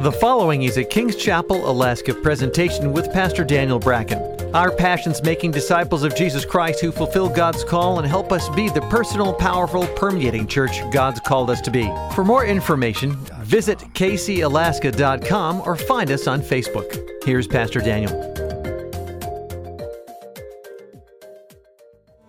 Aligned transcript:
The 0.00 0.12
following 0.12 0.62
is 0.62 0.76
a 0.76 0.84
Kings 0.84 1.16
Chapel, 1.16 1.68
Alaska 1.68 2.14
presentation 2.14 2.92
with 2.92 3.12
Pastor 3.12 3.42
Daniel 3.42 3.80
Bracken. 3.80 4.20
Our 4.54 4.70
passion's 4.70 5.20
making 5.24 5.50
disciples 5.50 6.04
of 6.04 6.14
Jesus 6.14 6.44
Christ 6.44 6.80
who 6.80 6.92
fulfill 6.92 7.28
God's 7.28 7.64
call 7.64 7.98
and 7.98 8.06
help 8.06 8.30
us 8.30 8.48
be 8.50 8.68
the 8.68 8.80
personal, 8.82 9.34
powerful, 9.34 9.88
permeating 9.96 10.46
church 10.46 10.88
God's 10.92 11.18
called 11.18 11.50
us 11.50 11.60
to 11.62 11.72
be. 11.72 11.90
For 12.14 12.22
more 12.22 12.46
information, 12.46 13.16
visit 13.40 13.80
kcalaska.com 13.94 15.62
or 15.66 15.74
find 15.74 16.12
us 16.12 16.28
on 16.28 16.42
Facebook. 16.42 17.24
Here's 17.24 17.48
Pastor 17.48 17.80
Daniel. 17.80 18.12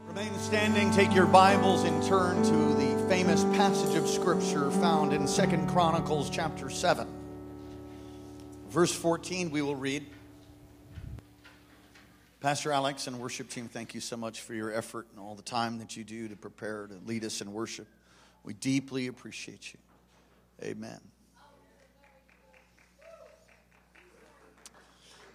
Remain 0.08 0.34
standing, 0.40 0.90
take 0.90 1.14
your 1.14 1.28
Bibles 1.28 1.84
and 1.84 2.02
turn 2.04 2.42
to 2.42 2.74
the 2.74 3.08
famous 3.08 3.44
passage 3.56 3.96
of 3.96 4.10
Scripture 4.10 4.72
found 4.72 5.14
in 5.14 5.28
Second 5.28 5.70
Chronicles 5.70 6.32
chapter 6.32 6.72
7. 6.72 7.19
Verse 8.70 8.94
14, 8.94 9.50
we 9.50 9.64
will 9.64 9.76
read. 9.76 10.05
Pastor 12.40 12.72
Alex 12.72 13.08
and 13.08 13.20
worship 13.20 13.50
team, 13.50 13.68
thank 13.68 13.96
you 13.96 14.00
so 14.00 14.16
much 14.16 14.41
for 14.41 14.54
your 14.54 14.72
effort 14.72 15.08
and 15.12 15.20
all 15.20 15.34
the 15.34 15.41
time 15.41 15.80
that 15.80 15.98
you 15.98 16.04
do 16.04 16.27
to 16.27 16.36
prepare 16.36 16.86
to 16.86 16.96
lead 17.08 17.26
us 17.26 17.41
in 17.41 17.52
worship. 17.52 17.88
We 18.44 18.54
deeply 18.54 19.08
appreciate 19.08 19.74
you. 19.74 19.80
Amen. 20.63 21.00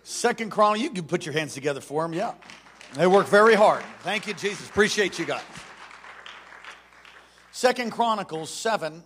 Second 0.04 0.50
Chronicle, 0.50 0.84
you 0.84 0.90
can 0.90 1.04
put 1.04 1.26
your 1.26 1.32
hands 1.32 1.54
together 1.54 1.80
for 1.80 2.02
them, 2.02 2.12
yeah. 2.12 2.34
They 2.94 3.08
work 3.08 3.26
very 3.26 3.54
hard. 3.54 3.82
Thank 4.02 4.28
you, 4.28 4.34
Jesus. 4.34 4.68
Appreciate 4.68 5.18
you 5.18 5.24
guys. 5.24 5.42
Second 7.50 7.90
Chronicles 7.90 8.50
7 8.50 9.02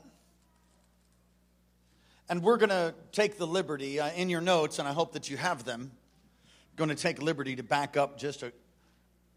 and 2.28 2.42
we're 2.42 2.58
going 2.58 2.70
to 2.70 2.94
take 3.12 3.38
the 3.38 3.46
liberty 3.46 3.98
uh, 3.98 4.10
in 4.10 4.28
your 4.28 4.40
notes, 4.40 4.78
and 4.78 4.86
I 4.86 4.92
hope 4.92 5.12
that 5.12 5.30
you 5.30 5.36
have 5.36 5.64
them. 5.64 5.90
Going 6.76 6.90
to 6.90 6.96
take 6.96 7.22
liberty 7.22 7.56
to 7.56 7.62
back 7.62 7.96
up 7.96 8.18
just 8.18 8.42
a, 8.42 8.52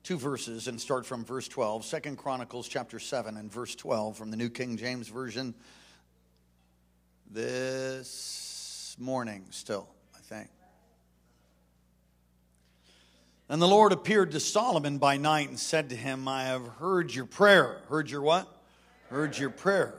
two 0.03 0.17
verses 0.17 0.67
and 0.67 0.79
start 0.79 1.05
from 1.05 1.23
verse 1.23 1.47
12. 1.47 1.85
Second 1.85 2.17
Chronicles 2.17 2.67
chapter 2.67 2.99
7 2.99 3.37
and 3.37 3.51
verse 3.51 3.75
12 3.75 4.17
from 4.17 4.29
the 4.29 4.37
New 4.37 4.49
King 4.49 4.77
James 4.77 5.07
Version. 5.07 5.55
This 7.29 8.95
morning, 8.99 9.45
still, 9.51 9.87
I 10.13 10.19
think. 10.19 10.49
And 13.47 13.61
the 13.61 13.67
Lord 13.67 13.93
appeared 13.93 14.31
to 14.31 14.39
Solomon 14.39 14.97
by 14.97 15.17
night 15.17 15.49
and 15.49 15.59
said 15.59 15.89
to 15.89 15.95
him, 15.95 16.27
I 16.27 16.43
have 16.43 16.65
heard 16.79 17.13
your 17.13 17.25
prayer. 17.25 17.81
Heard 17.89 18.09
your 18.09 18.21
what? 18.21 18.47
Heard 19.09 19.37
your 19.37 19.49
prayer 19.49 19.95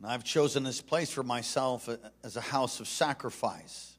and 0.00 0.10
I've 0.10 0.24
chosen 0.24 0.64
this 0.64 0.80
place 0.80 1.10
for 1.10 1.22
myself 1.22 1.88
uh, 1.88 1.96
as 2.24 2.36
a 2.36 2.40
house 2.40 2.80
of 2.80 2.88
sacrifice. 2.88 3.94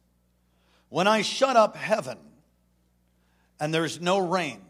When 0.89 1.07
I 1.07 1.21
shut 1.21 1.55
up 1.55 1.75
heaven 1.75 2.17
and 3.59 3.73
there's 3.73 4.01
no 4.01 4.17
rain, 4.17 4.61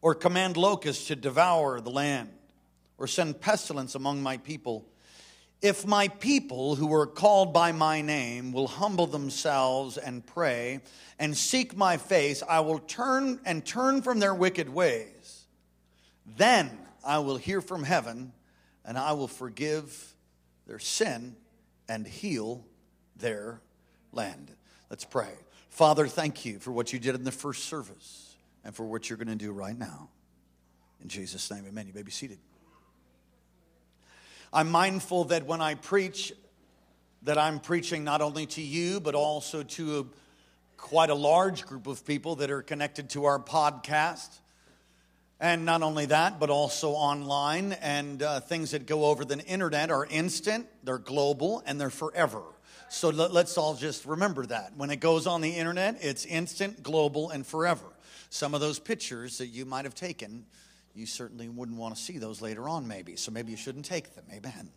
or 0.00 0.14
command 0.14 0.56
locusts 0.56 1.08
to 1.08 1.16
devour 1.16 1.80
the 1.80 1.90
land, 1.90 2.30
or 2.98 3.08
send 3.08 3.40
pestilence 3.40 3.96
among 3.96 4.22
my 4.22 4.36
people, 4.36 4.86
if 5.60 5.84
my 5.84 6.06
people 6.06 6.76
who 6.76 6.94
are 6.94 7.06
called 7.06 7.52
by 7.52 7.72
my 7.72 8.00
name 8.00 8.52
will 8.52 8.68
humble 8.68 9.08
themselves 9.08 9.98
and 9.98 10.24
pray 10.24 10.80
and 11.18 11.36
seek 11.36 11.76
my 11.76 11.96
face, 11.96 12.44
I 12.48 12.60
will 12.60 12.78
turn 12.78 13.40
and 13.44 13.66
turn 13.66 14.02
from 14.02 14.20
their 14.20 14.34
wicked 14.36 14.68
ways. 14.68 15.46
Then 16.36 16.78
I 17.04 17.18
will 17.18 17.38
hear 17.38 17.60
from 17.60 17.82
heaven 17.82 18.32
and 18.84 18.96
I 18.96 19.12
will 19.12 19.26
forgive 19.26 20.14
their 20.68 20.78
sin 20.78 21.34
and 21.88 22.06
heal 22.06 22.64
their 23.16 23.60
land. 24.12 24.52
Let's 24.90 25.04
pray. 25.04 25.32
Father, 25.70 26.06
thank 26.06 26.44
you 26.44 26.58
for 26.58 26.70
what 26.70 26.92
you 26.92 26.98
did 26.98 27.14
in 27.14 27.24
the 27.24 27.32
first 27.32 27.64
service 27.64 28.36
and 28.64 28.74
for 28.74 28.84
what 28.84 29.08
you're 29.08 29.16
going 29.16 29.28
to 29.28 29.34
do 29.34 29.50
right 29.50 29.76
now. 29.76 30.10
In 31.02 31.08
Jesus' 31.08 31.50
name, 31.50 31.64
amen. 31.66 31.86
You 31.86 31.92
may 31.94 32.02
be 32.02 32.10
seated. 32.10 32.38
I'm 34.52 34.70
mindful 34.70 35.24
that 35.24 35.46
when 35.46 35.60
I 35.60 35.74
preach, 35.74 36.32
that 37.22 37.38
I'm 37.38 37.60
preaching 37.60 38.04
not 38.04 38.22
only 38.22 38.46
to 38.46 38.62
you, 38.62 39.00
but 39.00 39.14
also 39.14 39.62
to 39.62 40.00
a, 40.00 40.04
quite 40.76 41.10
a 41.10 41.14
large 41.14 41.66
group 41.66 41.86
of 41.86 42.04
people 42.06 42.36
that 42.36 42.50
are 42.50 42.62
connected 42.62 43.10
to 43.10 43.24
our 43.26 43.38
podcast. 43.38 44.38
And 45.40 45.64
not 45.64 45.82
only 45.82 46.06
that, 46.06 46.40
but 46.40 46.50
also 46.50 46.90
online. 46.90 47.72
And 47.74 48.22
uh, 48.22 48.40
things 48.40 48.72
that 48.72 48.86
go 48.86 49.04
over 49.04 49.24
the 49.24 49.38
internet 49.38 49.90
are 49.90 50.04
instant, 50.06 50.66
they're 50.82 50.98
global, 50.98 51.62
and 51.64 51.80
they're 51.80 51.90
forever. 51.90 52.42
So 52.88 53.10
let, 53.10 53.30
us 53.32 53.58
all 53.58 53.74
just 53.74 54.06
remember 54.06 54.46
that. 54.46 54.72
When 54.76 54.90
it 54.90 54.96
goes 54.96 55.26
on 55.26 55.40
the 55.40 55.50
internet, 55.50 55.98
it's 56.00 56.24
instant, 56.24 56.82
global, 56.82 57.30
and 57.30 57.46
forever. 57.46 57.84
Some 58.30 58.54
of 58.54 58.60
those 58.60 58.78
pictures 58.78 59.38
that 59.38 59.48
you 59.48 59.64
might 59.64 59.84
have 59.84 59.94
taken, 59.94 60.46
you 60.94 61.06
certainly 61.06 61.48
wouldn't 61.48 61.78
want 61.78 61.94
to 61.94 62.02
see 62.02 62.18
those 62.18 62.40
later 62.40 62.68
on, 62.68 62.88
maybe. 62.88 63.14
So 63.16 63.30
maybe 63.30 63.50
you 63.50 63.56
shouldn't 63.56 63.84
take 63.84 64.14
them. 64.14 64.24
Amen. 64.32 64.70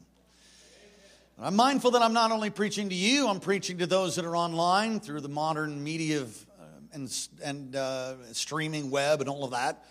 I'm 1.42 1.56
mindful 1.56 1.92
that 1.92 2.04
I'm 2.04 2.14
not 2.14 2.32
only 2.32 2.52
preaching 2.52 2.90
to 2.90 2.96
you, 2.96 3.28
I'm 3.28 3.40
preaching 3.40 3.80
to 3.80 3.88
those 3.88 4.16
that 4.18 4.26
are 4.26 4.36
online 4.36 5.00
through 5.00 5.22
the 5.22 5.30
modern 5.30 5.84
media 5.84 6.22
of, 6.22 6.46
uh, 6.60 6.66
and, 6.94 7.28
and 7.44 7.76
uh, 7.76 8.14
streaming 8.34 8.92
web 8.92 9.22
and 9.22 9.30
all 9.30 9.44
of 9.44 9.52
that. 9.52 9.84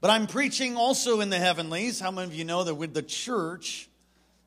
But 0.00 0.10
I'm 0.10 0.28
preaching 0.28 0.76
also 0.76 1.20
in 1.20 1.28
the 1.28 1.38
heavenlies. 1.38 1.98
How 1.98 2.12
many 2.12 2.28
of 2.28 2.34
you 2.34 2.44
know 2.44 2.62
that 2.62 2.76
with 2.76 2.94
the 2.94 3.02
church, 3.02 3.88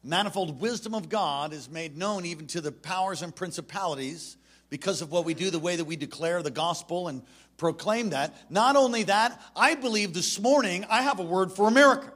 manifold 0.01 0.61
wisdom 0.61 0.95
of 0.95 1.09
God 1.09 1.51
is 1.51 1.69
made 1.69 1.97
known 1.97 2.25
even 2.25 2.47
to 2.47 2.61
the 2.61 2.71
powers 2.71 3.21
and 3.21 3.35
principalities 3.35 4.37
because 4.69 5.01
of 5.01 5.11
what 5.11 5.25
we 5.25 5.33
do, 5.33 5.49
the 5.49 5.59
way 5.59 5.75
that 5.75 5.83
we 5.83 5.97
declare 5.97 6.41
the 6.41 6.51
gospel 6.51 7.09
and 7.09 7.21
proclaim 7.57 8.11
that. 8.11 8.33
Not 8.49 8.77
only 8.77 9.03
that, 9.03 9.41
I 9.53 9.75
believe 9.75 10.13
this 10.13 10.39
morning 10.39 10.85
I 10.89 11.01
have 11.01 11.19
a 11.19 11.23
word 11.23 11.51
for 11.51 11.67
America. 11.67 12.13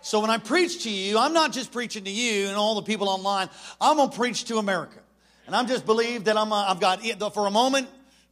So 0.00 0.20
when 0.20 0.30
I 0.30 0.38
preach 0.38 0.84
to 0.84 0.90
you, 0.90 1.18
I'm 1.18 1.34
not 1.34 1.52
just 1.52 1.72
preaching 1.72 2.04
to 2.04 2.10
you 2.10 2.46
and 2.46 2.56
all 2.56 2.76
the 2.76 2.82
people 2.82 3.10
online. 3.10 3.50
I'm 3.78 3.98
going 3.98 4.08
to 4.08 4.16
preach 4.16 4.44
to 4.44 4.56
America. 4.56 4.98
And 5.46 5.54
I'm 5.54 5.66
just 5.66 5.84
believe 5.84 6.24
that 6.24 6.38
I'm, 6.38 6.50
uh, 6.50 6.64
I've 6.70 6.80
got, 6.80 7.02
for 7.34 7.46
a 7.46 7.50
moment, 7.50 7.88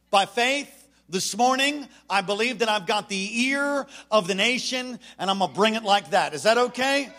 by 0.09 0.25
faith, 0.25 0.78
this 1.09 1.35
morning, 1.35 1.87
I 2.09 2.21
believe 2.21 2.59
that 2.59 2.69
I've 2.69 2.85
got 2.85 3.09
the 3.09 3.47
ear 3.47 3.87
of 4.11 4.27
the 4.27 4.35
nation 4.35 4.99
and 5.17 5.29
I'm 5.29 5.39
going 5.39 5.49
to 5.49 5.55
bring 5.55 5.75
it 5.75 5.83
like 5.83 6.11
that. 6.11 6.33
Is 6.33 6.43
that 6.43 6.57
okay? 6.57 7.09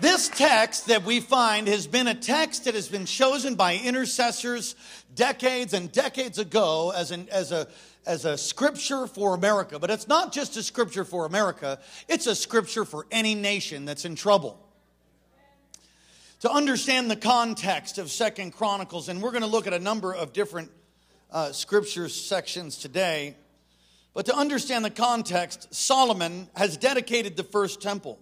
This 0.00 0.28
text 0.28 0.86
that 0.86 1.04
we 1.04 1.20
find 1.20 1.68
has 1.68 1.86
been 1.86 2.06
a 2.06 2.14
text 2.14 2.64
that 2.64 2.74
has 2.74 2.88
been 2.88 3.04
chosen 3.04 3.54
by 3.54 3.76
intercessors 3.76 4.74
decades 5.14 5.74
and 5.74 5.90
decades 5.90 6.38
ago 6.38 6.92
as, 6.94 7.10
an, 7.10 7.28
as, 7.30 7.52
a, 7.52 7.68
as 8.06 8.24
a 8.24 8.36
scripture 8.36 9.06
for 9.06 9.34
America. 9.34 9.78
But 9.78 9.90
it's 9.90 10.06
not 10.08 10.32
just 10.32 10.56
a 10.56 10.62
scripture 10.62 11.04
for 11.04 11.24
America, 11.24 11.78
it's 12.08 12.26
a 12.26 12.34
scripture 12.34 12.84
for 12.84 13.06
any 13.10 13.34
nation 13.34 13.84
that's 13.84 14.04
in 14.04 14.14
trouble 14.14 14.64
to 16.40 16.50
understand 16.50 17.10
the 17.10 17.16
context 17.16 17.98
of 17.98 18.10
second 18.10 18.52
chronicles 18.52 19.08
and 19.08 19.20
we're 19.20 19.32
going 19.32 19.42
to 19.42 19.48
look 19.48 19.66
at 19.66 19.72
a 19.72 19.78
number 19.78 20.14
of 20.14 20.32
different 20.32 20.70
uh, 21.30 21.52
scripture 21.52 22.08
sections 22.08 22.78
today. 22.78 23.36
But 24.14 24.26
to 24.26 24.36
understand 24.36 24.84
the 24.84 24.90
context, 24.90 25.72
Solomon 25.74 26.48
has 26.56 26.76
dedicated 26.76 27.36
the 27.36 27.44
first 27.44 27.80
temple. 27.80 28.18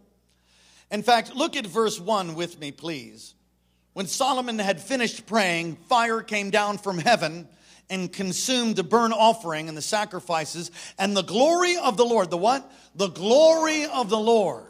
In 0.91 1.03
fact, 1.03 1.35
look 1.35 1.57
at 1.57 1.67
verse 1.67 1.99
1 1.99 2.35
with 2.35 2.61
me, 2.61 2.71
please. 2.71 3.35
When 3.93 4.07
Solomon 4.07 4.59
had 4.59 4.81
finished 4.81 5.27
praying, 5.27 5.77
fire 5.89 6.21
came 6.21 6.51
down 6.51 6.79
from 6.79 6.99
heaven 6.99 7.49
and 7.89 8.13
consumed 8.13 8.77
the 8.77 8.83
burnt 8.83 9.15
offering 9.15 9.69
and 9.69 9.77
the 9.77 9.83
sacrifices, 9.83 10.71
and 10.99 11.17
the 11.17 11.23
glory 11.23 11.77
of 11.77 11.97
the 11.97 12.05
Lord, 12.05 12.31
the 12.31 12.37
what? 12.37 12.71
The 12.97 13.09
glory 13.09 13.87
of 13.87 14.11
the 14.11 14.19
Lord 14.19 14.65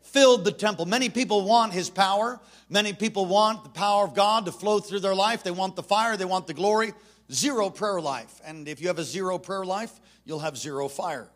filled 0.00 0.44
the 0.44 0.52
temple. 0.52 0.86
Many 0.86 1.10
people 1.10 1.44
want 1.44 1.74
his 1.74 1.90
power. 1.90 2.40
Many 2.70 2.94
people 2.94 3.26
want 3.26 3.62
the 3.62 3.70
power 3.70 4.04
of 4.04 4.14
God 4.14 4.46
to 4.46 4.52
flow 4.52 4.78
through 4.78 5.00
their 5.00 5.14
life. 5.14 5.42
They 5.42 5.50
want 5.50 5.76
the 5.76 5.82
fire, 5.82 6.16
they 6.16 6.24
want 6.24 6.46
the 6.46 6.54
glory 6.54 6.92
zero 7.32 7.70
prayer 7.70 8.00
life. 8.00 8.40
And 8.44 8.68
if 8.68 8.80
you 8.80 8.88
have 8.88 8.98
a 8.98 9.04
zero 9.04 9.38
prayer 9.38 9.64
life, 9.64 9.92
you'll 10.24 10.40
have 10.40 10.56
zero 10.56 10.88
fire. 10.88 11.28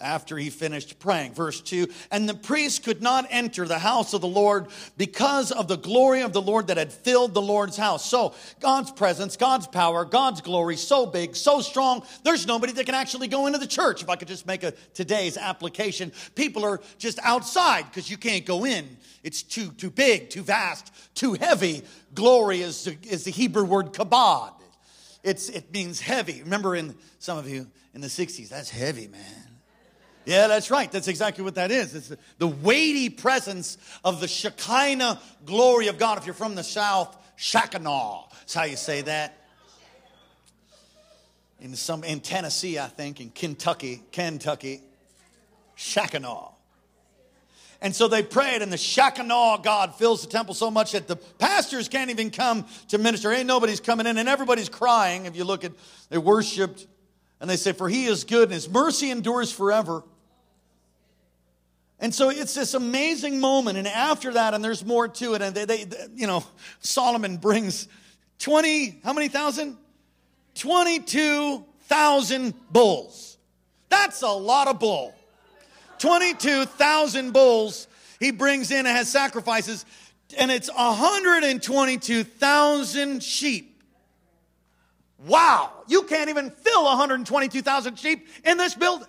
After 0.00 0.38
he 0.38 0.50
finished 0.50 0.98
praying. 0.98 1.34
Verse 1.34 1.60
2 1.60 1.88
And 2.10 2.28
the 2.28 2.34
priest 2.34 2.84
could 2.84 3.02
not 3.02 3.26
enter 3.30 3.66
the 3.66 3.78
house 3.78 4.14
of 4.14 4.20
the 4.20 4.28
Lord 4.28 4.68
because 4.96 5.52
of 5.52 5.68
the 5.68 5.76
glory 5.76 6.22
of 6.22 6.32
the 6.32 6.42
Lord 6.42 6.68
that 6.68 6.76
had 6.76 6.92
filled 6.92 7.34
the 7.34 7.42
Lord's 7.42 7.76
house. 7.76 8.04
So, 8.04 8.34
God's 8.60 8.90
presence, 8.90 9.36
God's 9.36 9.66
power, 9.66 10.04
God's 10.04 10.40
glory, 10.40 10.76
so 10.76 11.06
big, 11.06 11.36
so 11.36 11.60
strong, 11.60 12.02
there's 12.24 12.46
nobody 12.46 12.72
that 12.72 12.86
can 12.86 12.94
actually 12.94 13.28
go 13.28 13.46
into 13.46 13.58
the 13.58 13.66
church. 13.66 14.02
If 14.02 14.08
I 14.08 14.16
could 14.16 14.28
just 14.28 14.46
make 14.46 14.62
a 14.62 14.72
today's 14.94 15.36
application, 15.36 16.12
people 16.34 16.64
are 16.64 16.80
just 16.98 17.18
outside 17.22 17.84
because 17.84 18.10
you 18.10 18.16
can't 18.16 18.46
go 18.46 18.64
in. 18.64 18.96
It's 19.22 19.42
too, 19.42 19.70
too 19.72 19.90
big, 19.90 20.30
too 20.30 20.42
vast, 20.42 20.92
too 21.14 21.34
heavy. 21.34 21.82
Glory 22.14 22.62
is, 22.62 22.86
is 23.02 23.24
the 23.24 23.30
Hebrew 23.30 23.64
word 23.64 23.92
kabod. 23.92 24.52
It's, 25.22 25.48
it 25.48 25.72
means 25.72 26.00
heavy. 26.00 26.42
Remember 26.42 26.74
in 26.74 26.94
some 27.18 27.36
of 27.36 27.48
you 27.48 27.66
in 27.94 28.00
the 28.00 28.08
60s, 28.08 28.48
that's 28.48 28.70
heavy, 28.70 29.08
man. 29.08 29.49
Yeah, 30.26 30.48
that's 30.48 30.70
right. 30.70 30.90
That's 30.90 31.08
exactly 31.08 31.42
what 31.44 31.54
that 31.54 31.70
is. 31.70 31.94
It's 31.94 32.12
the 32.38 32.46
weighty 32.46 33.08
presence 33.08 33.78
of 34.04 34.20
the 34.20 34.28
Shekinah 34.28 35.20
glory 35.44 35.88
of 35.88 35.98
God. 35.98 36.18
If 36.18 36.26
you're 36.26 36.34
from 36.34 36.54
the 36.54 36.62
South, 36.62 37.16
Shakanaw. 37.38 38.30
That's 38.30 38.54
how 38.54 38.64
you 38.64 38.76
say 38.76 39.00
that. 39.02 39.36
In 41.58 41.74
some 41.74 42.04
in 42.04 42.20
Tennessee, 42.20 42.78
I 42.78 42.86
think, 42.86 43.20
in 43.20 43.30
Kentucky, 43.30 44.02
Kentucky, 44.12 44.82
Shakanaw. 45.76 46.52
And 47.82 47.96
so 47.96 48.08
they 48.08 48.22
prayed, 48.22 48.60
and 48.60 48.70
the 48.70 48.76
Shekinah 48.76 49.60
God 49.62 49.94
fills 49.94 50.20
the 50.20 50.28
temple 50.28 50.52
so 50.52 50.70
much 50.70 50.92
that 50.92 51.08
the 51.08 51.16
pastors 51.16 51.88
can't 51.88 52.10
even 52.10 52.30
come 52.30 52.66
to 52.88 52.98
minister. 52.98 53.32
Ain't 53.32 53.46
nobody's 53.46 53.80
coming 53.80 54.06
in, 54.06 54.18
and 54.18 54.28
everybody's 54.28 54.68
crying. 54.68 55.24
If 55.24 55.34
you 55.34 55.44
look 55.44 55.64
at, 55.64 55.72
they 56.10 56.18
worshiped, 56.18 56.86
and 57.40 57.48
they 57.48 57.56
say, 57.56 57.72
For 57.72 57.88
he 57.88 58.04
is 58.06 58.24
good, 58.24 58.44
and 58.44 58.52
his 58.52 58.68
mercy 58.68 59.10
endures 59.10 59.50
forever. 59.50 60.04
And 61.98 62.14
so 62.14 62.28
it's 62.30 62.54
this 62.54 62.74
amazing 62.74 63.40
moment. 63.40 63.76
And 63.76 63.86
after 63.86 64.32
that, 64.32 64.54
and 64.54 64.64
there's 64.64 64.82
more 64.84 65.08
to 65.08 65.34
it, 65.34 65.42
and 65.42 65.54
they, 65.54 65.66
they 65.66 65.84
you 66.14 66.26
know, 66.26 66.42
Solomon 66.80 67.36
brings 67.36 67.88
20, 68.38 69.00
how 69.04 69.12
many 69.12 69.28
thousand? 69.28 69.76
22,000 70.54 72.54
bulls. 72.70 73.36
That's 73.90 74.22
a 74.22 74.28
lot 74.28 74.68
of 74.68 74.78
bull. 74.78 75.14
22,000 75.98 77.32
bulls 77.32 77.88
he 78.18 78.30
brings 78.30 78.70
in 78.70 78.86
and 78.86 78.96
has 78.96 79.10
sacrifices, 79.10 79.84
and 80.38 80.50
it's 80.50 80.72
122,000 80.72 83.22
sheep. 83.22 83.69
Wow, 85.26 85.70
you 85.86 86.04
can't 86.04 86.30
even 86.30 86.50
fill 86.50 86.84
122,000 86.84 87.98
sheep 87.98 88.26
in 88.44 88.56
this 88.56 88.74
building. 88.74 89.06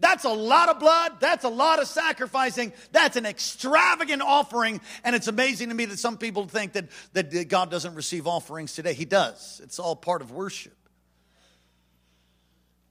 That's 0.00 0.24
a 0.24 0.30
lot 0.30 0.68
of 0.68 0.80
blood. 0.80 1.20
That's 1.20 1.44
a 1.44 1.48
lot 1.48 1.80
of 1.80 1.86
sacrificing. 1.86 2.72
That's 2.92 3.16
an 3.16 3.24
extravagant 3.24 4.22
offering. 4.22 4.80
And 5.04 5.16
it's 5.16 5.28
amazing 5.28 5.68
to 5.70 5.74
me 5.74 5.84
that 5.86 5.98
some 5.98 6.18
people 6.18 6.46
think 6.46 6.72
that, 6.72 6.88
that 7.12 7.48
God 7.48 7.70
doesn't 7.70 7.94
receive 7.94 8.26
offerings 8.26 8.74
today. 8.74 8.92
He 8.92 9.04
does, 9.04 9.60
it's 9.64 9.78
all 9.78 9.96
part 9.96 10.20
of 10.20 10.32
worship. 10.32 10.76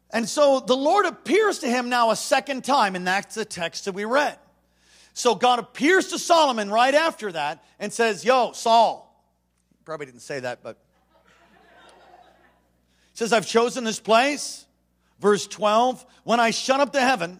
And 0.10 0.30
so 0.30 0.60
the 0.60 0.76
Lord 0.76 1.06
appears 1.06 1.60
to 1.60 1.68
him 1.68 1.90
now 1.90 2.12
a 2.12 2.16
second 2.16 2.64
time, 2.64 2.96
and 2.96 3.06
that's 3.06 3.34
the 3.34 3.46
text 3.46 3.86
that 3.86 3.94
we 3.94 4.06
read. 4.06 4.38
So 5.14 5.34
God 5.36 5.60
appears 5.60 6.10
to 6.10 6.20
Solomon 6.20 6.70
right 6.70 6.94
after 6.94 7.32
that 7.32 7.64
and 7.80 7.92
says, 7.92 8.24
Yo, 8.24 8.52
Saul. 8.54 9.10
Probably 9.86 10.06
didn't 10.06 10.22
say 10.22 10.40
that, 10.40 10.64
but 10.64 10.78
says, 13.14 13.34
I've 13.34 13.48
chosen 13.48 13.84
this 13.84 14.00
place. 14.00 14.66
Verse 15.20 15.48
12, 15.48 16.06
when 16.24 16.40
I 16.40 16.52
shut 16.52 16.80
up 16.80 16.92
the 16.92 17.02
heavens 17.02 17.40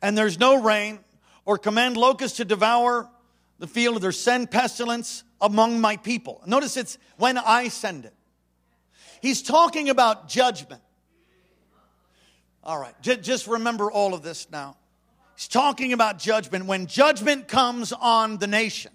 and 0.00 0.16
there's 0.16 0.38
no 0.38 0.62
rain, 0.62 1.00
or 1.44 1.58
command 1.58 1.96
locusts 1.96 2.36
to 2.36 2.44
devour 2.44 3.08
the 3.58 3.66
field, 3.66 4.04
or 4.04 4.12
send 4.12 4.50
pestilence 4.50 5.24
among 5.40 5.80
my 5.80 5.96
people. 5.96 6.40
Notice 6.46 6.76
it's 6.76 6.98
when 7.16 7.38
I 7.38 7.68
send 7.68 8.04
it. 8.04 8.14
He's 9.20 9.42
talking 9.42 9.90
about 9.90 10.28
judgment. 10.28 10.82
All 12.62 12.78
right, 12.78 12.94
J- 13.02 13.16
just 13.16 13.46
remember 13.46 13.90
all 13.90 14.14
of 14.14 14.22
this 14.22 14.48
now. 14.50 14.76
He's 15.34 15.48
talking 15.48 15.92
about 15.92 16.18
judgment. 16.18 16.66
When 16.66 16.86
judgment 16.86 17.48
comes 17.48 17.92
on 17.92 18.36
the 18.36 18.46
nation, 18.46 18.92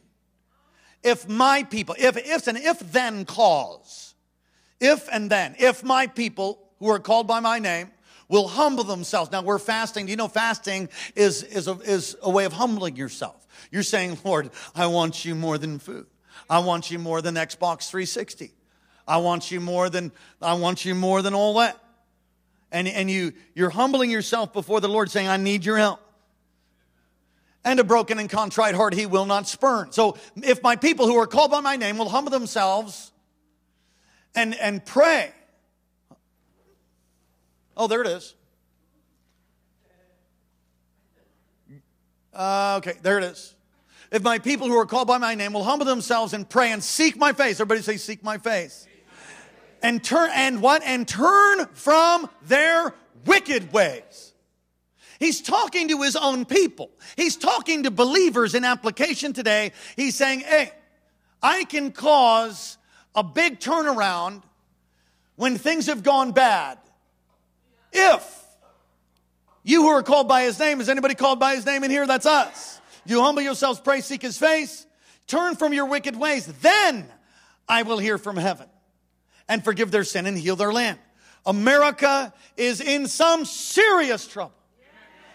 if 1.04 1.28
my 1.28 1.64
people, 1.64 1.96
if 1.98 2.18
if 2.18 2.48
an 2.48 2.58
if 2.58 2.80
then 2.92 3.26
clause, 3.26 4.05
if 4.86 5.08
and 5.12 5.30
then, 5.30 5.56
if 5.60 5.84
my 5.84 6.08
people 6.08 6.60
who 6.80 6.90
are 6.90 7.00
called 7.00 7.28
by 7.28 7.40
my 7.40 7.60
name 7.60 7.92
will 8.28 8.48
humble 8.48 8.84
themselves. 8.84 9.32
Now 9.32 9.42
we're 9.42 9.60
fasting. 9.60 10.06
Do 10.06 10.12
you 10.12 10.16
know 10.16 10.28
fasting 10.28 10.90
is, 11.16 11.44
is, 11.44 11.68
a, 11.68 11.74
is 11.80 12.16
a 12.22 12.30
way 12.30 12.46
of 12.46 12.54
humbling 12.54 12.96
yourself? 12.96 13.46
You're 13.72 13.84
saying, 13.84 14.18
Lord, 14.24 14.50
I 14.76 14.88
want 14.88 15.26
you 15.26 15.36
more 15.36 15.58
than 15.58 15.80
food. 15.80 16.08
I 16.50 16.60
want 16.60 16.90
you 16.92 17.00
more 17.00 17.22
than 17.22 17.36
Xbox 17.36 17.90
360. 17.90 18.52
I 19.08 19.18
want 19.18 19.52
you 19.52 19.60
more 19.60 19.90
than, 19.90 20.12
I 20.42 20.54
want 20.54 20.86
you 20.86 20.96
more 20.96 21.22
than 21.22 21.34
all 21.34 21.60
that 21.60 21.80
and, 22.76 22.90
and 22.90 23.10
you, 23.10 23.32
you're 23.54 23.70
humbling 23.70 24.12
yourself 24.12 24.52
before 24.52 24.82
the 24.82 24.90
Lord 24.90 25.10
saying, 25.10 25.30
I 25.30 25.38
need 25.38 25.64
your 25.64 25.78
help. 25.78 26.02
And 27.64 27.80
a 27.80 27.86
broken 27.86 28.20
and 28.20 28.30
contrite 28.30 28.76
heart 28.76 28.94
he 28.94 29.06
will 29.06 29.26
not 29.26 29.48
spurn. 29.48 29.94
So 29.94 30.18
if 30.44 30.62
my 30.62 30.76
people 30.76 31.08
who 31.08 31.16
are 31.16 31.26
called 31.26 31.52
by 31.52 31.62
my 31.62 31.78
name 31.78 31.98
will 31.98 32.10
humble 32.10 32.32
themselves 32.32 33.14
and, 34.36 34.56
and 34.56 34.86
pray. 34.86 35.32
Oh, 37.78 37.88
there 37.88 38.02
it 38.02 38.08
is. 38.08 38.34
Uh, 42.34 42.76
okay, 42.78 42.98
there 43.02 43.18
it 43.18 43.24
is. 43.24 43.56
If 44.12 44.22
my 44.22 44.40
people 44.40 44.68
who 44.68 44.78
are 44.78 44.86
called 44.86 45.08
by 45.08 45.18
my 45.18 45.36
name 45.36 45.54
will 45.54 45.64
humble 45.64 45.86
themselves 45.86 46.34
and 46.34 46.48
pray 46.48 46.72
and 46.72 46.84
seek 46.84 47.18
my 47.18 47.34
face, 47.34 47.60
everybody 47.60 47.82
say, 47.82 47.98
seek 47.98 48.24
my 48.24 48.38
face 48.38 48.88
and 49.86 50.04
turn 50.04 50.32
and 50.34 50.62
what 50.62 50.82
and 50.84 51.08
turn 51.08 51.68
from 51.74 52.28
their 52.44 52.94
wicked 53.26 53.72
ways. 53.72 54.34
He's 55.20 55.42
talking 55.42 55.90
to 55.90 56.02
his 56.02 56.16
own 56.16 56.46
people. 56.46 56.90
He's 57.16 57.38
talking 57.38 57.84
to 57.84 57.92
believers 57.92 58.56
in 58.56 58.66
application 58.66 59.32
today. 59.32 59.72
He's 59.96 60.16
saying, 60.16 60.42
"Hey, 60.42 60.72
I 61.42 61.64
can 61.66 61.92
cause 61.92 62.78
a 63.16 63.24
big 63.24 63.60
turnaround 63.60 64.44
when 65.36 65.58
things 65.58 65.88
have 65.88 66.04
gone 66.04 66.32
bad. 66.32 66.78
If 67.92 68.44
you 69.64 69.84
who 69.84 69.90
are 69.90 70.04
called 70.04 70.28
by 70.28 70.44
his 70.44 70.60
name, 70.60 70.82
is 70.82 70.90
anybody 70.90 71.16
called 71.16 71.40
by 71.40 71.56
his 71.56 71.66
name 71.66 71.84
in 71.84 71.92
here? 71.92 72.06
That's 72.06 72.26
us. 72.26 72.80
You 73.06 73.22
humble 73.22 73.42
yourselves, 73.42 73.80
pray, 73.80 74.02
seek 74.02 74.22
his 74.22 74.38
face, 74.38 74.86
turn 75.28 75.56
from 75.56 75.74
your 75.74 75.86
wicked 75.86 76.16
ways, 76.16 76.46
then 76.62 77.06
I 77.68 77.84
will 77.84 77.98
hear 77.98 78.18
from 78.18 78.38
heaven 78.38 78.68
and 79.48 79.64
forgive 79.64 79.92
their 79.92 80.04
sin 80.04 80.26
and 80.26 80.38
heal 80.38 80.56
their 80.56 80.74
land. 80.74 81.00
America 81.46 82.34
is 82.58 82.82
in 82.82 83.08
some 83.08 83.46
serious 83.46 84.28
trouble. 84.28 84.56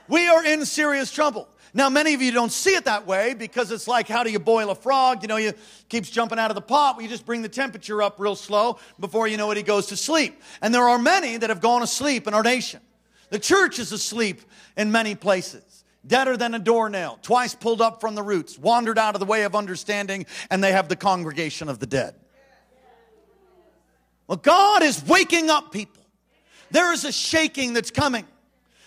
We 0.09 0.27
are 0.27 0.45
in 0.45 0.67
serious 0.67 1.13
trouble. 1.13 1.49
Now, 1.73 1.89
many 1.89 2.15
of 2.15 2.23
you 2.23 2.33
don't 2.33 2.51
see 2.51 2.75
it 2.75 2.85
that 2.87 3.07
way 3.07 3.35
because 3.35 3.71
it's 3.71 3.87
like, 3.87 4.09
how 4.09 4.25
do 4.25 4.31
you 4.31 4.41
boil 4.41 4.71
a 4.71 4.75
frog? 4.75 5.23
You 5.23 5.29
know, 5.29 5.37
you 5.37 5.53
keeps 5.89 6.11
jumping 6.11 6.39
out 6.39 6.51
of 6.51 6.57
the 6.57 6.61
pot. 6.61 6.97
Well, 6.97 7.03
you 7.03 7.09
just 7.09 7.25
bring 7.25 7.43
the 7.43 7.49
temperature 7.49 8.03
up 8.03 8.19
real 8.19 8.35
slow 8.35 8.79
before 8.99 9.29
you 9.29 9.37
know 9.37 9.51
it, 9.51 9.57
he 9.57 9.63
goes 9.63 9.87
to 9.87 9.97
sleep. 9.97 10.43
And 10.61 10.75
there 10.75 10.89
are 10.89 10.99
many 10.99 11.37
that 11.37 11.49
have 11.49 11.61
gone 11.61 11.83
asleep 11.83 12.27
in 12.27 12.35
our 12.35 12.43
nation. 12.43 12.81
The 13.31 13.39
church 13.39 13.79
is 13.79 13.93
asleep 13.93 14.43
in 14.77 14.91
many 14.91 15.15
places. 15.15 15.85
Deader 16.07 16.37
than 16.37 16.55
a 16.55 16.59
doornail, 16.59 17.19
twice 17.23 17.55
pulled 17.55 17.81
up 17.81 18.01
from 18.01 18.15
the 18.15 18.23
roots, 18.23 18.59
wandered 18.59 18.99
out 18.99 19.15
of 19.15 19.21
the 19.21 19.27
way 19.27 19.45
of 19.45 19.55
understanding, 19.55 20.27
and 20.51 20.65
they 20.65 20.73
have 20.73 20.89
the 20.89 20.97
congregation 20.97 21.69
of 21.69 21.79
the 21.79 21.87
dead. 21.87 22.15
Well, 24.27 24.39
God 24.39 24.83
is 24.83 25.05
waking 25.05 25.51
up 25.51 25.73
people. 25.73 26.03
There 26.71 26.93
is 26.93 27.05
a 27.05 27.13
shaking 27.13 27.75
that's 27.75 27.91
coming. 27.91 28.27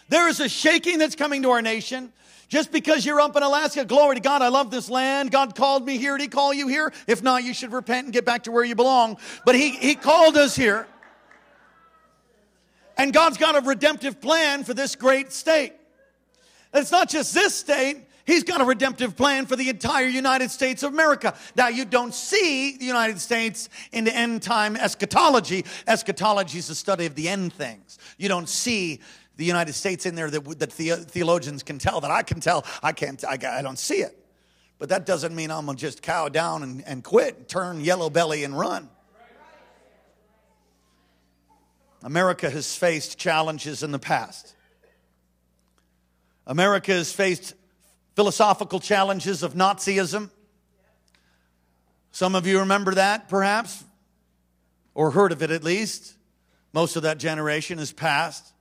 There 0.09 0.27
is 0.27 0.39
a 0.39 0.49
shaking 0.49 0.97
that's 0.97 1.15
coming 1.15 1.43
to 1.43 1.51
our 1.51 1.61
nation. 1.61 2.11
Just 2.53 2.71
because 2.71 3.03
you're 3.03 3.19
up 3.19 3.35
in 3.35 3.41
Alaska, 3.41 3.83
glory 3.83 4.15
to 4.15 4.21
God, 4.21 4.43
I 4.43 4.49
love 4.49 4.69
this 4.69 4.87
land. 4.87 5.31
God 5.31 5.55
called 5.55 5.83
me 5.87 5.97
here. 5.97 6.15
Did 6.15 6.25
He 6.25 6.27
call 6.27 6.53
you 6.53 6.67
here? 6.67 6.93
If 7.07 7.23
not, 7.23 7.43
you 7.43 7.51
should 7.51 7.71
repent 7.71 8.05
and 8.05 8.13
get 8.13 8.25
back 8.25 8.43
to 8.43 8.51
where 8.51 8.63
you 8.63 8.75
belong. 8.75 9.17
But 9.43 9.55
He, 9.55 9.71
he 9.71 9.95
called 9.95 10.37
us 10.37 10.55
here. 10.55 10.85
And 12.95 13.11
God's 13.11 13.39
got 13.39 13.55
a 13.55 13.61
redemptive 13.67 14.21
plan 14.21 14.63
for 14.63 14.75
this 14.75 14.95
great 14.95 15.33
state. 15.33 15.73
it's 16.75 16.91
not 16.91 17.09
just 17.09 17.33
this 17.33 17.55
state, 17.55 18.03
He's 18.25 18.43
got 18.43 18.61
a 18.61 18.65
redemptive 18.65 19.17
plan 19.17 19.47
for 19.47 19.55
the 19.55 19.67
entire 19.69 20.05
United 20.05 20.49
States 20.51 20.83
of 20.83 20.93
America. 20.93 21.35
Now, 21.55 21.67
you 21.67 21.83
don't 21.85 22.13
see 22.13 22.77
the 22.77 22.85
United 22.85 23.19
States 23.19 23.67
in 23.91 24.03
the 24.03 24.15
end 24.15 24.43
time 24.43 24.77
eschatology. 24.77 25.65
Eschatology 25.87 26.59
is 26.59 26.67
the 26.67 26.75
study 26.75 27.05
of 27.05 27.15
the 27.15 27.27
end 27.27 27.51
things. 27.51 27.97
You 28.17 28.29
don't 28.29 28.47
see 28.47 29.01
the 29.35 29.45
United 29.45 29.73
States 29.73 30.05
in 30.05 30.15
there 30.15 30.29
that, 30.29 30.59
that 30.59 30.71
the, 30.71 30.91
theologians 30.95 31.63
can 31.63 31.79
tell, 31.79 32.01
that 32.01 32.11
I 32.11 32.23
can 32.23 32.39
tell. 32.39 32.65
I 32.81 32.91
can't, 32.91 33.23
I, 33.25 33.37
I 33.59 33.61
don't 33.61 33.79
see 33.79 33.95
it. 33.95 34.17
But 34.79 34.89
that 34.89 35.05
doesn't 35.05 35.35
mean 35.35 35.49
I'm 35.49 35.65
going 35.65 35.77
to 35.77 35.81
just 35.81 36.01
cow 36.01 36.29
down 36.29 36.63
and, 36.63 36.83
and 36.85 37.03
quit, 37.03 37.37
and 37.37 37.47
turn 37.47 37.79
yellow 37.81 38.09
belly 38.09 38.43
and 38.43 38.57
run. 38.57 38.89
America 42.03 42.49
has 42.49 42.75
faced 42.75 43.17
challenges 43.17 43.81
in 43.81 43.91
the 43.91 43.99
past. 43.99 44.55
America 46.45 46.91
has 46.91 47.13
faced 47.13 47.53
philosophical 48.15 48.79
challenges 48.79 49.41
of 49.41 49.53
Nazism. 49.53 50.29
Some 52.11 52.35
of 52.35 52.45
you 52.45 52.59
remember 52.59 52.95
that, 52.95 53.29
perhaps, 53.29 53.83
or 54.93 55.11
heard 55.11 55.31
of 55.31 55.41
it 55.41 55.49
at 55.49 55.63
least. 55.63 56.13
Most 56.73 56.95
of 56.95 57.03
that 57.03 57.17
generation 57.17 57.77
has 57.77 57.91
passed. 57.91 58.52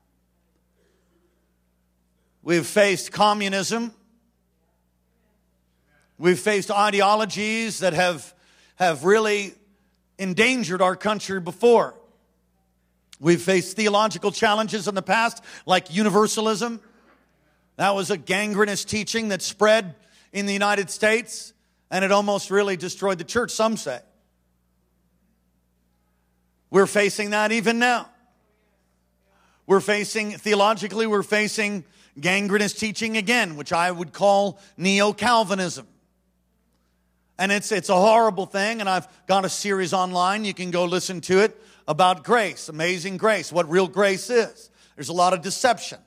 We've 2.42 2.66
faced 2.66 3.12
communism. 3.12 3.92
We've 6.18 6.38
faced 6.38 6.70
ideologies 6.70 7.80
that 7.80 7.92
have, 7.92 8.34
have 8.76 9.04
really 9.04 9.54
endangered 10.18 10.82
our 10.82 10.96
country 10.96 11.40
before. 11.40 11.94
We've 13.20 13.40
faced 13.40 13.76
theological 13.76 14.32
challenges 14.32 14.88
in 14.88 14.96
the 14.96 15.02
past, 15.02 15.42
like 15.66 15.94
universalism. 15.94 16.80
That 17.76 17.94
was 17.94 18.10
a 18.10 18.16
gangrenous 18.16 18.84
teaching 18.84 19.28
that 19.28 19.42
spread 19.42 19.94
in 20.32 20.46
the 20.46 20.52
United 20.52 20.90
States, 20.90 21.52
and 21.90 22.04
it 22.04 22.10
almost 22.10 22.50
really 22.50 22.76
destroyed 22.76 23.18
the 23.18 23.24
church, 23.24 23.52
some 23.52 23.76
say. 23.76 24.00
We're 26.70 26.86
facing 26.86 27.30
that 27.30 27.52
even 27.52 27.78
now. 27.78 28.08
We're 29.66 29.80
facing, 29.80 30.32
theologically, 30.32 31.06
we're 31.06 31.22
facing 31.22 31.84
gangrenous 32.20 32.72
teaching 32.72 33.16
again, 33.16 33.56
which 33.56 33.72
I 33.72 33.90
would 33.90 34.12
call 34.12 34.58
neo 34.76 35.12
Calvinism. 35.12 35.86
And 37.38 37.50
it's, 37.50 37.72
it's 37.72 37.88
a 37.88 37.94
horrible 37.94 38.46
thing, 38.46 38.80
and 38.80 38.88
I've 38.88 39.08
got 39.26 39.44
a 39.44 39.48
series 39.48 39.92
online. 39.92 40.44
You 40.44 40.54
can 40.54 40.70
go 40.70 40.84
listen 40.84 41.20
to 41.22 41.40
it 41.40 41.60
about 41.88 42.24
grace, 42.24 42.68
amazing 42.68 43.16
grace, 43.16 43.50
what 43.50 43.68
real 43.68 43.88
grace 43.88 44.30
is. 44.30 44.70
There's 44.96 45.08
a 45.08 45.14
lot 45.14 45.32
of 45.32 45.42
deception. 45.42 45.98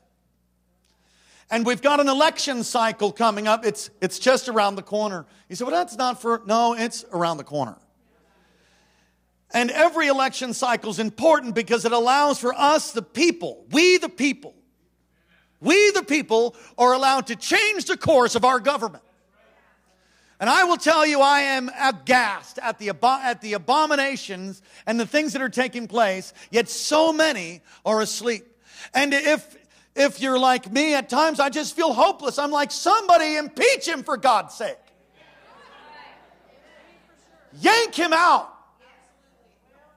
And 1.52 1.66
we've 1.66 1.82
got 1.82 2.00
an 2.00 2.08
election 2.08 2.64
cycle 2.64 3.12
coming 3.12 3.48
up. 3.48 3.66
It's, 3.66 3.90
it's 4.02 4.18
just 4.18 4.50
around 4.50 4.76
the 4.76 4.82
corner. 4.82 5.26
You 5.50 5.56
say, 5.56 5.66
well, 5.66 5.74
that's 5.74 5.96
not 5.96 6.22
for, 6.22 6.42
no, 6.46 6.74
it's 6.74 7.06
around 7.12 7.38
the 7.38 7.44
corner. 7.44 7.78
And 9.54 9.70
every 9.72 10.08
election 10.08 10.54
cycle 10.54 10.90
is 10.90 11.00
important 11.00 11.54
because 11.54 11.86
it 11.86 11.92
allows 11.92 12.40
for 12.40 12.54
us, 12.54 12.92
the 12.92 13.02
people, 13.02 13.66
we 13.72 13.98
the 13.98 14.10
people, 14.10 14.56
we 15.62 15.92
the 15.92 16.04
people 16.04 16.56
are 16.78 16.94
allowed 16.94 17.28
to 17.28 17.36
change 17.36 17.86
the 17.86 17.98
course 17.98 18.36
of 18.36 18.46
our 18.46 18.60
government. 18.60 19.04
And 20.40 20.50
I 20.50 20.66
will 20.66 20.78
tell 20.78 21.06
you, 21.06 21.22
I 21.22 21.42
am 21.42 21.70
aghast 21.80 22.60
at 22.60 22.78
the, 22.78 22.92
at 23.04 23.42
the 23.42 23.54
abominations 23.54 24.62
and 24.86 25.00
the 25.00 25.06
things 25.06 25.34
that 25.34 25.42
are 25.42 25.50
taking 25.50 25.88
place, 25.88 26.34
yet 26.52 26.68
so 26.68 27.14
many 27.14 27.62
are 27.86 28.02
asleep. 28.02 28.46
And 28.94 29.14
if, 29.14 29.58
if 29.96 30.22
you're 30.22 30.38
like 30.38 30.70
me, 30.72 30.94
at 30.94 31.08
times 31.08 31.40
I 31.40 31.50
just 31.50 31.74
feel 31.76 31.94
hopeless. 31.94 32.38
I'm 32.38 32.52
like, 32.52 32.72
somebody 32.72 33.38
impeach 33.38 33.88
him 33.88 34.04
for 34.04 34.18
God's 34.18 34.54
sake. 34.56 34.78
Yank 37.62 37.96
him 37.96 38.12
out. 38.12 38.55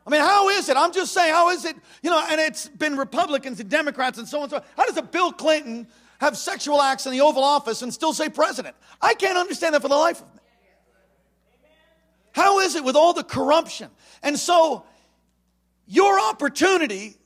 I 0.09 0.11
mean, 0.11 0.23
how 0.23 0.49
is 0.49 0.71
it? 0.71 0.77
I'm 0.79 0.91
just 0.91 1.13
saying, 1.13 1.35
how 1.35 1.51
is 1.51 1.67
it? 1.67 1.77
You 2.03 2.09
know, 2.09 2.25
and 2.31 2.41
it's 2.41 2.67
been 2.67 2.97
Republicans 2.97 3.61
and 3.61 3.69
Democrats 3.69 4.17
and 4.17 4.27
so 4.27 4.39
on 4.39 4.45
and 4.45 4.51
so 4.51 4.57
on. 4.57 4.63
How 4.75 4.87
does 4.87 4.97
a 4.97 5.03
Bill 5.03 5.31
Clinton 5.33 5.87
have 6.19 6.35
sexual 6.39 6.81
acts 6.81 7.05
in 7.05 7.13
the 7.13 7.21
Oval 7.21 7.45
Office 7.45 7.83
and 7.83 7.93
still 7.93 8.15
say 8.15 8.31
president? 8.31 8.75
I 9.03 9.13
can't 9.13 9.37
understand 9.37 9.75
that 9.75 9.83
for 9.83 9.89
the 9.89 9.95
life 9.95 10.23
of 10.23 10.35
me. 10.35 10.41
How 12.33 12.61
is 12.61 12.75
it 12.75 12.85
with 12.85 12.97
all 12.97 13.13
the 13.13 13.23
corruption? 13.23 13.91
And 14.23 14.39
so, 14.39 14.87
your 15.87 16.19
opportunity 16.19 17.19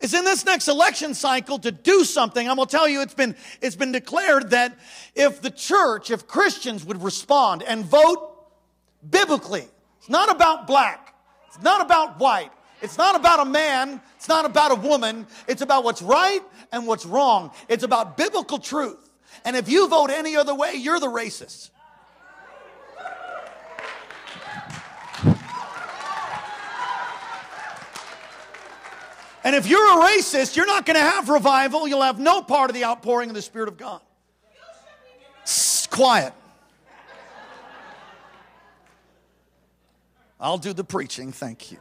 is 0.00 0.12
in 0.12 0.24
this 0.24 0.44
next 0.44 0.66
election 0.66 1.14
cycle 1.14 1.60
to 1.60 1.70
do 1.70 2.02
something. 2.02 2.48
I'm 2.48 2.56
going 2.56 2.66
to 2.66 2.76
tell 2.76 2.88
you, 2.88 3.02
it's 3.02 3.14
been, 3.14 3.36
it's 3.62 3.76
been 3.76 3.92
declared 3.92 4.50
that 4.50 4.76
if 5.14 5.42
the 5.42 5.50
church, 5.50 6.10
if 6.10 6.26
Christians 6.26 6.84
would 6.84 7.04
respond 7.04 7.62
and 7.62 7.84
vote 7.84 8.34
biblically, 9.08 9.68
it's 9.98 10.08
not 10.08 10.28
about 10.28 10.66
black, 10.66 11.09
it's 11.50 11.62
not 11.62 11.80
about 11.80 12.18
white. 12.20 12.52
It's 12.80 12.96
not 12.96 13.16
about 13.16 13.40
a 13.40 13.44
man. 13.44 14.00
It's 14.16 14.28
not 14.28 14.44
about 14.44 14.70
a 14.70 14.76
woman. 14.76 15.26
It's 15.48 15.62
about 15.62 15.84
what's 15.84 16.00
right 16.00 16.40
and 16.72 16.86
what's 16.86 17.04
wrong. 17.04 17.50
It's 17.68 17.82
about 17.82 18.16
biblical 18.16 18.58
truth. 18.58 19.10
And 19.44 19.56
if 19.56 19.68
you 19.68 19.88
vote 19.88 20.10
any 20.10 20.36
other 20.36 20.54
way, 20.54 20.74
you're 20.74 21.00
the 21.00 21.08
racist. 21.08 21.70
And 29.42 29.56
if 29.56 29.66
you're 29.66 30.00
a 30.00 30.06
racist, 30.06 30.54
you're 30.54 30.66
not 30.66 30.86
going 30.86 30.96
to 30.96 31.02
have 31.02 31.28
revival. 31.28 31.88
You'll 31.88 32.02
have 32.02 32.20
no 32.20 32.42
part 32.42 32.70
of 32.70 32.74
the 32.74 32.84
outpouring 32.84 33.30
of 33.30 33.34
the 33.34 33.42
Spirit 33.42 33.68
of 33.68 33.76
God. 33.76 34.00
quiet. 35.90 36.32
I'll 40.40 40.58
do 40.58 40.72
the 40.72 40.84
preaching, 40.84 41.32
thank 41.32 41.70
you. 41.70 41.78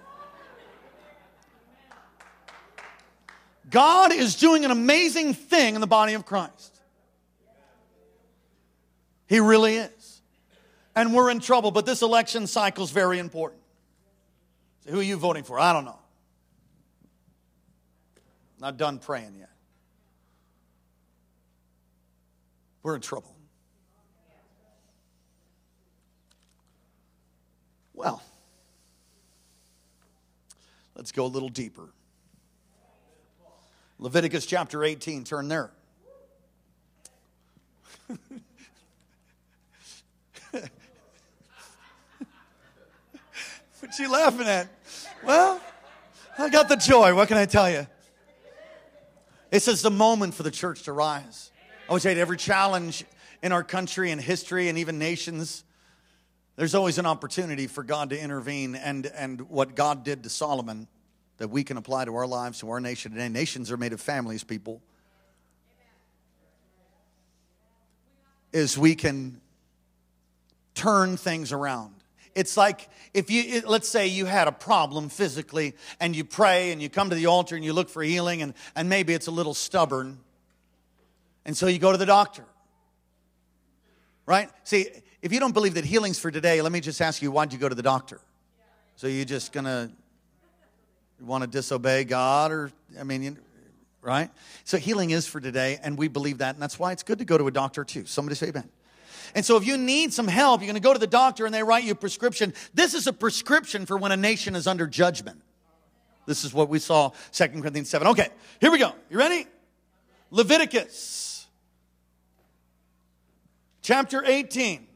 God 3.69 4.11
is 4.11 4.35
doing 4.35 4.65
an 4.65 4.71
amazing 4.71 5.33
thing 5.33 5.75
in 5.75 5.81
the 5.81 5.87
body 5.87 6.13
of 6.13 6.25
Christ. 6.25 6.75
He 9.27 9.39
really 9.39 9.75
is. 9.75 10.21
And 10.95 11.13
we're 11.13 11.29
in 11.29 11.39
trouble, 11.39 11.71
but 11.71 11.85
this 11.85 12.01
election 12.01 12.47
cycle 12.47 12.83
is 12.83 12.91
very 12.91 13.19
important. 13.19 13.61
So 14.81 14.91
who 14.91 14.99
are 14.99 15.03
you 15.03 15.17
voting 15.17 15.43
for? 15.43 15.59
I 15.59 15.71
don't 15.71 15.85
know. 15.85 15.99
Not 18.59 18.75
done 18.77 18.97
praying 18.97 19.35
yet. 19.37 19.51
We're 22.81 22.95
in 22.95 23.01
trouble. 23.01 23.35
Well, 27.93 28.21
Let's 30.99 31.11
go 31.13 31.25
a 31.25 31.27
little 31.27 31.47
deeper. 31.47 31.87
Leviticus 33.99 34.45
chapter 34.45 34.83
18, 34.83 35.23
turn 35.23 35.47
there. 35.47 35.71
what 38.09 38.19
you 43.97 44.11
laughing 44.11 44.45
at? 44.45 44.67
Well, 45.23 45.61
I 46.37 46.49
got 46.49 46.67
the 46.67 46.75
joy. 46.75 47.15
What 47.15 47.29
can 47.29 47.37
I 47.37 47.45
tell 47.45 47.71
you? 47.71 47.87
This 49.51 49.69
is 49.69 49.81
the 49.81 49.89
moment 49.89 50.33
for 50.33 50.43
the 50.43 50.51
church 50.51 50.83
to 50.83 50.91
rise. 50.91 51.49
I 51.87 51.93
would 51.93 52.01
say 52.01 52.13
to 52.13 52.19
every 52.19 52.35
challenge 52.35 53.05
in 53.41 53.53
our 53.53 53.63
country 53.63 54.11
and 54.11 54.19
history 54.19 54.67
and 54.67 54.77
even 54.77 54.99
nations 54.99 55.63
there's 56.59 56.75
always 56.75 56.97
an 56.97 57.05
opportunity 57.05 57.67
for 57.67 57.85
God 57.85 58.09
to 58.09 58.21
intervene, 58.21 58.75
and, 58.75 59.05
and 59.05 59.49
what 59.49 59.77
God 59.77 60.03
did 60.03 60.23
to 60.23 60.29
Solomon 60.29 60.89
that 61.37 61.47
we 61.47 61.63
can 61.63 61.77
apply 61.77 62.03
to 62.03 62.13
our 62.13 62.27
lives, 62.27 62.59
to 62.59 62.69
our 62.69 62.81
nation 62.81 63.13
today. 63.13 63.29
Nations 63.29 63.71
are 63.71 63.77
made 63.77 63.93
of 63.93 64.01
families, 64.01 64.43
people. 64.43 64.81
Is 68.51 68.77
we 68.77 68.93
can 68.93 69.39
turn 70.75 71.15
things 71.15 71.53
around. 71.53 71.95
It's 72.35 72.57
like 72.57 72.89
if 73.13 73.31
you, 73.31 73.61
let's 73.65 73.87
say 73.87 74.07
you 74.07 74.25
had 74.25 74.49
a 74.49 74.51
problem 74.51 75.07
physically 75.07 75.75
and 76.01 76.13
you 76.13 76.25
pray 76.25 76.73
and 76.73 76.81
you 76.81 76.89
come 76.89 77.09
to 77.09 77.15
the 77.15 77.27
altar 77.27 77.55
and 77.55 77.63
you 77.63 77.71
look 77.71 77.87
for 77.87 78.03
healing 78.03 78.41
and, 78.41 78.53
and 78.75 78.89
maybe 78.89 79.13
it's 79.13 79.27
a 79.27 79.31
little 79.31 79.53
stubborn. 79.53 80.19
And 81.45 81.55
so 81.55 81.67
you 81.67 81.79
go 81.79 81.93
to 81.93 81.97
the 81.97 82.05
doctor. 82.05 82.43
Right? 84.25 84.49
See, 84.65 84.87
if 85.21 85.33
you 85.33 85.39
don't 85.39 85.53
believe 85.53 85.73
that 85.75 85.85
healing's 85.85 86.19
for 86.19 86.31
today, 86.31 86.61
let 86.61 86.71
me 86.71 86.79
just 86.79 87.01
ask 87.01 87.21
you, 87.21 87.31
why'd 87.31 87.51
you 87.53 87.59
go 87.59 87.69
to 87.69 87.75
the 87.75 87.83
doctor? 87.83 88.19
So 88.95 89.07
you're 89.07 89.25
just 89.25 89.51
gonna 89.51 89.91
want 91.21 91.43
to 91.43 91.49
disobey 91.49 92.03
God, 92.03 92.51
or 92.51 92.71
I 92.99 93.03
mean, 93.03 93.37
right? 94.01 94.29
So 94.63 94.77
healing 94.77 95.11
is 95.11 95.27
for 95.27 95.39
today, 95.39 95.79
and 95.83 95.97
we 95.97 96.07
believe 96.07 96.39
that, 96.39 96.55
and 96.55 96.61
that's 96.61 96.79
why 96.79 96.91
it's 96.91 97.03
good 97.03 97.19
to 97.19 97.25
go 97.25 97.37
to 97.37 97.47
a 97.47 97.51
doctor 97.51 97.83
too. 97.83 98.05
Somebody 98.05 98.35
say 98.35 98.47
amen. 98.47 98.69
And 99.35 99.45
so 99.45 99.57
if 99.57 99.65
you 99.65 99.77
need 99.77 100.13
some 100.13 100.27
help, 100.27 100.61
you're 100.61 100.67
going 100.67 100.73
to 100.75 100.79
go 100.81 100.93
to 100.93 100.99
the 100.99 101.05
doctor 101.05 101.45
and 101.45 101.53
they 101.53 101.61
write 101.61 101.83
you 101.83 101.91
a 101.91 101.95
prescription. 101.95 102.53
This 102.73 102.95
is 102.95 103.05
a 103.05 103.13
prescription 103.13 103.85
for 103.85 103.95
when 103.95 104.11
a 104.11 104.17
nation 104.17 104.55
is 104.55 104.65
under 104.65 104.87
judgment. 104.87 105.41
This 106.25 106.43
is 106.43 106.53
what 106.53 106.69
we 106.69 106.79
saw 106.79 107.11
Second 107.31 107.61
Corinthians 107.61 107.89
7. 107.89 108.07
Okay, 108.07 108.29
here 108.59 108.71
we 108.71 108.79
go. 108.79 108.93
You 109.09 109.17
ready? 109.17 109.45
Leviticus 110.31 111.47
chapter 113.81 114.23
18 114.23 114.88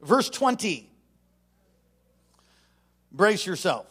verse 0.00 0.28
20. 0.30 0.90
Brace 3.12 3.46
yourself. 3.46 3.86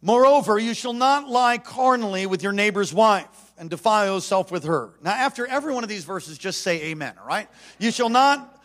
Moreover, 0.00 0.58
you 0.58 0.74
shall 0.74 0.92
not 0.92 1.28
lie 1.28 1.58
carnally 1.58 2.26
with 2.26 2.42
your 2.42 2.52
neighbor's 2.52 2.94
wife 2.94 3.26
and 3.58 3.68
defile 3.68 4.14
yourself 4.14 4.52
with 4.52 4.64
her. 4.64 4.90
Now, 5.02 5.10
after 5.10 5.46
every 5.46 5.74
one 5.74 5.82
of 5.82 5.88
these 5.88 6.04
verses, 6.04 6.38
just 6.38 6.62
say 6.62 6.90
amen, 6.90 7.14
all 7.20 7.26
right? 7.26 7.48
You 7.80 7.90
shall 7.90 8.08
not 8.08 8.62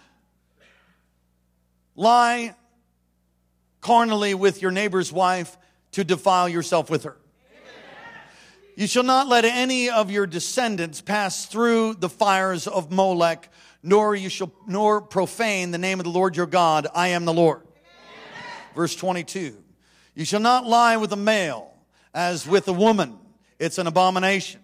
lie 1.95 2.55
carnally 3.81 4.35
with 4.35 4.61
your 4.61 4.71
neighbor's 4.71 5.11
wife 5.11 5.57
to 5.93 6.03
defile 6.03 6.47
yourself 6.47 6.89
with 6.89 7.03
her. 7.03 7.17
You 8.75 8.87
shall 8.87 9.03
not 9.03 9.27
let 9.27 9.45
any 9.45 9.89
of 9.89 10.09
your 10.09 10.25
descendants 10.25 11.01
pass 11.01 11.45
through 11.45 11.95
the 11.95 12.09
fires 12.09 12.67
of 12.67 12.91
Molech 12.91 13.49
nor 13.83 14.15
you 14.15 14.29
shall 14.29 14.51
nor 14.65 15.01
profane 15.01 15.71
the 15.71 15.77
name 15.77 15.99
of 15.99 16.05
the 16.05 16.09
Lord 16.09 16.37
your 16.37 16.45
God. 16.45 16.87
I 16.95 17.09
am 17.09 17.25
the 17.25 17.33
Lord. 17.33 17.61
Verse 18.73 18.95
22. 18.95 19.57
You 20.15 20.25
shall 20.25 20.39
not 20.39 20.65
lie 20.65 20.97
with 20.97 21.11
a 21.11 21.17
male 21.17 21.73
as 22.13 22.47
with 22.47 22.67
a 22.69 22.73
woman. 22.73 23.19
It's 23.59 23.77
an 23.77 23.87
abomination. 23.87 24.61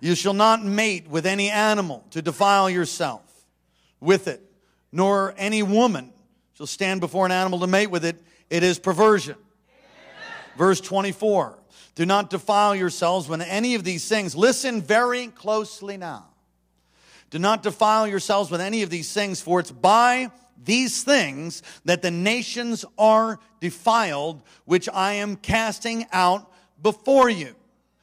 You 0.00 0.14
shall 0.14 0.34
not 0.34 0.64
mate 0.64 1.08
with 1.08 1.26
any 1.26 1.50
animal 1.50 2.04
to 2.10 2.22
defile 2.22 2.68
yourself 2.68 3.22
with 4.00 4.28
it, 4.28 4.42
nor 4.92 5.34
any 5.36 5.62
woman 5.62 6.12
shall 6.54 6.66
stand 6.66 7.00
before 7.00 7.26
an 7.26 7.32
animal 7.32 7.60
to 7.60 7.66
mate 7.66 7.90
with 7.90 8.04
it. 8.04 8.20
It 8.50 8.62
is 8.62 8.78
perversion. 8.78 9.36
Verse 10.56 10.80
24. 10.80 11.58
Do 11.94 12.06
not 12.06 12.28
defile 12.28 12.74
yourselves 12.74 13.28
when 13.28 13.40
any 13.40 13.76
of 13.76 13.84
these 13.84 14.08
things. 14.08 14.34
Listen 14.34 14.82
very 14.82 15.28
closely 15.28 15.96
now 15.96 16.33
do 17.34 17.40
not 17.40 17.64
defile 17.64 18.06
yourselves 18.06 18.48
with 18.48 18.60
any 18.60 18.82
of 18.82 18.90
these 18.90 19.12
things, 19.12 19.40
for 19.40 19.58
it's 19.58 19.72
by 19.72 20.30
these 20.62 21.02
things 21.02 21.64
that 21.84 22.00
the 22.00 22.12
nations 22.12 22.84
are 22.96 23.40
defiled, 23.58 24.40
which 24.66 24.88
I 24.88 25.14
am 25.14 25.34
casting 25.34 26.06
out 26.12 26.48
before 26.80 27.28
you. 27.28 27.56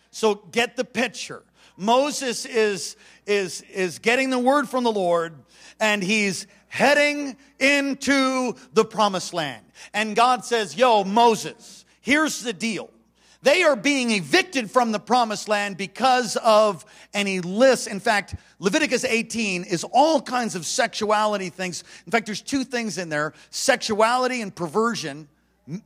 So 0.10 0.36
get 0.36 0.76
the 0.76 0.84
picture. 0.84 1.44
Moses 1.78 2.46
is, 2.46 2.98
is, 3.26 3.62
is 3.74 4.00
getting 4.00 4.32
the 4.32 4.38
word 4.38 4.68
from 4.68 4.84
the 4.84 4.92
Lord 4.92 5.34
and 5.80 6.04
he's 6.04 6.46
heading 6.68 7.38
into 7.58 8.54
the 8.74 8.84
promised 8.84 9.34
land. 9.34 9.64
And 9.94 10.14
God 10.14 10.44
says, 10.44 10.76
Yo, 10.76 11.06
Moses, 11.06 11.86
here's 12.02 12.44
the 12.44 12.52
deal. 12.52 12.90
They 13.44 13.64
are 13.64 13.76
being 13.76 14.12
evicted 14.12 14.70
from 14.70 14.92
the 14.92 15.00
promised 15.00 15.50
land 15.50 15.76
because 15.76 16.38
of 16.38 16.86
any 17.14 17.40
lists. 17.40 17.88
In 17.88 18.00
fact, 18.00 18.36
Leviticus 18.60 19.04
18 19.04 19.64
is 19.64 19.84
all 19.84 20.22
kinds 20.22 20.56
of 20.56 20.66
sexuality 20.66 21.50
things. 21.50 21.84
In 22.06 22.12
fact, 22.12 22.28
there's 22.28 22.42
two 22.42 22.64
things 22.64 23.00
in 23.00 23.10
there 23.10 23.34
sexuality 23.50 24.42
and 24.42 24.54
perversion, 24.54 25.28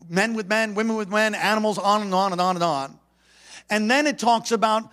men 0.10 0.34
with 0.34 0.48
men, 0.48 0.76
women 0.76 0.98
with 0.98 1.08
men, 1.08 1.34
animals, 1.34 1.78
on 1.78 2.02
and 2.02 2.14
on 2.14 2.34
and 2.34 2.42
on 2.42 2.58
and 2.58 2.64
on. 2.64 3.00
And 3.70 3.90
then 3.90 4.06
it 4.06 4.20
talks 4.20 4.52
about 4.52 4.92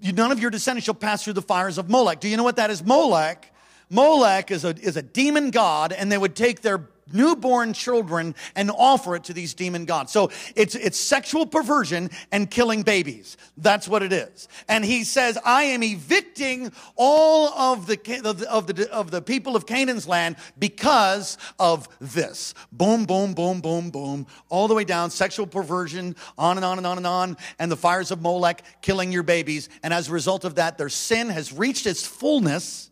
none 0.00 0.30
of 0.30 0.38
your 0.38 0.50
descendants 0.50 0.84
shall 0.84 0.94
pass 0.94 1.24
through 1.24 1.32
the 1.32 1.42
fires 1.42 1.78
of 1.78 1.90
Molech. 1.90 2.20
Do 2.20 2.28
you 2.28 2.36
know 2.36 2.44
what 2.44 2.56
that 2.56 2.70
is? 2.70 2.84
Molech. 2.84 3.50
Molech 3.90 4.50
is 4.50 4.64
a, 4.64 4.68
is 4.68 4.96
a 4.96 5.02
demon 5.02 5.50
god, 5.50 5.92
and 5.92 6.10
they 6.10 6.18
would 6.18 6.36
take 6.36 6.62
their 6.62 6.88
newborn 7.12 7.72
children 7.72 8.34
and 8.54 8.70
offer 8.70 9.16
it 9.16 9.24
to 9.24 9.32
these 9.32 9.54
demon 9.54 9.84
gods. 9.84 10.12
So 10.12 10.30
it's, 10.56 10.74
it's 10.74 10.98
sexual 10.98 11.46
perversion 11.46 12.10
and 12.32 12.50
killing 12.50 12.82
babies. 12.82 13.36
That's 13.56 13.88
what 13.88 14.02
it 14.02 14.12
is. 14.12 14.48
And 14.68 14.84
he 14.84 15.04
says, 15.04 15.38
I 15.44 15.64
am 15.64 15.82
evicting 15.82 16.72
all 16.96 17.48
of 17.48 17.86
the, 17.86 17.98
of 18.24 18.38
the, 18.38 18.50
of 18.50 18.66
the, 18.66 18.92
of 18.92 19.10
the 19.10 19.22
people 19.22 19.56
of 19.56 19.66
Canaan's 19.66 20.08
land 20.08 20.36
because 20.58 21.38
of 21.58 21.88
this. 22.00 22.54
Boom, 22.72 23.04
boom, 23.04 23.34
boom, 23.34 23.60
boom, 23.60 23.90
boom. 23.90 24.26
All 24.48 24.68
the 24.68 24.74
way 24.74 24.84
down, 24.84 25.10
sexual 25.10 25.46
perversion, 25.46 26.16
on 26.38 26.56
and 26.56 26.64
on 26.64 26.78
and 26.78 26.86
on 26.86 26.96
and 26.96 27.06
on. 27.06 27.36
And 27.58 27.70
the 27.70 27.76
fires 27.76 28.10
of 28.10 28.22
Molech 28.22 28.62
killing 28.82 29.12
your 29.12 29.22
babies. 29.22 29.68
And 29.82 29.92
as 29.92 30.08
a 30.08 30.12
result 30.12 30.44
of 30.44 30.56
that, 30.56 30.78
their 30.78 30.88
sin 30.88 31.28
has 31.28 31.52
reached 31.52 31.86
its 31.86 32.06
fullness 32.06 32.90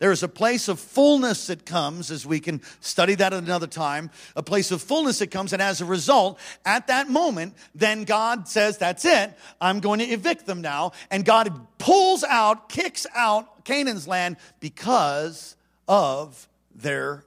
there 0.00 0.12
is 0.12 0.22
a 0.22 0.28
place 0.28 0.68
of 0.68 0.80
fullness 0.80 1.46
that 1.48 1.66
comes, 1.66 2.10
as 2.10 2.26
we 2.26 2.40
can 2.40 2.62
study 2.80 3.14
that 3.16 3.34
at 3.34 3.42
another 3.42 3.66
time, 3.66 4.10
a 4.34 4.42
place 4.42 4.70
of 4.70 4.82
fullness 4.82 5.18
that 5.20 5.30
comes, 5.30 5.52
and 5.52 5.60
as 5.60 5.82
a 5.82 5.84
result, 5.84 6.38
at 6.64 6.86
that 6.86 7.10
moment, 7.10 7.54
then 7.74 8.04
God 8.04 8.48
says, 8.48 8.78
That's 8.78 9.04
it, 9.04 9.32
I'm 9.60 9.80
going 9.80 10.00
to 10.00 10.06
evict 10.06 10.46
them 10.46 10.62
now. 10.62 10.92
And 11.10 11.24
God 11.24 11.54
pulls 11.78 12.24
out, 12.24 12.70
kicks 12.70 13.06
out 13.14 13.64
Canaan's 13.64 14.08
land 14.08 14.38
because 14.58 15.54
of 15.86 16.48
their 16.74 17.24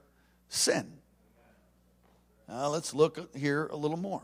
sin. 0.48 0.90
Now 2.48 2.68
let's 2.68 2.92
look 2.92 3.36
here 3.36 3.68
a 3.68 3.76
little 3.76 3.96
more. 3.96 4.22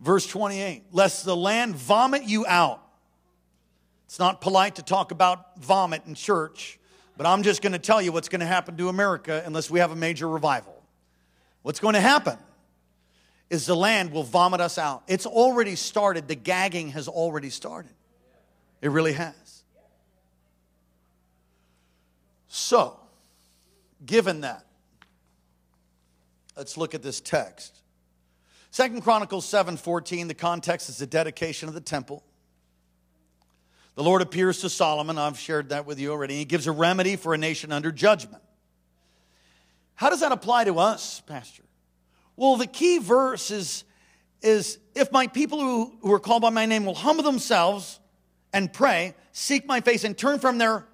Verse 0.00 0.26
28 0.26 0.84
Lest 0.92 1.24
the 1.24 1.36
land 1.36 1.76
vomit 1.76 2.24
you 2.24 2.46
out. 2.46 2.82
It's 4.06 4.18
not 4.18 4.40
polite 4.40 4.76
to 4.76 4.82
talk 4.82 5.10
about 5.10 5.58
vomit 5.58 6.02
in 6.06 6.14
church, 6.14 6.78
but 7.16 7.26
I'm 7.26 7.42
just 7.42 7.60
going 7.60 7.72
to 7.74 7.78
tell 7.78 8.00
you 8.00 8.10
what's 8.10 8.28
going 8.28 8.40
to 8.40 8.46
happen 8.46 8.76
to 8.78 8.88
America 8.88 9.42
unless 9.44 9.70
we 9.70 9.80
have 9.80 9.90
a 9.90 9.96
major 9.96 10.28
revival. 10.28 10.82
What's 11.62 11.80
going 11.80 11.94
to 11.94 12.00
happen 12.00 12.38
is 13.50 13.66
the 13.66 13.76
land 13.76 14.12
will 14.12 14.22
vomit 14.22 14.60
us 14.60 14.78
out. 14.78 15.02
It's 15.08 15.26
already 15.26 15.74
started, 15.74 16.28
the 16.28 16.34
gagging 16.34 16.90
has 16.90 17.08
already 17.08 17.50
started. 17.50 17.92
It 18.80 18.90
really 18.90 19.12
has. 19.12 19.62
So, 22.48 22.98
given 24.04 24.42
that, 24.42 24.64
let's 26.56 26.76
look 26.76 26.94
at 26.94 27.02
this 27.02 27.20
text. 27.20 27.77
Second 28.70 29.02
Chronicles 29.02 29.46
7:14, 29.46 30.28
the 30.28 30.34
context 30.34 30.88
is 30.88 30.98
the 30.98 31.06
dedication 31.06 31.68
of 31.68 31.74
the 31.74 31.80
temple. 31.80 32.22
The 33.94 34.04
Lord 34.04 34.22
appears 34.22 34.60
to 34.60 34.70
Solomon, 34.70 35.18
I've 35.18 35.38
shared 35.38 35.70
that 35.70 35.84
with 35.84 35.98
you 35.98 36.12
already. 36.12 36.36
He 36.36 36.44
gives 36.44 36.68
a 36.68 36.72
remedy 36.72 37.16
for 37.16 37.34
a 37.34 37.38
nation 37.38 37.72
under 37.72 37.90
judgment. 37.90 38.42
How 39.96 40.10
does 40.10 40.20
that 40.20 40.30
apply 40.30 40.64
to 40.64 40.78
us, 40.78 41.20
Pastor? 41.26 41.64
Well, 42.36 42.56
the 42.56 42.68
key 42.68 42.98
verse 42.98 43.50
is, 43.50 43.82
is 44.42 44.78
if 44.94 45.10
my 45.10 45.26
people 45.26 45.58
who, 45.58 45.98
who 46.02 46.12
are 46.12 46.20
called 46.20 46.42
by 46.42 46.50
my 46.50 46.66
name 46.66 46.84
will 46.84 46.94
humble 46.94 47.24
themselves 47.24 47.98
and 48.52 48.72
pray, 48.72 49.16
seek 49.32 49.66
my 49.66 49.80
face, 49.80 50.04
and 50.04 50.16
turn 50.16 50.38
from 50.38 50.58
their 50.58 50.86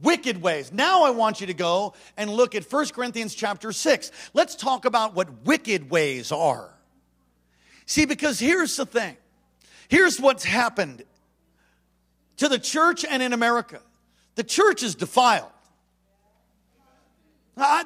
wicked 0.00 0.40
ways. 0.40 0.72
Now 0.72 1.02
I 1.02 1.10
want 1.10 1.40
you 1.40 1.48
to 1.48 1.54
go 1.54 1.94
and 2.16 2.30
look 2.30 2.54
at 2.54 2.70
1 2.70 2.88
Corinthians 2.90 3.34
chapter 3.34 3.72
6. 3.72 4.12
Let's 4.32 4.54
talk 4.54 4.84
about 4.84 5.14
what 5.16 5.44
wicked 5.44 5.90
ways 5.90 6.30
are. 6.30 6.72
See, 7.90 8.04
because 8.04 8.38
here's 8.38 8.76
the 8.76 8.86
thing 8.86 9.16
here's 9.88 10.20
what's 10.20 10.44
happened 10.44 11.02
to 12.36 12.48
the 12.48 12.56
church 12.56 13.04
and 13.04 13.20
in 13.20 13.32
America 13.32 13.80
the 14.36 14.44
church 14.44 14.84
is 14.84 14.94
defiled. 14.94 15.50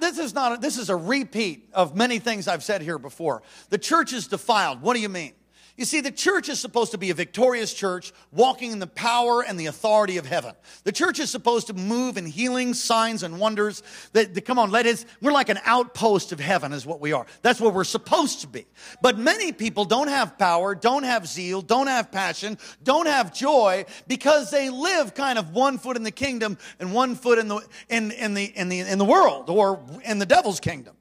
This 0.01 0.19
is 0.19 0.35
not 0.35 0.59
a, 0.59 0.61
this 0.61 0.77
is 0.77 0.91
a 0.91 0.97
repeat 0.97 1.71
of 1.73 1.97
many 1.97 2.19
things 2.19 2.49
I've 2.49 2.63
said 2.63 2.83
here 2.83 2.99
before. 2.99 3.43
The 3.71 3.79
church 3.79 4.13
is 4.13 4.27
defiled. 4.27 4.83
What 4.83 4.93
do 4.93 5.01
you 5.01 5.09
mean? 5.09 5.33
You 5.77 5.85
see, 5.85 6.01
the 6.01 6.13
church 6.13 6.49
is 6.49 6.61
supposed 6.61 6.93
to 6.93 6.99
be 6.99 7.11
a 7.11 7.15
victorious 7.15 7.75
church 7.75 8.13
walking 8.31 8.71
in 8.71 8.79
the 8.79 8.87
power 8.87 9.43
and 9.43 9.59
the 9.59 9.67
authority 9.67 10.19
of 10.19 10.27
heaven. 10.27 10.55
The 10.85 10.93
church 10.93 11.19
is 11.19 11.31
supposed 11.31 11.67
to 11.67 11.75
move 11.75 12.17
in 12.17 12.27
healing, 12.27 12.75
signs, 12.75 13.25
and 13.25 13.41
wonders. 13.41 13.83
That, 14.13 14.35
that, 14.35 14.43
come 14.43 14.57
on, 14.57 14.71
let 14.71 14.87
us, 14.87 15.05
we're 15.21 15.33
like 15.33 15.49
an 15.49 15.59
outpost 15.65 16.31
of 16.31 16.39
heaven, 16.39 16.73
is 16.73 16.87
what 16.87 17.01
we 17.01 17.13
are. 17.13 17.27
That's 17.43 17.61
what 17.61 17.75
we're 17.75 17.83
supposed 17.83 18.43
to 18.43 18.47
be. 18.47 18.67
But 19.03 19.19
many 19.19 19.51
people 19.51 19.85
don't 19.85 20.07
have 20.07 20.39
power, 20.39 20.77
don't 20.77 21.03
have 21.03 21.27
zeal, 21.27 21.61
don't 21.61 21.89
have 21.89 22.13
passion, 22.13 22.57
don't 22.85 23.07
have 23.07 23.35
joy 23.35 23.85
because 24.07 24.53
they 24.53 24.71
live 24.71 25.15
kind 25.15 25.41
of 25.41 25.51
one 25.51 25.79
foot 25.79 25.97
in 25.97 26.05
the 26.05 26.13
kingdom 26.13 26.57
and 26.79 26.95
one 26.95 27.17
foot 27.17 27.39
in 27.41 27.49
the, 27.49 27.67
in, 27.89 28.13
in 28.13 28.35
the, 28.35 28.45
in 28.45 28.69
the, 28.69 28.79
in 28.79 28.99
the 28.99 29.05
world 29.05 29.51
or 29.51 29.85
in 30.05 30.21
the 30.21 30.27
devil's 30.27 30.61
kingdom. 30.61 30.95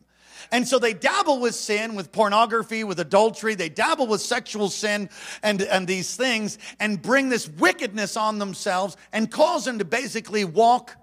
And 0.53 0.67
so 0.67 0.77
they 0.77 0.93
dabble 0.93 1.39
with 1.39 1.55
sin, 1.55 1.95
with 1.95 2.11
pornography, 2.11 2.83
with 2.83 2.99
adultery. 2.99 3.55
They 3.55 3.69
dabble 3.69 4.05
with 4.05 4.21
sexual 4.21 4.69
sin 4.69 5.09
and, 5.41 5.63
and 5.63 5.87
these 5.87 6.15
things 6.15 6.59
and 6.79 7.01
bring 7.01 7.29
this 7.29 7.49
wickedness 7.49 8.15
on 8.15 8.37
themselves 8.37 8.95
and 9.11 9.31
cause 9.31 9.65
them 9.65 9.79
to 9.79 9.85
basically 9.85 10.45
walk. 10.45 10.95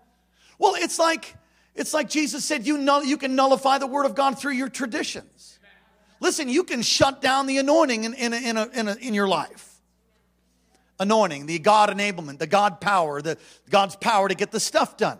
Well, 0.60 0.76
it's 0.76 1.00
like, 1.00 1.34
it's 1.74 1.92
like 1.92 2.08
Jesus 2.08 2.44
said, 2.44 2.64
you, 2.64 2.78
know, 2.78 3.02
you 3.02 3.16
can 3.16 3.34
nullify 3.34 3.78
the 3.78 3.88
word 3.88 4.06
of 4.06 4.14
God 4.14 4.38
through 4.38 4.52
your 4.52 4.68
traditions. 4.68 5.58
Listen, 6.20 6.48
you 6.48 6.62
can 6.62 6.80
shut 6.80 7.20
down 7.20 7.48
the 7.48 7.58
anointing 7.58 8.04
in, 8.04 8.14
in, 8.14 8.32
a, 8.32 8.36
in, 8.36 8.56
a, 8.56 8.66
in, 8.68 8.88
a, 8.88 8.94
in 8.94 9.14
your 9.14 9.26
life 9.26 9.66
anointing, 11.00 11.46
the 11.46 11.58
God 11.58 11.90
enablement, 11.90 12.38
the 12.38 12.46
God 12.46 12.80
power, 12.80 13.20
the 13.20 13.36
God's 13.68 13.96
power 13.96 14.28
to 14.28 14.34
get 14.36 14.52
the 14.52 14.60
stuff 14.60 14.96
done. 14.96 15.18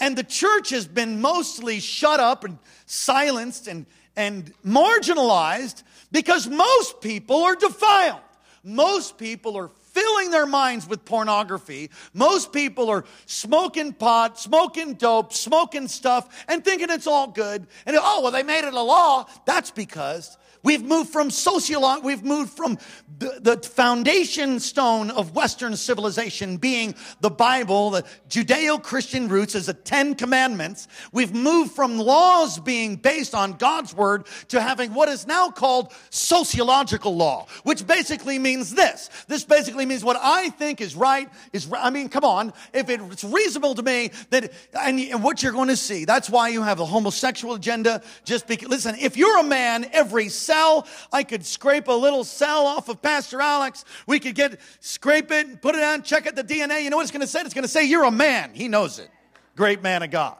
And 0.00 0.16
the 0.16 0.24
church 0.24 0.70
has 0.70 0.86
been 0.86 1.20
mostly 1.20 1.80
shut 1.80 2.20
up 2.20 2.44
and 2.44 2.58
silenced 2.86 3.68
and, 3.68 3.86
and 4.16 4.52
marginalized 4.64 5.82
because 6.10 6.48
most 6.48 7.00
people 7.00 7.42
are 7.42 7.56
defiled. 7.56 8.20
Most 8.64 9.18
people 9.18 9.56
are 9.56 9.70
filling 9.92 10.30
their 10.30 10.46
minds 10.46 10.88
with 10.88 11.04
pornography. 11.04 11.90
Most 12.14 12.52
people 12.52 12.88
are 12.90 13.04
smoking 13.26 13.92
pot, 13.92 14.38
smoking 14.38 14.94
dope, 14.94 15.32
smoking 15.32 15.88
stuff, 15.88 16.44
and 16.48 16.64
thinking 16.64 16.88
it's 16.90 17.06
all 17.06 17.28
good. 17.28 17.66
And 17.86 17.96
oh, 18.00 18.20
well, 18.22 18.32
they 18.32 18.42
made 18.42 18.66
it 18.66 18.74
a 18.74 18.82
law. 18.82 19.26
That's 19.46 19.70
because 19.70 20.36
We've 20.64 20.84
moved 20.84 21.10
from 21.10 21.30
sociology, 21.30 22.02
we've 22.04 22.22
moved 22.22 22.52
from 22.52 22.78
the, 23.18 23.38
the, 23.40 23.68
foundation 23.68 24.60
stone 24.60 25.10
of 25.10 25.34
Western 25.34 25.76
civilization 25.76 26.56
being 26.56 26.94
the 27.20 27.30
Bible, 27.30 27.90
the 27.90 28.04
Judeo 28.28 28.82
Christian 28.82 29.28
roots 29.28 29.54
as 29.54 29.66
the 29.66 29.74
Ten 29.74 30.14
Commandments. 30.14 30.88
We've 31.12 31.34
moved 31.34 31.72
from 31.72 31.98
laws 31.98 32.58
being 32.60 32.96
based 32.96 33.34
on 33.34 33.54
God's 33.54 33.94
Word 33.94 34.26
to 34.48 34.60
having 34.60 34.94
what 34.94 35.08
is 35.08 35.26
now 35.26 35.50
called 35.50 35.92
sociological 36.10 37.16
law, 37.16 37.46
which 37.64 37.86
basically 37.86 38.38
means 38.38 38.72
this. 38.72 39.10
This 39.26 39.44
basically 39.44 39.86
means 39.86 40.04
what 40.04 40.16
I 40.20 40.50
think 40.50 40.80
is 40.80 40.94
right 40.94 41.28
is, 41.52 41.70
I 41.76 41.90
mean, 41.90 42.08
come 42.08 42.24
on, 42.24 42.52
if 42.72 42.88
it's 42.88 43.24
reasonable 43.24 43.74
to 43.74 43.82
me 43.82 44.10
that, 44.30 44.52
and, 44.80 45.22
what 45.22 45.42
you're 45.42 45.52
going 45.52 45.68
to 45.68 45.76
see, 45.76 46.04
that's 46.04 46.30
why 46.30 46.48
you 46.48 46.62
have 46.62 46.78
the 46.78 46.86
homosexual 46.86 47.54
agenda, 47.54 48.02
just 48.24 48.46
because, 48.46 48.68
listen, 48.68 48.96
if 49.00 49.16
you're 49.16 49.38
a 49.38 49.44
man, 49.44 49.86
every 49.92 50.28
cell. 50.52 50.86
I 51.12 51.22
could 51.22 51.46
scrape 51.46 51.88
a 51.88 51.92
little 51.92 52.24
cell 52.24 52.66
off 52.66 52.88
of 52.88 53.00
Pastor 53.00 53.40
Alex. 53.40 53.84
We 54.06 54.20
could 54.20 54.34
get, 54.34 54.60
scrape 54.80 55.30
it, 55.30 55.46
and 55.46 55.62
put 55.62 55.74
it 55.74 55.82
on, 55.82 56.02
check 56.02 56.26
out 56.26 56.36
the 56.36 56.44
DNA. 56.44 56.84
You 56.84 56.90
know 56.90 56.96
what 56.96 57.04
it's 57.04 57.10
going 57.10 57.22
to 57.22 57.26
say? 57.26 57.40
It's 57.40 57.54
going 57.54 57.62
to 57.62 57.68
say, 57.68 57.84
You're 57.84 58.04
a 58.04 58.10
man. 58.10 58.52
He 58.52 58.68
knows 58.68 58.98
it. 58.98 59.10
Great 59.56 59.82
man 59.82 60.02
of 60.02 60.10
God. 60.10 60.36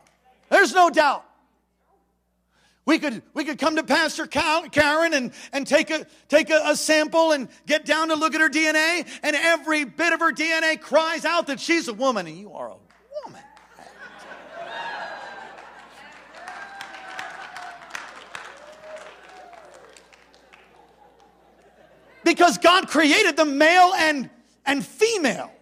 There's 0.51 0.75
no 0.75 0.90
doubt. 0.90 1.25
We 2.85 2.98
could, 2.98 3.22
we 3.33 3.44
could 3.44 3.59
come 3.59 3.77
to 3.77 3.85
Pastor 3.85 4.27
Karen 4.27 5.14
and, 5.14 5.33
and 5.53 5.66
take, 5.66 5.90
a, 5.90 6.05
take 6.29 6.51
a, 6.51 6.62
a, 6.66 6.77
sample 6.77 7.31
and 7.31 7.48
get 7.64 7.85
down 7.85 8.09
to 8.09 8.16
look 8.16 8.35
at 8.35 8.40
her 8.40 8.48
DNA, 8.48 9.07
and 9.22 9.37
every 9.37 9.85
bit 9.85 10.12
of 10.12 10.18
her 10.18 10.33
DNA 10.33 10.81
cries 10.81 11.25
out 11.25 11.46
that 11.46 11.61
she's 11.61 11.87
a 11.87 11.94
woman, 11.94 12.27
and 12.27 12.37
you 12.37 12.53
are 12.53 12.66
a 12.70 12.77
woman. 13.25 13.40
Because 22.33 22.57
God 22.57 22.88
created 22.88 23.37
them 23.37 23.59
male 23.59 23.92
and, 23.95 24.31
and 24.64 24.83
female. 24.85 25.53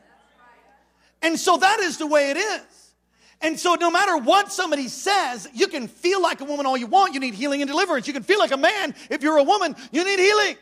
And 1.20 1.36
so 1.36 1.56
that 1.56 1.80
is 1.80 1.98
the 1.98 2.06
way 2.06 2.30
it 2.30 2.36
is. 2.36 2.92
And 3.40 3.58
so, 3.58 3.74
no 3.74 3.90
matter 3.90 4.16
what 4.16 4.52
somebody 4.52 4.86
says, 4.86 5.48
you 5.52 5.66
can 5.66 5.88
feel 5.88 6.22
like 6.22 6.40
a 6.40 6.44
woman 6.44 6.66
all 6.66 6.76
you 6.76 6.86
want. 6.86 7.12
You 7.12 7.18
need 7.18 7.34
healing 7.34 7.60
and 7.60 7.68
deliverance. 7.68 8.06
You 8.06 8.12
can 8.12 8.22
feel 8.22 8.38
like 8.38 8.52
a 8.52 8.56
man. 8.56 8.94
If 9.08 9.22
you're 9.22 9.38
a 9.38 9.42
woman, 9.42 9.74
you 9.90 10.04
need 10.04 10.20
healing. 10.20 10.56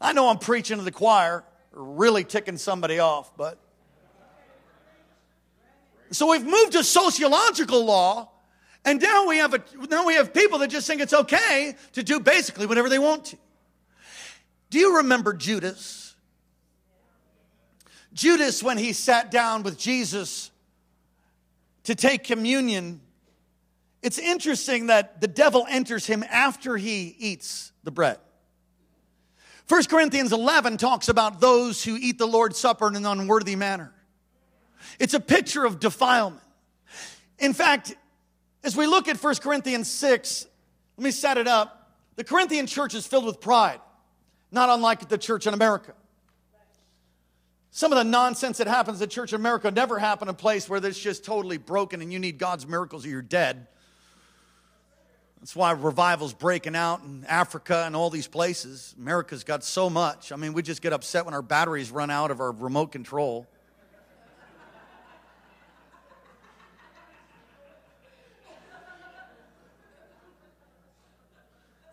I 0.00 0.14
know 0.14 0.28
I'm 0.28 0.38
preaching 0.38 0.78
to 0.78 0.84
the 0.84 0.92
choir, 0.92 1.44
really 1.72 2.24
ticking 2.24 2.56
somebody 2.56 3.00
off, 3.00 3.36
but. 3.36 3.58
So 6.10 6.30
we've 6.30 6.46
moved 6.46 6.72
to 6.72 6.84
sociological 6.84 7.84
law, 7.84 8.30
and 8.84 9.00
now 9.00 9.26
we 9.26 9.38
have 9.38 9.54
a, 9.54 9.62
now 9.90 10.06
we 10.06 10.14
have 10.14 10.32
people 10.32 10.58
that 10.60 10.68
just 10.68 10.86
think 10.86 11.00
it's 11.00 11.12
okay 11.12 11.76
to 11.92 12.02
do 12.02 12.20
basically 12.20 12.66
whatever 12.66 12.88
they 12.88 12.98
want 12.98 13.26
to. 13.26 13.38
Do 14.70 14.78
you 14.78 14.98
remember 14.98 15.32
Judas? 15.32 16.14
Judas, 18.12 18.62
when 18.62 18.78
he 18.78 18.92
sat 18.92 19.30
down 19.30 19.62
with 19.62 19.78
Jesus 19.78 20.50
to 21.84 21.94
take 21.94 22.24
communion, 22.24 23.00
it's 24.02 24.18
interesting 24.18 24.86
that 24.86 25.20
the 25.20 25.28
devil 25.28 25.66
enters 25.68 26.06
him 26.06 26.24
after 26.30 26.76
he 26.76 27.14
eats 27.18 27.72
the 27.84 27.90
bread. 27.90 28.18
1 29.68 29.84
Corinthians 29.84 30.32
11 30.32 30.78
talks 30.78 31.08
about 31.08 31.40
those 31.40 31.84
who 31.84 31.96
eat 31.96 32.18
the 32.18 32.26
Lord's 32.26 32.58
Supper 32.58 32.88
in 32.88 32.96
an 32.96 33.04
unworthy 33.04 33.54
manner. 33.54 33.92
It's 34.98 35.14
a 35.14 35.20
picture 35.20 35.64
of 35.64 35.78
defilement. 35.78 36.42
In 37.38 37.52
fact, 37.52 37.94
as 38.64 38.76
we 38.76 38.86
look 38.86 39.08
at 39.08 39.16
1 39.16 39.34
Corinthians 39.36 39.90
6, 39.90 40.46
let 40.96 41.04
me 41.04 41.10
set 41.10 41.38
it 41.38 41.48
up. 41.48 41.92
The 42.16 42.24
Corinthian 42.24 42.66
church 42.66 42.94
is 42.94 43.06
filled 43.06 43.24
with 43.24 43.40
pride, 43.40 43.80
not 44.50 44.68
unlike 44.68 45.08
the 45.08 45.18
church 45.18 45.46
in 45.46 45.54
America. 45.54 45.94
Some 47.70 47.92
of 47.92 47.98
the 47.98 48.04
nonsense 48.04 48.58
that 48.58 48.66
happens 48.66 49.00
at 49.02 49.10
Church 49.10 49.32
in 49.32 49.40
America 49.40 49.70
never 49.70 50.00
happened 50.00 50.30
in 50.30 50.34
a 50.34 50.36
place 50.36 50.68
where 50.68 50.84
it's 50.84 50.98
just 50.98 51.24
totally 51.24 51.58
broken 51.58 52.02
and 52.02 52.12
you 52.12 52.18
need 52.18 52.38
God's 52.38 52.66
miracles 52.66 53.06
or 53.06 53.08
you're 53.08 53.22
dead. 53.22 53.68
That's 55.38 55.54
why 55.54 55.70
revival's 55.72 56.32
breaking 56.32 56.74
out 56.74 57.02
in 57.02 57.24
Africa 57.28 57.84
and 57.86 57.94
all 57.94 58.10
these 58.10 58.26
places. 58.26 58.96
America's 58.98 59.44
got 59.44 59.62
so 59.62 59.88
much. 59.88 60.32
I 60.32 60.36
mean, 60.36 60.54
we 60.54 60.62
just 60.62 60.82
get 60.82 60.92
upset 60.92 61.24
when 61.24 61.34
our 61.34 61.42
batteries 61.42 61.92
run 61.92 62.10
out 62.10 62.32
of 62.32 62.40
our 62.40 62.50
remote 62.50 62.90
control. 62.90 63.46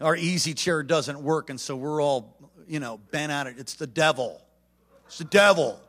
Our 0.01 0.15
easy 0.15 0.53
chair 0.53 0.83
doesn't 0.83 1.21
work, 1.21 1.49
and 1.49 1.59
so 1.59 1.75
we're 1.75 2.01
all, 2.01 2.35
you 2.67 2.79
know, 2.79 2.99
bent 3.11 3.31
at 3.31 3.47
it. 3.47 3.55
It's 3.57 3.75
the 3.75 3.87
devil. 3.87 4.41
It's 5.05 5.19
the 5.19 5.23
devil. 5.23 5.79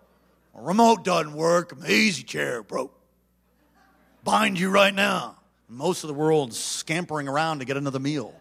A 0.54 0.62
remote 0.62 1.04
doesn't 1.04 1.32
work. 1.32 1.76
My 1.76 1.88
easy 1.88 2.22
chair 2.22 2.62
broke. 2.62 2.96
Bind 4.22 4.58
you 4.58 4.70
right 4.70 4.94
now. 4.94 5.36
Most 5.68 6.04
of 6.04 6.08
the 6.08 6.14
world's 6.14 6.58
scampering 6.58 7.26
around 7.26 7.58
to 7.58 7.64
get 7.64 7.76
another 7.76 7.98
meal. 7.98 8.32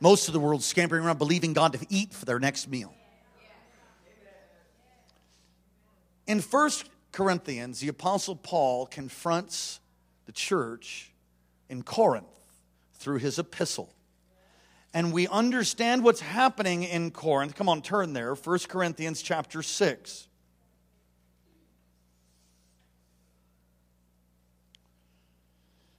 Most 0.00 0.28
of 0.28 0.34
the 0.34 0.40
world's 0.40 0.64
scampering 0.64 1.04
around 1.04 1.18
believing 1.18 1.52
God 1.52 1.72
to 1.74 1.86
eat 1.88 2.12
for 2.12 2.24
their 2.24 2.40
next 2.40 2.68
meal. 2.68 2.92
In 6.26 6.40
1 6.40 6.70
Corinthians, 7.12 7.80
the 7.80 7.88
Apostle 7.88 8.36
Paul 8.36 8.86
confronts 8.86 9.80
the 10.26 10.32
church 10.32 11.12
in 11.68 11.82
Corinth 11.82 12.26
through 12.94 13.18
his 13.18 13.38
epistle 13.38 13.92
and 14.92 15.12
we 15.12 15.28
understand 15.28 16.02
what's 16.02 16.20
happening 16.20 16.82
in 16.82 17.10
Corinth. 17.10 17.54
Come 17.54 17.68
on, 17.68 17.82
turn 17.82 18.12
there. 18.12 18.34
1 18.34 18.58
Corinthians 18.68 19.22
chapter 19.22 19.62
6. 19.62 20.26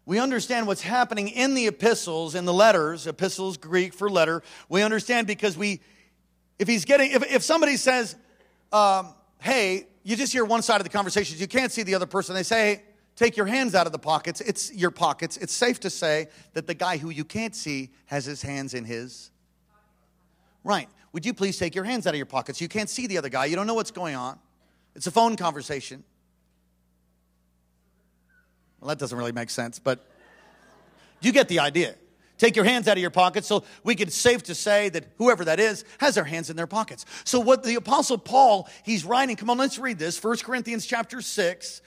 We 0.05 0.19
understand 0.19 0.67
what's 0.67 0.81
happening 0.81 1.29
in 1.29 1.53
the 1.53 1.67
epistles, 1.67 2.35
in 2.35 2.43
the 2.43 2.53
letters, 2.53 3.07
epistles, 3.07 3.55
Greek 3.55 3.93
for 3.93 4.09
letter. 4.09 4.43
We 4.67 4.81
understand 4.81 5.25
because 5.25 5.55
we, 5.55 5.79
if 6.59 6.67
he's 6.67 6.83
getting, 6.83 7.11
if, 7.11 7.23
if 7.31 7.43
somebody 7.43 7.77
says, 7.77 8.17
um, 8.73 9.13
hey, 9.39 9.87
you 10.03 10.17
just 10.17 10.33
hear 10.33 10.43
one 10.43 10.63
side 10.63 10.81
of 10.81 10.83
the 10.83 10.89
conversation, 10.89 11.37
you 11.37 11.47
can't 11.47 11.71
see 11.71 11.83
the 11.83 11.95
other 11.95 12.07
person. 12.07 12.35
They 12.35 12.43
say, 12.43 12.83
take 13.15 13.37
your 13.37 13.45
hands 13.45 13.75
out 13.75 13.85
of 13.85 13.91
the 13.91 13.99
pockets. 13.99 14.41
It's 14.41 14.73
your 14.73 14.91
pockets. 14.91 15.37
It's 15.37 15.53
safe 15.53 15.79
to 15.81 15.89
say 15.89 16.27
that 16.53 16.67
the 16.67 16.73
guy 16.73 16.97
who 16.97 17.09
you 17.09 17.25
can't 17.25 17.55
see 17.55 17.91
has 18.05 18.25
his 18.25 18.41
hands 18.41 18.73
in 18.73 18.85
his. 18.85 19.31
Right. 20.63 20.89
Would 21.13 21.25
you 21.25 21.33
please 21.33 21.57
take 21.57 21.75
your 21.75 21.83
hands 21.83 22.07
out 22.07 22.13
of 22.13 22.17
your 22.17 22.25
pockets? 22.25 22.61
You 22.61 22.67
can't 22.67 22.89
see 22.89 23.07
the 23.07 23.17
other 23.17 23.29
guy. 23.29 23.45
You 23.45 23.55
don't 23.55 23.67
know 23.67 23.73
what's 23.73 23.91
going 23.91 24.15
on. 24.15 24.39
It's 24.95 25.07
a 25.07 25.11
phone 25.11 25.35
conversation. 25.35 26.03
Well, 28.79 28.89
that 28.89 28.97
doesn't 28.97 29.17
really 29.17 29.31
make 29.31 29.49
sense, 29.49 29.77
but 29.77 30.05
you 31.21 31.31
get 31.31 31.47
the 31.47 31.59
idea. 31.59 31.95
Take 32.37 32.55
your 32.55 32.65
hands 32.65 32.87
out 32.87 32.97
of 32.97 33.01
your 33.01 33.11
pockets 33.11 33.47
so 33.47 33.63
we 33.83 33.93
can 33.93 34.09
safe 34.09 34.41
to 34.43 34.55
say 34.55 34.89
that 34.89 35.05
whoever 35.17 35.45
that 35.45 35.59
is 35.59 35.85
has 35.99 36.15
their 36.15 36.23
hands 36.23 36.49
in 36.49 36.55
their 36.55 36.65
pockets. 36.65 37.05
So 37.23 37.39
what 37.39 37.63
the 37.63 37.75
apostle 37.75 38.17
Paul, 38.17 38.67
he's 38.83 39.05
writing, 39.05 39.35
come 39.35 39.51
on, 39.51 39.59
let's 39.59 39.77
read 39.77 39.99
this. 39.99 40.21
1 40.21 40.37
Corinthians 40.37 40.87
chapter 40.87 41.21
6, 41.21 41.81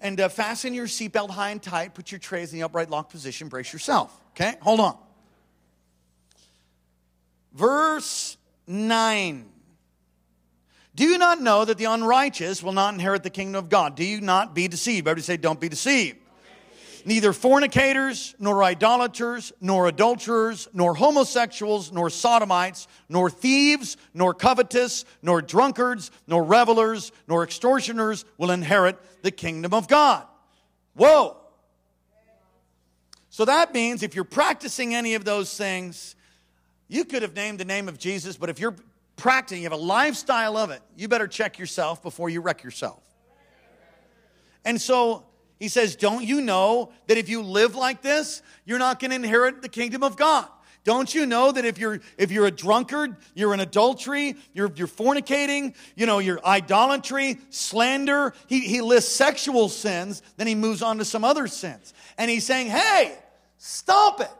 and 0.00 0.20
uh, 0.20 0.28
fasten 0.28 0.74
your 0.74 0.86
seatbelt 0.86 1.30
high 1.30 1.50
and 1.50 1.62
tight. 1.62 1.94
Put 1.94 2.12
your 2.12 2.18
trays 2.18 2.52
in 2.52 2.58
the 2.58 2.64
upright 2.64 2.90
lock 2.90 3.10
position. 3.10 3.48
Brace 3.48 3.72
yourself. 3.72 4.18
Okay, 4.30 4.54
hold 4.60 4.80
on. 4.80 4.96
Verse 7.52 8.36
9. 8.66 9.44
Do 10.94 11.04
you 11.04 11.18
not 11.18 11.40
know 11.40 11.64
that 11.64 11.78
the 11.78 11.84
unrighteous 11.84 12.62
will 12.62 12.72
not 12.72 12.94
inherit 12.94 13.22
the 13.22 13.30
kingdom 13.30 13.64
of 13.64 13.68
God? 13.68 13.94
Do 13.94 14.04
you 14.04 14.20
not 14.20 14.54
be 14.54 14.68
deceived? 14.68 15.06
Everybody 15.06 15.22
say, 15.22 15.36
don't 15.36 15.60
be 15.60 15.68
deceived 15.68 16.18
neither 17.04 17.32
fornicators, 17.32 18.34
nor 18.38 18.62
idolaters, 18.64 19.52
nor 19.60 19.88
adulterers, 19.88 20.68
nor 20.72 20.94
homosexuals, 20.94 21.92
nor 21.92 22.10
sodomites, 22.10 22.88
nor 23.08 23.30
thieves, 23.30 23.96
nor 24.14 24.34
covetous, 24.34 25.04
nor 25.22 25.42
drunkards, 25.42 26.10
nor 26.26 26.42
revelers, 26.42 27.12
nor 27.26 27.44
extortioners 27.44 28.24
will 28.36 28.50
inherit 28.50 28.98
the 29.22 29.30
kingdom 29.30 29.74
of 29.74 29.88
God. 29.88 30.26
Whoa. 30.94 31.36
So 33.30 33.44
that 33.44 33.72
means 33.72 34.02
if 34.02 34.14
you're 34.14 34.24
practicing 34.24 34.94
any 34.94 35.14
of 35.14 35.24
those 35.24 35.56
things, 35.56 36.16
you 36.88 37.04
could 37.04 37.22
have 37.22 37.34
named 37.34 37.60
the 37.60 37.64
name 37.64 37.88
of 37.88 37.98
Jesus, 37.98 38.36
but 38.36 38.48
if 38.48 38.58
you're 38.58 38.74
practicing, 39.16 39.62
you 39.62 39.68
have 39.68 39.78
a 39.78 39.82
lifestyle 39.82 40.56
of 40.56 40.70
it, 40.70 40.80
you 40.96 41.06
better 41.06 41.28
check 41.28 41.58
yourself 41.58 42.02
before 42.02 42.30
you 42.30 42.40
wreck 42.40 42.64
yourself. 42.64 43.02
And 44.64 44.80
so 44.80 45.27
he 45.58 45.68
says, 45.68 45.96
Don't 45.96 46.24
you 46.24 46.40
know 46.40 46.92
that 47.06 47.18
if 47.18 47.28
you 47.28 47.42
live 47.42 47.74
like 47.74 48.02
this, 48.02 48.42
you're 48.64 48.78
not 48.78 49.00
going 49.00 49.10
to 49.10 49.16
inherit 49.16 49.62
the 49.62 49.68
kingdom 49.68 50.02
of 50.02 50.16
God? 50.16 50.46
Don't 50.84 51.14
you 51.14 51.26
know 51.26 51.52
that 51.52 51.66
if 51.66 51.76
you're 51.78 52.00
if 52.16 52.30
you're 52.30 52.46
a 52.46 52.50
drunkard, 52.50 53.16
you're 53.34 53.52
in 53.52 53.60
adultery, 53.60 54.36
you're 54.54 54.72
you're 54.74 54.86
fornicating, 54.86 55.74
you 55.96 56.06
know, 56.06 56.18
you're 56.18 56.42
idolatry, 56.44 57.38
slander. 57.50 58.32
He, 58.46 58.60
he 58.60 58.80
lists 58.80 59.14
sexual 59.14 59.68
sins, 59.68 60.22
then 60.38 60.46
he 60.46 60.54
moves 60.54 60.80
on 60.80 60.98
to 60.98 61.04
some 61.04 61.24
other 61.24 61.46
sins. 61.46 61.92
And 62.16 62.30
he's 62.30 62.46
saying, 62.46 62.68
hey, 62.68 63.18
stop 63.58 64.20
it. 64.20 64.30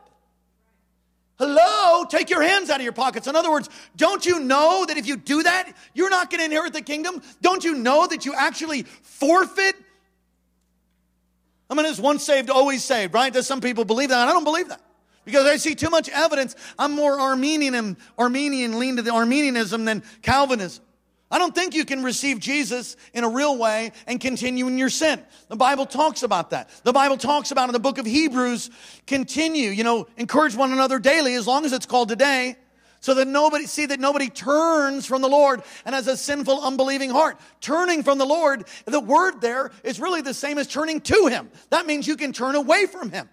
Hello, 1.37 2.03
take 2.05 2.29
your 2.29 2.41
hands 2.41 2.69
out 2.69 2.77
of 2.77 2.83
your 2.83 2.93
pockets. 2.93 3.27
In 3.27 3.35
other 3.35 3.51
words, 3.51 3.69
don't 3.95 4.25
you 4.25 4.39
know 4.39 4.85
that 4.87 4.97
if 4.97 5.07
you 5.07 5.15
do 5.15 5.43
that, 5.43 5.71
you're 5.93 6.09
not 6.09 6.29
going 6.29 6.39
to 6.39 6.45
inherit 6.45 6.73
the 6.73 6.81
kingdom? 6.81 7.21
Don't 7.41 7.63
you 7.63 7.75
know 7.75 8.07
that 8.07 8.25
you 8.25 8.33
actually 8.33 8.83
forfeit 8.83 9.75
I 11.69 11.75
mean, 11.75 11.85
it's 11.85 11.99
once 11.99 12.23
saved, 12.23 12.49
always 12.49 12.83
saved, 12.83 13.13
right? 13.13 13.31
Does 13.31 13.45
some 13.45 13.61
people 13.61 13.85
believe 13.85 14.09
that? 14.09 14.27
I 14.27 14.31
don't 14.31 14.43
believe 14.43 14.69
that. 14.69 14.81
Because 15.23 15.45
I 15.45 15.57
see 15.57 15.75
too 15.75 15.89
much 15.89 16.09
evidence. 16.09 16.55
I'm 16.79 16.93
more 16.93 17.19
Armenian, 17.19 17.75
and 17.75 17.97
Arminian, 18.17 18.79
lean 18.79 18.95
to 18.95 19.01
the 19.01 19.11
Arminianism 19.11 19.85
than 19.85 20.03
Calvinism. 20.21 20.83
I 21.31 21.37
don't 21.37 21.53
think 21.53 21.75
you 21.75 21.85
can 21.85 22.03
receive 22.03 22.39
Jesus 22.39 22.97
in 23.13 23.23
a 23.23 23.29
real 23.29 23.55
way 23.55 23.91
and 24.07 24.19
continue 24.19 24.67
in 24.67 24.79
your 24.79 24.89
sin. 24.89 25.21
The 25.47 25.55
Bible 25.55 25.85
talks 25.85 26.23
about 26.23 26.49
that. 26.49 26.71
The 26.83 26.93
Bible 26.93 27.17
talks 27.17 27.51
about 27.51 27.69
in 27.69 27.73
the 27.73 27.79
book 27.79 27.99
of 27.99 28.07
Hebrews, 28.07 28.71
continue, 29.05 29.69
you 29.69 29.83
know, 29.83 30.07
encourage 30.17 30.55
one 30.55 30.71
another 30.71 30.97
daily 30.97 31.35
as 31.35 31.45
long 31.45 31.65
as 31.65 31.73
it's 31.73 31.85
called 31.85 32.09
today 32.09 32.55
So 33.01 33.13
that 33.13 33.27
nobody, 33.27 33.65
see 33.65 33.85
that 33.85 33.99
nobody 33.99 34.29
turns 34.29 35.05
from 35.05 35.21
the 35.21 35.29
Lord 35.29 35.63
and 35.85 35.95
has 35.95 36.07
a 36.07 36.17
sinful, 36.17 36.61
unbelieving 36.61 37.09
heart. 37.09 37.39
Turning 37.61 38.03
from 38.03 38.17
the 38.17 38.25
Lord, 38.25 38.65
the 38.85 38.99
word 38.99 39.39
there 39.39 39.71
is 39.83 39.99
really 39.99 40.21
the 40.21 40.33
same 40.33 40.57
as 40.57 40.67
turning 40.67 40.99
to 41.01 41.27
Him. 41.27 41.49
That 41.69 41.85
means 41.85 42.07
you 42.07 42.17
can 42.17 42.33
turn 42.33 42.55
away 42.55 42.85
from 42.87 43.09
Him. 43.11 43.29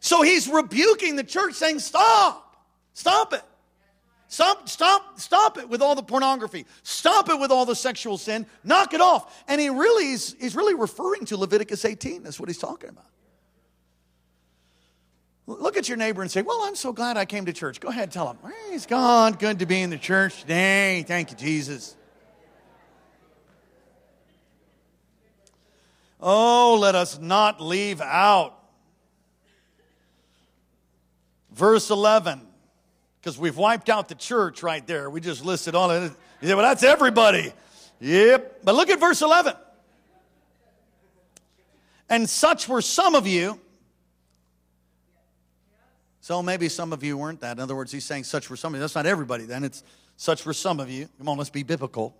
So 0.00 0.20
he's 0.22 0.48
rebuking 0.48 1.16
the 1.16 1.24
church 1.24 1.54
saying, 1.54 1.78
stop, 1.78 2.56
stop 2.92 3.32
it. 3.32 3.42
Stop, 4.26 4.68
stop, 4.68 5.20
stop 5.20 5.58
it 5.58 5.68
with 5.68 5.80
all 5.80 5.94
the 5.94 6.02
pornography. 6.02 6.66
Stop 6.82 7.30
it 7.30 7.38
with 7.38 7.52
all 7.52 7.64
the 7.64 7.76
sexual 7.76 8.18
sin. 8.18 8.46
Knock 8.64 8.92
it 8.92 9.00
off. 9.00 9.44
And 9.46 9.60
he 9.60 9.70
really 9.70 10.10
is, 10.10 10.34
he's 10.40 10.56
really 10.56 10.74
referring 10.74 11.24
to 11.26 11.36
Leviticus 11.36 11.84
18. 11.84 12.24
That's 12.24 12.40
what 12.40 12.48
he's 12.48 12.58
talking 12.58 12.90
about. 12.90 13.06
Look 15.46 15.76
at 15.76 15.88
your 15.88 15.98
neighbor 15.98 16.22
and 16.22 16.30
say, 16.30 16.42
Well, 16.42 16.62
I'm 16.62 16.74
so 16.74 16.92
glad 16.92 17.16
I 17.16 17.26
came 17.26 17.44
to 17.46 17.52
church. 17.52 17.80
Go 17.80 17.88
ahead, 17.88 18.04
and 18.04 18.12
tell 18.12 18.30
him. 18.30 18.36
Praise 18.38 18.86
God. 18.86 19.38
Good 19.38 19.58
to 19.58 19.66
be 19.66 19.80
in 19.80 19.90
the 19.90 19.98
church 19.98 20.40
today. 20.40 21.04
Thank 21.06 21.30
you, 21.30 21.36
Jesus. 21.36 21.96
Oh, 26.20 26.78
let 26.80 26.94
us 26.94 27.18
not 27.18 27.60
leave 27.60 28.00
out 28.00 28.58
verse 31.52 31.90
11 31.90 32.40
because 33.20 33.38
we've 33.38 33.58
wiped 33.58 33.90
out 33.90 34.08
the 34.08 34.14
church 34.14 34.62
right 34.62 34.86
there. 34.86 35.10
We 35.10 35.20
just 35.20 35.44
listed 35.44 35.74
all 35.74 35.90
of 35.90 36.04
it. 36.04 36.16
You 36.40 36.48
say, 36.48 36.54
well, 36.54 36.64
that's 36.64 36.82
everybody. 36.82 37.52
Yep. 38.00 38.60
But 38.64 38.74
look 38.74 38.88
at 38.88 38.98
verse 38.98 39.20
11. 39.20 39.54
And 42.08 42.28
such 42.28 42.68
were 42.68 42.80
some 42.82 43.14
of 43.14 43.26
you. 43.26 43.60
So 46.24 46.42
maybe 46.42 46.70
some 46.70 46.94
of 46.94 47.04
you 47.04 47.18
weren't 47.18 47.40
that. 47.40 47.58
In 47.58 47.60
other 47.60 47.76
words, 47.76 47.92
he's 47.92 48.06
saying 48.06 48.24
such 48.24 48.48
were 48.48 48.56
some 48.56 48.72
of 48.72 48.78
you. 48.78 48.80
That's 48.80 48.94
not 48.94 49.04
everybody 49.04 49.44
then. 49.44 49.62
It's 49.62 49.84
such 50.16 50.46
were 50.46 50.54
some 50.54 50.80
of 50.80 50.88
you. 50.88 51.06
Come 51.18 51.28
on, 51.28 51.36
let's 51.36 51.50
be 51.50 51.64
biblical. 51.64 52.16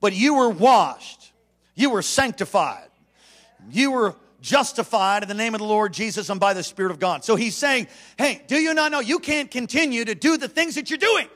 But 0.00 0.12
you 0.12 0.34
were 0.34 0.50
washed. 0.50 1.30
You 1.76 1.90
were 1.90 2.02
sanctified. 2.02 2.88
You 3.70 3.92
were 3.92 4.16
justified 4.40 5.22
in 5.22 5.28
the 5.28 5.34
name 5.34 5.54
of 5.54 5.60
the 5.60 5.66
Lord 5.66 5.92
Jesus 5.92 6.28
and 6.28 6.40
by 6.40 6.54
the 6.54 6.64
Spirit 6.64 6.90
of 6.90 6.98
God. 6.98 7.24
So 7.24 7.36
he's 7.36 7.54
saying, 7.54 7.86
hey, 8.18 8.42
do 8.48 8.56
you 8.56 8.74
not 8.74 8.90
know 8.90 8.98
you 8.98 9.20
can't 9.20 9.48
continue 9.48 10.04
to 10.06 10.16
do 10.16 10.36
the 10.38 10.48
things 10.48 10.74
that 10.74 10.90
you're 10.90 10.98
doing? 10.98 11.28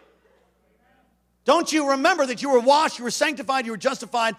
Don't 1.44 1.72
you 1.72 1.90
remember 1.90 2.26
that 2.26 2.42
you 2.42 2.50
were 2.50 2.58
washed, 2.58 2.98
you 2.98 3.04
were 3.04 3.12
sanctified, 3.12 3.66
you 3.66 3.70
were 3.70 3.78
justified 3.78 4.34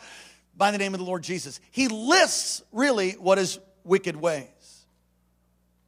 by 0.57 0.71
the 0.71 0.77
name 0.77 0.93
of 0.93 0.99
the 0.99 1.05
Lord 1.05 1.23
Jesus? 1.23 1.61
He 1.71 1.87
lists 1.87 2.63
really 2.73 3.11
what 3.11 3.39
is 3.39 3.59
wicked 3.85 4.17
ways. 4.17 4.49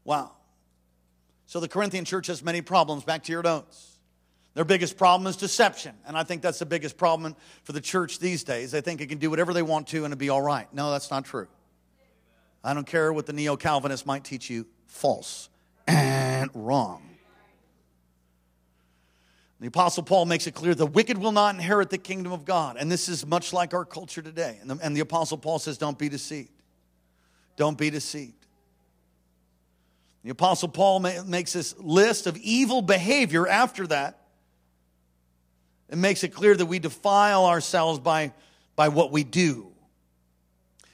Wow. 0.03 0.31
So 1.45 1.59
the 1.59 1.67
Corinthian 1.67 2.05
church 2.05 2.27
has 2.27 2.43
many 2.43 2.61
problems. 2.61 3.03
Back 3.03 3.23
to 3.23 3.31
your 3.31 3.43
notes. 3.43 3.97
Their 4.53 4.65
biggest 4.65 4.97
problem 4.97 5.27
is 5.27 5.35
deception. 5.35 5.95
And 6.05 6.17
I 6.17 6.23
think 6.23 6.41
that's 6.41 6.59
the 6.59 6.65
biggest 6.65 6.97
problem 6.97 7.35
for 7.63 7.71
the 7.71 7.81
church 7.81 8.19
these 8.19 8.43
days. 8.43 8.71
They 8.71 8.81
think 8.81 9.01
it 9.01 9.07
can 9.07 9.17
do 9.17 9.29
whatever 9.29 9.53
they 9.53 9.63
want 9.63 9.87
to 9.87 10.05
and 10.05 10.13
it'll 10.13 10.19
be 10.19 10.29
all 10.29 10.41
right. 10.41 10.71
No, 10.73 10.91
that's 10.91 11.09
not 11.09 11.25
true. 11.25 11.47
I 12.63 12.73
don't 12.73 12.87
care 12.87 13.11
what 13.11 13.25
the 13.25 13.33
neo 13.33 13.57
Calvinists 13.57 14.05
might 14.05 14.23
teach 14.23 14.49
you, 14.49 14.65
false 14.87 15.49
and 15.87 16.49
wrong. 16.53 17.01
The 19.59 19.67
Apostle 19.67 20.03
Paul 20.03 20.25
makes 20.25 20.45
it 20.45 20.53
clear 20.53 20.75
the 20.75 20.85
wicked 20.85 21.17
will 21.17 21.31
not 21.31 21.55
inherit 21.55 21.89
the 21.89 21.97
kingdom 21.97 22.33
of 22.33 22.43
God. 22.43 22.75
And 22.77 22.91
this 22.91 23.07
is 23.07 23.25
much 23.25 23.53
like 23.53 23.73
our 23.73 23.85
culture 23.85 24.21
today. 24.21 24.57
And 24.61 24.69
the, 24.69 24.77
and 24.83 24.95
the 24.95 24.99
Apostle 24.99 25.37
Paul 25.37 25.57
says, 25.57 25.77
Don't 25.77 25.97
be 25.97 26.09
deceived. 26.09 26.51
Don't 27.55 27.77
be 27.77 27.89
deceived. 27.89 28.42
The 30.23 30.29
Apostle 30.29 30.69
Paul 30.69 30.99
makes 30.99 31.53
this 31.53 31.77
list 31.77 32.27
of 32.27 32.37
evil 32.37 32.81
behavior 32.81 33.47
after 33.47 33.87
that. 33.87 34.19
It 35.89 35.97
makes 35.97 36.23
it 36.23 36.29
clear 36.29 36.55
that 36.55 36.65
we 36.65 36.79
defile 36.79 37.45
ourselves 37.45 37.99
by, 37.99 38.33
by 38.75 38.87
what 38.87 39.11
we 39.11 39.23
do. 39.23 39.67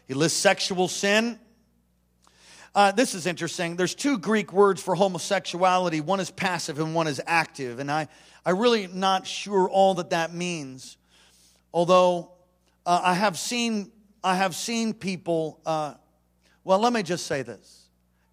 He 0.07 0.15
lists 0.15 0.39
sexual 0.39 0.87
sin, 0.87 1.39
uh, 2.75 2.91
this 2.91 3.15
is 3.15 3.25
interesting. 3.25 3.75
There's 3.75 3.95
two 3.95 4.17
Greek 4.17 4.53
words 4.53 4.81
for 4.81 4.95
homosexuality. 4.95 6.01
One 6.01 6.19
is 6.19 6.29
passive 6.29 6.79
and 6.79 6.93
one 6.93 7.07
is 7.07 7.19
active. 7.25 7.79
And 7.79 7.91
I, 7.91 8.07
I 8.45 8.51
really 8.51 8.87
not 8.87 9.25
sure 9.25 9.67
all 9.67 9.95
that 9.95 10.11
that 10.11 10.33
means. 10.33 10.97
Although 11.73 12.31
uh, 12.85 13.01
I 13.03 13.15
have 13.15 13.37
seen, 13.37 13.91
I 14.23 14.35
have 14.35 14.55
seen 14.55 14.93
people. 14.93 15.59
Uh, 15.65 15.95
well, 16.63 16.79
let 16.79 16.93
me 16.93 17.01
just 17.03 17.25
say 17.25 17.41
this: 17.41 17.78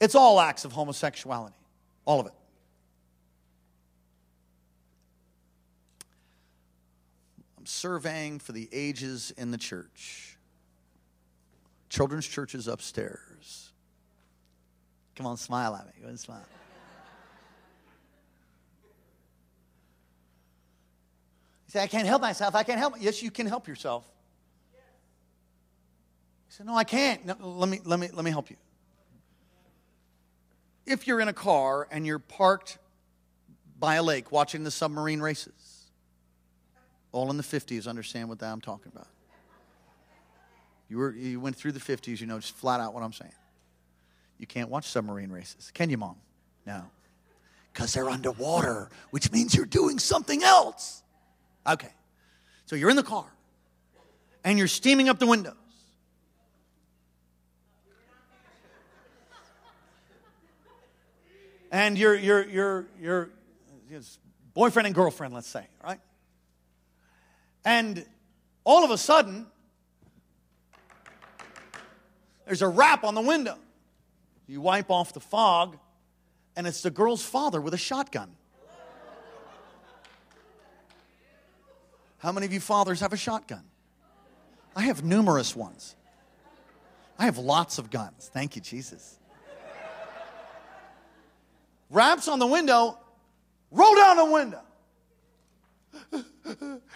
it's 0.01 0.15
all 0.15 0.41
acts 0.41 0.65
of 0.65 0.73
homosexuality, 0.73 1.57
all 2.05 2.21
of 2.21 2.27
it. 2.27 2.33
I'm 7.59 7.67
surveying 7.67 8.39
for 8.39 8.53
the 8.53 8.69
ages 8.73 9.33
in 9.37 9.51
the 9.51 9.59
church. 9.59 10.37
Children's 11.89 12.27
churches 12.27 12.69
upstairs. 12.69 13.73
Come 15.17 15.27
on, 15.27 15.37
smile 15.39 15.75
at 15.75 15.87
me. 15.87 15.93
Go 16.01 16.07
ahead 16.09 16.21
smile. 16.21 16.45
You 21.67 21.71
say, 21.71 21.83
I 21.83 21.87
can't 21.87 22.07
help 22.07 22.23
myself. 22.23 22.55
I 22.55 22.63
can't 22.63 22.79
help. 22.79 22.95
Yes, 23.01 23.23
you 23.23 23.31
can 23.31 23.47
help 23.47 23.67
yourself. 23.67 24.05
He 26.49 26.55
said, 26.55 26.67
No, 26.67 26.77
I 26.77 26.85
can't. 26.85 27.25
No, 27.25 27.37
let, 27.41 27.69
me, 27.69 27.81
let, 27.85 27.99
me, 27.99 28.09
let 28.13 28.25
me 28.25 28.31
help 28.31 28.51
you. 28.51 28.57
If 30.87 31.07
you're 31.07 31.21
in 31.21 31.29
a 31.29 31.33
car 31.33 31.89
and 31.91 32.07
you're 32.07 32.19
parked 32.19 32.79
by 33.79 33.97
a 33.97 34.03
lake 34.03 34.33
watching 34.33 34.65
the 34.65 34.71
submarine 34.71 35.21
races, 35.21 35.91
all 37.13 37.31
in 37.31 37.37
the 37.37 37.43
50s 37.43 37.89
understand 37.89 38.29
what 38.29 38.43
I'm 38.43 38.61
talking 38.61 38.93
about. 38.95 39.09
You, 40.89 40.99
were, 40.99 41.13
you 41.13 41.41
went 41.41 41.57
through 41.57 41.73
the 41.73 41.81
50s, 41.81 42.21
you 42.21 42.27
know 42.27 42.39
just 42.39 42.55
flat 42.55 42.81
out 42.81 42.95
what 42.95 43.03
I'm 43.03 43.13
saying. 43.13 43.33
You 44.39 44.47
can't 44.47 44.69
watch 44.69 44.87
submarine 44.87 45.31
races. 45.31 45.71
Can 45.73 45.91
you, 45.91 45.99
Mom? 45.99 46.17
No. 46.67 46.85
Because 47.73 47.93
they're 47.93 48.09
underwater, 48.09 48.91
which 49.11 49.33
means 49.33 49.55
you're 49.55 49.67
doing 49.67 49.99
something 49.99 50.43
else. 50.43 51.03
Okay. 51.67 51.93
So 52.67 52.77
you're 52.77 52.91
in 52.91 52.97
the 52.97 53.03
car 53.03 53.27
and 54.45 54.59
you're 54.59 54.69
steaming 54.69 55.09
up 55.09 55.19
the 55.19 55.27
windows. 55.27 55.55
And 61.71 61.99
your 61.99 62.15
your 62.15 62.45
your 62.49 62.87
your 63.01 63.31
boyfriend 64.55 64.87
and 64.87 64.95
girlfriend, 64.95 65.35
let's 65.35 65.49
say, 65.49 65.67
right? 65.83 66.01
And 67.65 68.05
all 68.65 68.85
of 68.85 68.91
a 68.91 68.99
sudden, 68.99 69.47
there's 72.47 72.63
a 72.63 72.69
rap 72.69 73.05
on 73.05 73.15
the 73.15 73.21
window. 73.21 73.59
You 74.47 74.61
wipe 74.61 74.91
off 74.91 75.13
the 75.13 75.21
fog, 75.21 75.77
and 76.55 76.67
it's 76.67 76.83
the 76.83 76.91
girl's 76.91 77.25
father 77.25 77.61
with 77.61 77.75
a 77.75 77.79
shotgun. 77.79 78.31
How 82.19 82.33
many 82.33 82.47
of 82.47 82.53
you 82.53 82.61
fathers 82.61 83.01
have 83.01 83.13
a 83.13 83.17
shotgun? 83.17 83.65
I 84.75 84.83
have 84.83 85.05
numerous 85.05 85.55
ones. 85.55 85.97
I 87.19 87.25
have 87.25 87.39
lots 87.39 87.79
of 87.79 87.91
guns. 87.91 88.31
Thank 88.33 88.57
you, 88.57 88.63
Jesus. 88.63 89.19
Raps 91.91 92.29
on 92.29 92.39
the 92.39 92.47
window, 92.47 92.99
roll 93.71 93.95
down 93.95 94.17
the 94.17 94.25
window. 94.25 94.61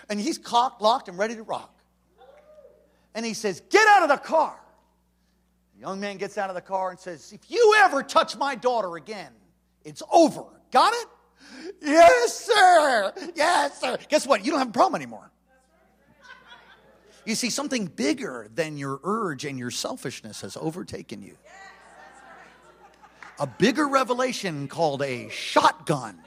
and 0.09 0.21
he's 0.21 0.39
cocked, 0.39 0.83
locked, 0.83 1.09
and 1.09 1.19
ready 1.19 1.35
to 1.37 1.43
rock. 1.43 1.75
And 3.15 3.25
he 3.25 3.35
says, 3.35 3.63
Get 3.71 3.87
out 3.89 4.03
of 4.03 4.09
the 4.09 4.17
car 4.17 4.57
The 5.75 5.81
young 5.81 6.01
man 6.01 6.17
gets 6.17 6.39
out 6.39 6.49
of 6.49 6.55
the 6.55 6.61
car 6.61 6.91
and 6.91 6.99
says, 6.99 7.33
If 7.33 7.51
you 7.51 7.75
ever 7.79 8.03
touch 8.03 8.37
my 8.37 8.55
daughter 8.55 8.97
again, 8.97 9.33
it's 9.85 10.03
over. 10.13 10.45
Got 10.71 10.93
it? 10.95 11.09
Yes, 11.83 12.39
sir. 12.39 13.13
Yes, 13.35 13.81
sir. 13.81 13.97
Guess 14.09 14.27
what? 14.27 14.45
You 14.45 14.51
don't 14.51 14.61
have 14.61 14.69
a 14.69 14.73
problem 14.73 15.01
anymore. 15.01 15.31
You 17.27 17.35
see, 17.35 17.51
something 17.51 17.87
bigger 17.87 18.49
than 18.55 18.77
your 18.77 19.01
urge 19.05 19.45
and 19.45 19.59
your 19.59 19.71
selfishness 19.71 20.41
has 20.41 20.57
overtaken 20.57 21.23
you. 21.23 21.37
A 23.41 23.47
bigger 23.47 23.89
revelation 23.89 24.69
called 24.69 25.01
a 25.01 25.31
shotgun 25.31 26.19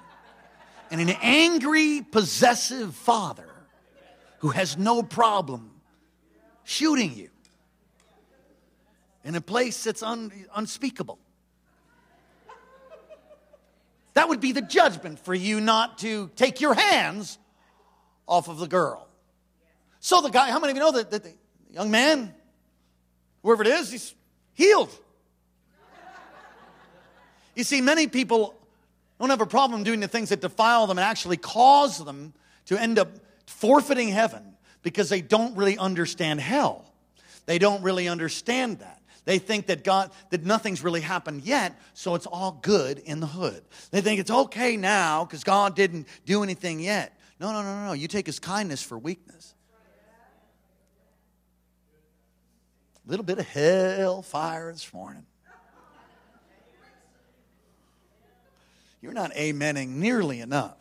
and 0.89 0.99
an 0.99 1.15
angry, 1.21 2.02
possessive 2.02 2.95
father 2.95 3.47
who 4.39 4.49
has 4.49 4.80
no 4.80 5.04
problem 5.04 5.69
shooting 6.63 7.13
you 7.13 7.30
in 9.23 9.36
a 9.36 9.41
place 9.41 9.84
that's 9.84 10.02
un, 10.02 10.32
unspeakable. 10.56 11.19
That 14.15 14.28
would 14.30 14.39
be 14.39 14.52
the 14.52 14.63
judgment 14.63 15.19
for 15.19 15.36
you 15.36 15.62
not 15.62 15.99
to 15.99 16.32
take 16.36 16.62
your 16.62 16.73
hands 16.73 17.38
off 18.28 18.47
of 18.47 18.58
the 18.58 18.67
girl. 18.67 19.08
So 19.99 20.21
the 20.21 20.30
guy, 20.30 20.49
how 20.49 20.60
many 20.60 20.71
of 20.71 20.78
you 20.78 20.84
know 20.84 20.91
that, 20.93 21.12
that 21.12 21.23
the 21.23 21.34
young 21.71 21.91
man, 21.91 22.34
whoever 23.43 23.62
it 23.62 23.69
is, 23.69 23.91
he's 23.91 24.15
healed. 24.56 24.89
You 27.55 27.63
see, 27.63 27.81
many 27.81 28.07
people 28.07 28.55
don't 29.19 29.29
have 29.29 29.41
a 29.41 29.45
problem 29.45 29.83
doing 29.83 29.99
the 29.99 30.07
things 30.07 30.29
that 30.29 30.41
defile 30.41 30.87
them 30.87 30.97
and 30.97 31.05
actually 31.05 31.37
cause 31.37 32.03
them 32.03 32.33
to 32.65 32.77
end 32.79 32.99
up 32.99 33.09
forfeiting 33.45 34.09
heaven 34.09 34.55
because 34.81 35.09
they 35.09 35.21
don't 35.21 35.55
really 35.55 35.77
understand 35.77 36.41
hell. 36.41 36.91
They 37.45 37.59
don't 37.59 37.83
really 37.83 38.07
understand 38.07 38.79
that. 38.79 39.01
They 39.25 39.39
think 39.39 39.67
that 39.67 39.83
God, 39.83 40.11
that 40.31 40.45
nothing's 40.45 40.83
really 40.83 40.99
happened 40.99 41.43
yet, 41.43 41.79
so 41.93 42.15
it's 42.15 42.25
all 42.25 42.59
good 42.61 42.99
in 42.99 43.21
the 43.21 43.27
hood. 43.27 43.63
They 43.91 44.01
think 44.01 44.19
it's 44.19 44.31
okay 44.31 44.75
now 44.75 45.23
because 45.23 45.43
God 45.43 45.75
didn't 45.75 46.07
do 46.25 46.43
anything 46.43 46.79
yet. 46.81 47.17
No, 47.39 47.53
no, 47.53 47.61
no, 47.61 47.85
no. 47.85 47.93
You 47.93 48.07
take 48.07 48.25
his 48.25 48.39
kindness 48.39 48.83
for 48.83 48.97
weakness. 48.97 49.55
A 53.05 53.09
little 53.09 53.25
bit 53.25 53.37
of 53.39 53.47
hell 53.47 54.21
fire 54.21 54.71
this 54.71 54.93
morning. 54.93 55.25
You're 59.03 59.11
not 59.11 59.33
amening 59.33 59.89
nearly 59.95 60.39
enough. 60.39 60.77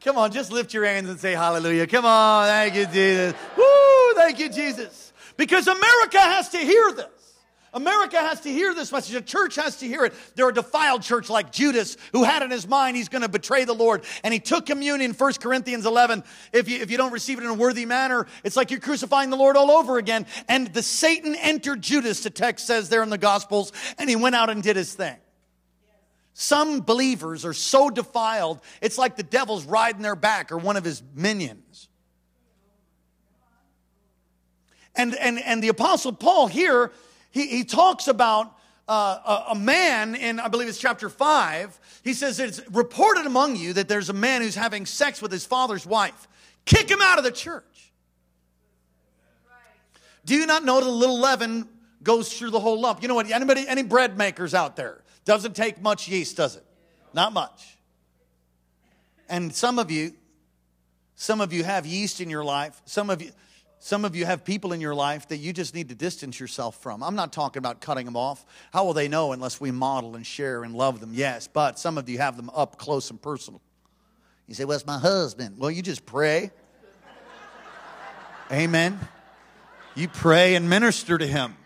Come 0.00 0.16
on, 0.16 0.32
just 0.32 0.50
lift 0.50 0.72
your 0.72 0.86
hands 0.86 1.10
and 1.10 1.20
say 1.20 1.32
hallelujah. 1.32 1.86
Come 1.86 2.06
on, 2.06 2.46
thank 2.46 2.76
you, 2.76 2.86
Jesus. 2.86 3.34
Woo, 3.58 4.14
thank 4.14 4.38
you, 4.38 4.48
Jesus. 4.48 5.12
Because 5.36 5.68
America 5.68 6.18
has 6.18 6.48
to 6.50 6.56
hear 6.56 6.92
this. 6.92 7.34
America 7.74 8.16
has 8.16 8.40
to 8.40 8.48
hear 8.50 8.72
this 8.74 8.90
message. 8.90 9.12
The 9.12 9.20
church 9.20 9.56
has 9.56 9.76
to 9.80 9.86
hear 9.86 10.06
it. 10.06 10.14
They're 10.34 10.48
a 10.48 10.54
defiled 10.54 11.02
church 11.02 11.28
like 11.28 11.52
Judas, 11.52 11.98
who 12.12 12.24
had 12.24 12.42
in 12.42 12.50
his 12.50 12.66
mind 12.66 12.96
he's 12.96 13.10
going 13.10 13.20
to 13.20 13.28
betray 13.28 13.66
the 13.66 13.74
Lord. 13.74 14.02
And 14.24 14.32
he 14.32 14.40
took 14.40 14.64
communion, 14.64 15.12
1 15.12 15.32
Corinthians 15.34 15.84
11. 15.84 16.24
If 16.54 16.70
you, 16.70 16.80
if 16.80 16.90
you 16.90 16.96
don't 16.96 17.12
receive 17.12 17.36
it 17.36 17.44
in 17.44 17.50
a 17.50 17.54
worthy 17.54 17.84
manner, 17.84 18.26
it's 18.44 18.56
like 18.56 18.70
you're 18.70 18.80
crucifying 18.80 19.28
the 19.28 19.36
Lord 19.36 19.58
all 19.58 19.70
over 19.70 19.98
again. 19.98 20.24
And 20.48 20.68
the 20.68 20.82
Satan 20.82 21.34
entered 21.34 21.82
Judas, 21.82 22.22
the 22.22 22.30
text 22.30 22.66
says 22.66 22.88
there 22.88 23.02
in 23.02 23.10
the 23.10 23.18
Gospels, 23.18 23.72
and 23.98 24.08
he 24.08 24.16
went 24.16 24.36
out 24.36 24.48
and 24.48 24.62
did 24.62 24.76
his 24.76 24.94
thing. 24.94 25.16
Some 26.38 26.80
believers 26.80 27.46
are 27.46 27.54
so 27.54 27.88
defiled, 27.88 28.60
it's 28.82 28.98
like 28.98 29.16
the 29.16 29.22
devil's 29.22 29.64
riding 29.64 30.02
their 30.02 30.14
back 30.14 30.52
or 30.52 30.58
one 30.58 30.76
of 30.76 30.84
his 30.84 31.02
minions. 31.14 31.88
And, 34.94 35.14
and, 35.14 35.38
and 35.38 35.62
the 35.62 35.68
Apostle 35.68 36.12
Paul 36.12 36.46
here, 36.46 36.92
he, 37.30 37.46
he 37.46 37.64
talks 37.64 38.06
about 38.06 38.54
uh, 38.86 39.44
a, 39.48 39.54
man 39.54 40.14
in, 40.14 40.38
I 40.38 40.48
believe 40.48 40.68
it's 40.68 40.76
chapter 40.76 41.08
5. 41.08 41.80
He 42.04 42.12
says 42.12 42.38
it's 42.38 42.60
reported 42.70 43.24
among 43.24 43.56
you 43.56 43.72
that 43.72 43.88
there's 43.88 44.10
a 44.10 44.14
man 44.14 44.42
who's 44.42 44.54
having 44.54 44.84
sex 44.84 45.22
with 45.22 45.32
his 45.32 45.46
father's 45.46 45.86
wife. 45.86 46.28
Kick 46.66 46.90
him 46.90 47.00
out 47.00 47.16
of 47.16 47.24
the 47.24 47.32
church. 47.32 47.92
Do 50.26 50.34
you 50.34 50.44
not 50.44 50.66
know 50.66 50.80
that 50.80 50.86
a 50.86 50.90
little 50.90 51.18
leaven 51.18 51.66
goes 52.02 52.30
through 52.38 52.50
the 52.50 52.60
whole 52.60 52.78
lump? 52.78 53.00
You 53.00 53.08
know 53.08 53.14
what? 53.14 53.30
Anybody, 53.30 53.66
any 53.66 53.82
bread 53.82 54.18
makers 54.18 54.52
out 54.52 54.76
there? 54.76 55.02
Doesn't 55.26 55.54
take 55.54 55.82
much 55.82 56.08
yeast, 56.08 56.36
does 56.38 56.56
it? 56.56 56.64
Not 57.12 57.34
much. 57.34 57.76
And 59.28 59.54
some 59.54 59.78
of 59.78 59.90
you, 59.90 60.14
some 61.16 61.40
of 61.40 61.52
you 61.52 61.64
have 61.64 61.84
yeast 61.84 62.20
in 62.20 62.30
your 62.30 62.44
life. 62.44 62.80
Some 62.86 63.10
of 63.10 63.20
you, 63.20 63.32
some 63.80 64.04
of 64.04 64.16
you 64.16 64.24
have 64.24 64.44
people 64.44 64.72
in 64.72 64.80
your 64.80 64.94
life 64.94 65.28
that 65.28 65.38
you 65.38 65.52
just 65.52 65.74
need 65.74 65.88
to 65.90 65.94
distance 65.94 66.40
yourself 66.40 66.80
from. 66.80 67.02
I'm 67.02 67.16
not 67.16 67.32
talking 67.32 67.58
about 67.58 67.80
cutting 67.80 68.06
them 68.06 68.16
off. 68.16 68.46
How 68.72 68.84
will 68.84 68.94
they 68.94 69.08
know 69.08 69.32
unless 69.32 69.60
we 69.60 69.70
model 69.72 70.14
and 70.14 70.24
share 70.24 70.62
and 70.62 70.74
love 70.74 71.00
them? 71.00 71.10
Yes, 71.12 71.48
but 71.48 71.78
some 71.78 71.98
of 71.98 72.08
you 72.08 72.18
have 72.18 72.36
them 72.36 72.48
up 72.54 72.78
close 72.78 73.10
and 73.10 73.20
personal. 73.20 73.60
You 74.46 74.54
say, 74.54 74.64
Well, 74.64 74.76
it's 74.76 74.86
my 74.86 74.98
husband. 74.98 75.58
Well, 75.58 75.70
you 75.70 75.82
just 75.82 76.06
pray. 76.06 76.52
Amen. 78.52 79.00
You 79.96 80.06
pray 80.06 80.54
and 80.54 80.70
minister 80.70 81.18
to 81.18 81.26
him. 81.26 81.56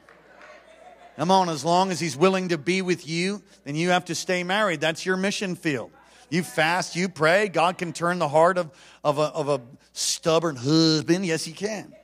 Come 1.20 1.30
on, 1.30 1.50
as 1.50 1.66
long 1.66 1.90
as 1.90 2.00
he's 2.00 2.16
willing 2.16 2.48
to 2.48 2.56
be 2.56 2.80
with 2.80 3.06
you, 3.06 3.42
then 3.64 3.74
you 3.74 3.90
have 3.90 4.06
to 4.06 4.14
stay 4.14 4.42
married. 4.42 4.80
That's 4.80 5.04
your 5.04 5.18
mission 5.18 5.54
field. 5.54 5.90
You 6.30 6.42
fast, 6.42 6.96
you 6.96 7.10
pray. 7.10 7.48
God 7.48 7.76
can 7.76 7.92
turn 7.92 8.18
the 8.18 8.26
heart 8.26 8.56
of, 8.56 8.70
of, 9.04 9.18
a, 9.18 9.24
of 9.24 9.50
a 9.50 9.60
stubborn 9.92 10.56
husband. 10.56 11.26
Yes, 11.26 11.44
he 11.44 11.52
can. 11.52 11.94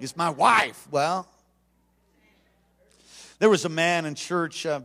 It's 0.00 0.16
my 0.16 0.30
wife. 0.30 0.88
Well, 0.90 1.28
there 3.38 3.50
was 3.50 3.66
a 3.66 3.68
man 3.68 4.06
in 4.06 4.14
church, 4.14 4.64
uh, 4.64 4.80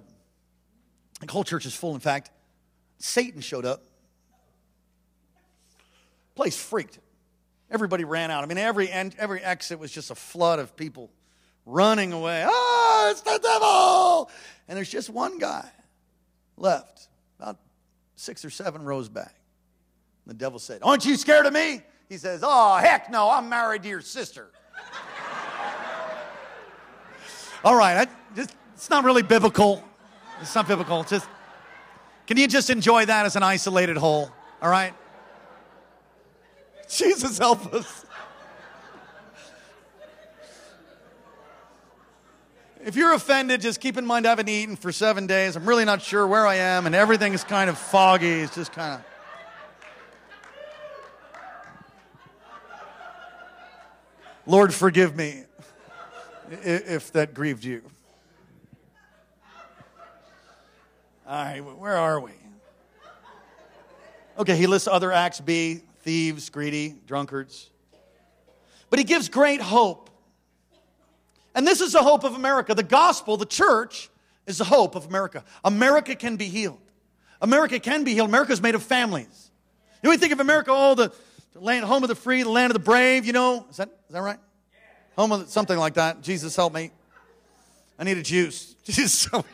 the 1.21 1.31
whole 1.31 1.45
church 1.45 1.65
is 1.65 1.73
full, 1.73 1.93
in 1.93 2.01
fact. 2.01 2.31
Satan 2.97 3.39
showed 3.39 3.65
up. 3.65 3.81
Place 6.35 6.61
freaked. 6.61 6.99
Everybody 7.71 8.03
ran 8.03 8.29
out. 8.29 8.43
I 8.43 8.47
mean, 8.47 8.57
every, 8.57 8.89
every 8.91 9.41
exit 9.41 9.79
was 9.79 9.89
just 9.89 10.11
a 10.11 10.15
flood 10.15 10.59
of 10.59 10.75
people 10.75 11.11
running 11.65 12.13
away. 12.13 12.45
Oh, 12.47 13.07
it's 13.11 13.21
the 13.21 13.39
devil! 13.41 14.29
And 14.67 14.77
there's 14.77 14.89
just 14.89 15.09
one 15.09 15.37
guy 15.37 15.69
left, 16.57 17.07
about 17.39 17.57
six 18.15 18.45
or 18.45 18.49
seven 18.49 18.83
rows 18.83 19.09
back. 19.09 19.35
The 20.25 20.33
devil 20.33 20.59
said, 20.59 20.79
Aren't 20.83 21.05
you 21.05 21.15
scared 21.15 21.45
of 21.45 21.53
me? 21.53 21.81
He 22.09 22.17
says, 22.17 22.41
Oh, 22.43 22.77
heck 22.77 23.11
no, 23.11 23.29
I'm 23.29 23.49
married 23.49 23.83
to 23.83 23.89
your 23.89 24.01
sister. 24.01 24.49
All 27.63 27.75
right, 27.75 28.07
I, 28.07 28.35
just, 28.35 28.55
it's 28.73 28.89
not 28.89 29.03
really 29.03 29.23
biblical. 29.23 29.83
It's 30.41 30.55
not 30.55 30.67
biblical. 30.67 31.01
It's 31.01 31.11
just, 31.11 31.27
can 32.27 32.37
you 32.37 32.47
just 32.47 32.69
enjoy 32.69 33.05
that 33.05 33.25
as 33.25 33.35
an 33.35 33.43
isolated 33.43 33.97
whole? 33.97 34.29
All 34.61 34.69
right? 34.69 34.93
Jesus 36.89 37.37
help 37.37 37.73
us. 37.73 38.05
If 42.85 42.97
you're 42.97 43.13
offended, 43.13 43.61
just 43.61 43.79
keep 43.79 43.97
in 43.97 44.05
mind 44.05 44.25
I 44.25 44.29
haven't 44.29 44.49
eaten 44.49 44.75
for 44.75 44.91
seven 44.91 45.25
days. 45.25 45.55
I'm 45.55 45.65
really 45.65 45.85
not 45.85 46.01
sure 46.01 46.27
where 46.27 46.45
I 46.45 46.55
am, 46.55 46.85
and 46.85 46.93
everything 46.93 47.33
is 47.33 47.41
kind 47.41 47.69
of 47.69 47.77
foggy. 47.77 48.41
It's 48.41 48.53
just 48.55 48.73
kind 48.73 48.95
of. 48.95 49.05
Lord, 54.45 54.73
forgive 54.73 55.15
me 55.15 55.43
if 56.51 57.13
that 57.13 57.33
grieved 57.33 57.63
you. 57.63 57.83
All 61.25 61.45
right, 61.45 61.61
where 61.61 61.95
are 61.95 62.19
we? 62.19 62.33
Okay, 64.37 64.57
he 64.57 64.67
lists 64.67 64.89
other 64.89 65.13
acts 65.13 65.39
B 65.39 65.83
thieves, 66.01 66.49
greedy, 66.49 66.95
drunkards. 67.07 67.69
But 68.89 68.99
he 68.99 69.05
gives 69.05 69.29
great 69.29 69.61
hope. 69.61 70.09
And 71.55 71.67
this 71.67 71.81
is 71.81 71.93
the 71.93 72.01
hope 72.01 72.23
of 72.23 72.35
America. 72.35 72.73
The 72.73 72.83
gospel, 72.83 73.37
the 73.37 73.45
church, 73.45 74.09
is 74.47 74.57
the 74.57 74.63
hope 74.63 74.95
of 74.95 75.05
America. 75.05 75.43
America 75.63 76.15
can 76.15 76.35
be 76.35 76.45
healed. 76.45 76.79
America 77.41 77.79
can 77.79 78.03
be 78.03 78.13
healed. 78.13 78.29
America 78.29 78.51
is 78.51 78.61
made 78.61 78.75
of 78.75 78.83
families. 78.83 79.51
You 80.01 80.07
know, 80.07 80.11
we 80.11 80.17
think 80.17 80.33
of 80.33 80.39
America, 80.39 80.71
oh, 80.73 80.95
the, 80.95 81.13
the 81.53 81.59
land, 81.59 81.85
home 81.85 82.03
of 82.03 82.09
the 82.09 82.15
free, 82.15 82.43
the 82.43 82.49
land 82.49 82.71
of 82.71 82.73
the 82.73 82.83
brave, 82.83 83.25
you 83.25 83.33
know. 83.33 83.65
Is 83.69 83.77
that, 83.77 83.89
is 84.07 84.13
that 84.13 84.21
right? 84.21 84.39
Home 85.15 85.31
of 85.31 85.49
something 85.49 85.77
like 85.77 85.93
that. 85.95 86.21
Jesus 86.21 86.55
help 86.55 86.73
me. 86.73 86.91
I 87.99 88.03
need 88.03 88.17
a 88.17 88.23
juice. 88.23 88.73
Jesus 88.83 89.25
help 89.25 89.45
me. 89.45 89.51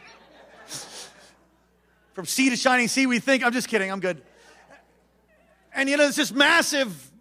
From 2.14 2.26
sea 2.26 2.50
to 2.50 2.56
shining 2.56 2.88
sea, 2.88 3.06
we 3.06 3.20
think, 3.20 3.46
I'm 3.46 3.54
just 3.54 3.68
kidding, 3.68 3.92
I'm 3.92 4.00
good. 4.00 4.22
And 5.74 5.90
you 5.90 5.98
know, 5.98 6.08
it's 6.08 6.18
this 6.18 6.32
massive 6.32 7.12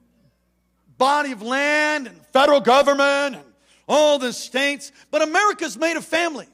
body 0.97 1.33
of 1.33 1.43
land 1.43 2.07
and 2.07 2.21
federal 2.33 2.61
government 2.61 3.37
and 3.37 3.48
all 3.89 4.19
the 4.19 4.33
states, 4.33 4.93
but 5.11 5.23
America's 5.23 5.77
made 5.77 5.97
of 5.97 6.05
families. 6.05 6.49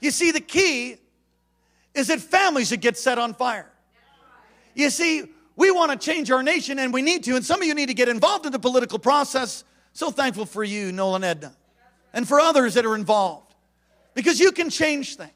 You 0.00 0.10
see, 0.10 0.30
the 0.30 0.40
key 0.40 0.98
is 1.94 2.08
that 2.08 2.20
families 2.20 2.70
that 2.70 2.78
get 2.78 2.96
set 2.96 3.18
on 3.18 3.34
fire. 3.34 3.70
You 4.74 4.90
see, 4.90 5.24
we 5.56 5.70
want 5.70 5.90
to 5.90 5.98
change 5.98 6.30
our 6.30 6.42
nation 6.42 6.78
and 6.78 6.92
we 6.92 7.02
need 7.02 7.24
to, 7.24 7.34
and 7.34 7.44
some 7.44 7.60
of 7.60 7.66
you 7.66 7.74
need 7.74 7.86
to 7.86 7.94
get 7.94 8.08
involved 8.08 8.46
in 8.46 8.52
the 8.52 8.58
political 8.58 8.98
process 8.98 9.64
so 9.92 10.10
thankful 10.10 10.44
for 10.44 10.62
you, 10.62 10.92
Nolan 10.92 11.24
Edna, 11.24 11.56
and 12.12 12.28
for 12.28 12.38
others 12.38 12.74
that 12.74 12.84
are 12.84 12.94
involved 12.94 13.54
because 14.14 14.38
you 14.38 14.52
can 14.52 14.68
change 14.68 15.16
things. 15.16 15.30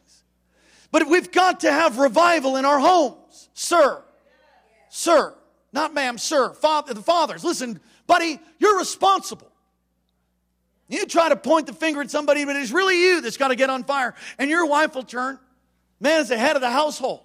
But 0.93 1.09
we've 1.09 1.33
got 1.33 1.61
to 1.61 1.73
have 1.73 1.99
revival 1.99 2.57
in 2.57 2.65
our 2.65 2.79
homes, 2.79 3.49
sir. 3.55 4.03
Sir, 4.91 5.35
not 5.73 5.95
ma'am, 5.95 6.19
sir. 6.19 6.53
Father, 6.53 6.93
the 6.93 7.03
fathers, 7.03 7.43
listen, 7.45 7.81
buddy, 8.07 8.39
you're 8.59 8.79
responsible. 8.79 9.50
You 10.91 11.07
try 11.07 11.29
to 11.29 11.37
point 11.37 11.69
the 11.69 11.73
finger 11.73 12.03
at 12.03 12.11
somebody, 12.11 12.45
but 12.45 12.57
it's 12.57 12.73
really 12.73 13.01
you 13.01 13.21
that's 13.21 13.37
got 13.37 13.49
to 13.49 13.57
get 13.57 13.71
on 13.71 13.85
fire. 13.85 14.15
And 14.39 14.51
your 14.51 14.67
wife 14.67 14.97
will 14.97 15.05
turn. 15.05 15.39
Man 16.01 16.21
is 16.21 16.29
the 16.29 16.37
head 16.37 16.57
of 16.57 16.63
the 16.63 16.71
household. 16.71 17.21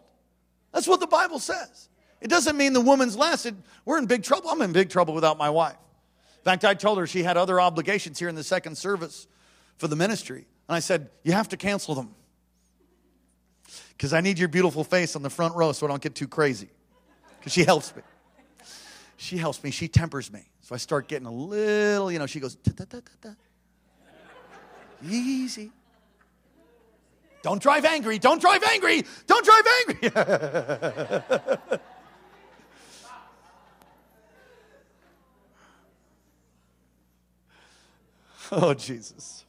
That's 0.71 0.87
what 0.87 0.99
the 0.99 1.07
Bible 1.07 1.39
says. 1.39 1.89
It 2.21 2.29
doesn't 2.29 2.55
mean 2.55 2.73
the 2.73 2.81
woman's 2.81 3.17
less. 3.17 3.45
It, 3.45 3.55
we're 3.83 3.97
in 3.97 4.05
big 4.05 4.23
trouble. 4.23 4.51
I'm 4.51 4.61
in 4.61 4.71
big 4.71 4.89
trouble 4.89 5.15
without 5.15 5.37
my 5.37 5.49
wife 5.49 5.77
In 6.37 6.43
fact, 6.43 6.63
I 6.63 6.75
told 6.75 6.99
her 6.99 7.07
she 7.07 7.23
had 7.23 7.37
other 7.37 7.59
obligations 7.59 8.19
here 8.19 8.29
in 8.29 8.35
the 8.35 8.43
second 8.43 8.77
service 8.77 9.25
for 9.77 9.87
the 9.87 9.95
ministry. 9.95 10.45
And 10.69 10.75
I 10.75 10.79
said, 10.79 11.09
You 11.23 11.31
have 11.31 11.49
to 11.49 11.57
cancel 11.57 11.95
them. 11.95 12.13
Because 13.97 14.13
I 14.13 14.21
need 14.21 14.37
your 14.37 14.49
beautiful 14.49 14.83
face 14.83 15.15
on 15.15 15.23
the 15.23 15.29
front 15.29 15.55
row 15.55 15.71
so 15.71 15.87
I 15.87 15.89
don't 15.89 16.01
get 16.01 16.13
too 16.13 16.27
crazy. 16.27 16.69
Because 17.39 17.53
she 17.53 17.63
helps 17.63 17.95
me. 17.95 18.03
She 19.17 19.37
helps 19.37 19.63
me. 19.63 19.71
She 19.71 19.87
tempers 19.87 20.31
me. 20.31 20.41
So 20.61 20.75
I 20.75 20.77
start 20.77 21.07
getting 21.07 21.27
a 21.27 21.33
little, 21.33 22.11
you 22.11 22.19
know, 22.19 22.25
she 22.25 22.39
goes, 22.39 22.55
da, 22.55 22.71
da, 22.75 22.99
da, 23.21 23.29
Easy. 25.03 25.71
Don't 27.41 27.61
drive 27.61 27.85
angry. 27.85 28.17
Don't 28.17 28.41
drive 28.41 28.63
angry. 28.63 29.03
Don't 29.27 29.45
drive 29.45 29.63
angry. 29.87 30.11
oh, 38.51 38.73
Jesus. 38.73 39.45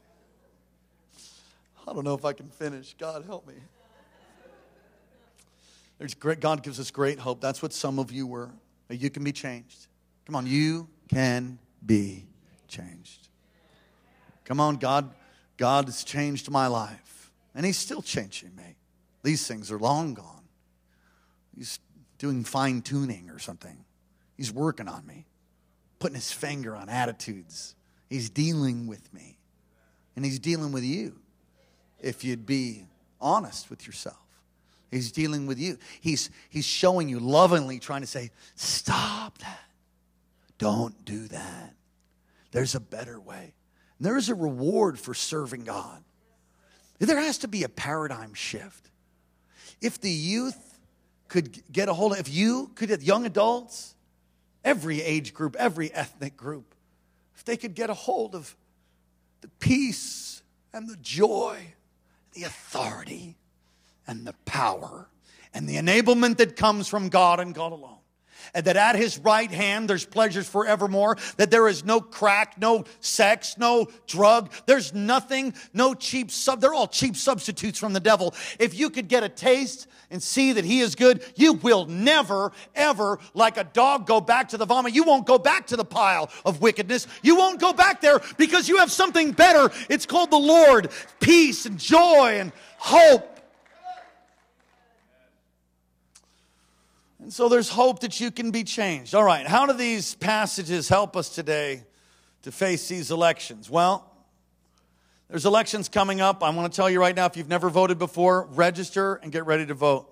I 1.88 1.92
don't 1.92 2.04
know 2.04 2.14
if 2.14 2.24
I 2.24 2.32
can 2.32 2.48
finish. 2.48 2.94
God, 2.98 3.24
help 3.24 3.46
me. 3.46 3.54
There's 5.98 6.14
great, 6.14 6.40
God 6.40 6.62
gives 6.62 6.78
us 6.78 6.90
great 6.90 7.18
hope. 7.18 7.40
That's 7.40 7.62
what 7.62 7.72
some 7.72 7.98
of 7.98 8.12
you 8.12 8.26
were. 8.26 8.50
You 8.90 9.08
can 9.08 9.24
be 9.24 9.32
changed. 9.32 9.86
Come 10.26 10.34
on, 10.34 10.46
you 10.46 10.88
can 11.08 11.58
be 11.84 12.26
changed. 12.68 13.28
Come 14.44 14.60
on, 14.60 14.76
God, 14.76 15.14
God 15.56 15.86
has 15.86 16.04
changed 16.04 16.50
my 16.50 16.66
life. 16.66 17.30
And 17.54 17.64
He's 17.64 17.78
still 17.78 18.02
changing 18.02 18.54
me. 18.54 18.76
These 19.22 19.46
things 19.46 19.72
are 19.72 19.78
long 19.78 20.14
gone. 20.14 20.44
He's 21.56 21.78
doing 22.18 22.44
fine 22.44 22.82
tuning 22.82 23.30
or 23.30 23.38
something. 23.38 23.84
He's 24.36 24.52
working 24.52 24.88
on 24.88 25.06
me, 25.06 25.26
putting 25.98 26.14
his 26.14 26.30
finger 26.30 26.76
on 26.76 26.88
attitudes. 26.88 27.74
He's 28.08 28.30
dealing 28.30 28.86
with 28.86 29.12
me. 29.12 29.38
And 30.14 30.24
he's 30.24 30.38
dealing 30.38 30.72
with 30.72 30.84
you 30.84 31.16
if 31.98 32.24
you'd 32.24 32.46
be 32.46 32.84
honest 33.20 33.70
with 33.70 33.86
yourself. 33.86 34.16
He's 34.90 35.10
dealing 35.10 35.46
with 35.46 35.58
you. 35.58 35.78
He's, 36.00 36.30
he's 36.48 36.64
showing 36.64 37.08
you 37.08 37.18
lovingly, 37.18 37.80
trying 37.80 38.02
to 38.02 38.06
say, 38.06 38.30
Stop 38.54 39.38
that. 39.38 39.64
Don't 40.58 41.04
do 41.04 41.26
that. 41.28 41.74
There's 42.52 42.74
a 42.74 42.80
better 42.80 43.18
way. 43.18 43.52
There 44.00 44.16
is 44.16 44.28
a 44.28 44.34
reward 44.34 44.98
for 44.98 45.14
serving 45.14 45.64
God. 45.64 46.02
There 46.98 47.20
has 47.20 47.38
to 47.38 47.48
be 47.48 47.62
a 47.62 47.68
paradigm 47.68 48.34
shift. 48.34 48.90
If 49.80 50.00
the 50.00 50.10
youth 50.10 50.78
could 51.28 51.62
get 51.70 51.88
a 51.88 51.94
hold 51.94 52.12
of, 52.12 52.18
if 52.18 52.32
you 52.32 52.70
could, 52.74 52.88
get 52.88 53.02
young 53.02 53.26
adults, 53.26 53.94
every 54.64 55.02
age 55.02 55.34
group, 55.34 55.56
every 55.56 55.92
ethnic 55.92 56.36
group, 56.36 56.74
if 57.34 57.44
they 57.44 57.56
could 57.56 57.74
get 57.74 57.90
a 57.90 57.94
hold 57.94 58.34
of 58.34 58.56
the 59.42 59.48
peace 59.60 60.42
and 60.72 60.88
the 60.88 60.96
joy, 60.96 61.74
the 62.32 62.44
authority 62.44 63.36
and 64.06 64.26
the 64.26 64.34
power 64.44 65.08
and 65.52 65.68
the 65.68 65.76
enablement 65.76 66.38
that 66.38 66.56
comes 66.56 66.88
from 66.88 67.08
God 67.08 67.40
and 67.40 67.54
God 67.54 67.72
alone 67.72 67.98
and 68.54 68.64
that 68.66 68.76
at 68.76 68.96
his 68.96 69.18
right 69.18 69.50
hand 69.50 69.88
there's 69.88 70.04
pleasures 70.04 70.48
forevermore, 70.48 71.16
that 71.36 71.50
there 71.50 71.68
is 71.68 71.84
no 71.84 72.00
crack, 72.00 72.58
no 72.58 72.84
sex, 73.00 73.56
no 73.58 73.88
drug, 74.06 74.50
there's 74.66 74.92
nothing, 74.94 75.54
no 75.72 75.94
cheap 75.94 76.30
sub, 76.30 76.60
they're 76.60 76.74
all 76.74 76.88
cheap 76.88 77.16
substitutes 77.16 77.78
from 77.78 77.92
the 77.92 78.00
devil. 78.00 78.34
If 78.58 78.78
you 78.78 78.90
could 78.90 79.08
get 79.08 79.22
a 79.22 79.28
taste 79.28 79.86
and 80.10 80.22
see 80.22 80.52
that 80.52 80.64
he 80.64 80.80
is 80.80 80.94
good, 80.94 81.24
you 81.34 81.54
will 81.54 81.86
never, 81.86 82.52
ever, 82.74 83.18
like 83.34 83.56
a 83.56 83.64
dog, 83.64 84.06
go 84.06 84.20
back 84.20 84.48
to 84.50 84.56
the 84.56 84.64
vomit. 84.64 84.94
You 84.94 85.04
won't 85.04 85.26
go 85.26 85.38
back 85.38 85.66
to 85.68 85.76
the 85.76 85.84
pile 85.84 86.30
of 86.44 86.60
wickedness. 86.60 87.06
You 87.22 87.36
won't 87.36 87.60
go 87.60 87.72
back 87.72 88.00
there 88.00 88.20
because 88.36 88.68
you 88.68 88.78
have 88.78 88.92
something 88.92 89.32
better. 89.32 89.70
It's 89.88 90.06
called 90.06 90.30
the 90.30 90.36
Lord. 90.36 90.90
Peace 91.20 91.66
and 91.66 91.78
joy 91.78 92.38
and 92.38 92.52
hope 92.78 93.35
And 97.26 97.32
so 97.32 97.48
there's 97.48 97.68
hope 97.68 98.02
that 98.02 98.20
you 98.20 98.30
can 98.30 98.52
be 98.52 98.62
changed. 98.62 99.12
All 99.12 99.24
right, 99.24 99.48
how 99.48 99.66
do 99.66 99.72
these 99.72 100.14
passages 100.14 100.88
help 100.88 101.16
us 101.16 101.28
today 101.28 101.82
to 102.42 102.52
face 102.52 102.86
these 102.86 103.10
elections? 103.10 103.68
Well, 103.68 104.08
there's 105.28 105.44
elections 105.44 105.88
coming 105.88 106.20
up. 106.20 106.44
I 106.44 106.50
want 106.50 106.72
to 106.72 106.76
tell 106.76 106.88
you 106.88 107.00
right 107.00 107.16
now 107.16 107.26
if 107.26 107.36
you've 107.36 107.48
never 107.48 107.68
voted 107.68 107.98
before, 107.98 108.46
register 108.52 109.16
and 109.16 109.32
get 109.32 109.44
ready 109.44 109.66
to 109.66 109.74
vote. 109.74 110.08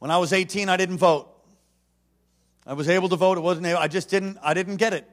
When 0.00 0.10
I 0.10 0.18
was 0.18 0.32
18, 0.32 0.68
I 0.68 0.76
didn't 0.76 0.98
vote. 0.98 1.28
I 2.66 2.72
was 2.72 2.88
able 2.88 3.08
to 3.10 3.16
vote. 3.16 3.38
It 3.38 3.42
wasn't 3.42 3.68
able, 3.68 3.78
I 3.78 3.86
just 3.86 4.10
didn't 4.10 4.38
I 4.42 4.54
didn't 4.54 4.78
get 4.78 4.92
it. 4.92 5.08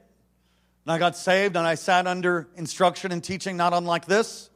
And 0.85 0.91
I 0.91 0.97
got 0.97 1.15
saved 1.15 1.55
and 1.55 1.67
I 1.67 1.75
sat 1.75 2.07
under 2.07 2.47
instruction 2.55 3.11
and 3.11 3.23
teaching 3.23 3.57
not 3.57 3.73
unlike 3.73 4.07
this. 4.07 4.49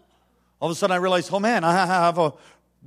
All 0.60 0.68
of 0.68 0.76
a 0.76 0.76
sudden 0.76 0.96
I 0.96 0.98
realized, 0.98 1.30
oh 1.32 1.40
man, 1.40 1.64
I 1.64 1.74
have 1.74 2.18
a 2.18 2.34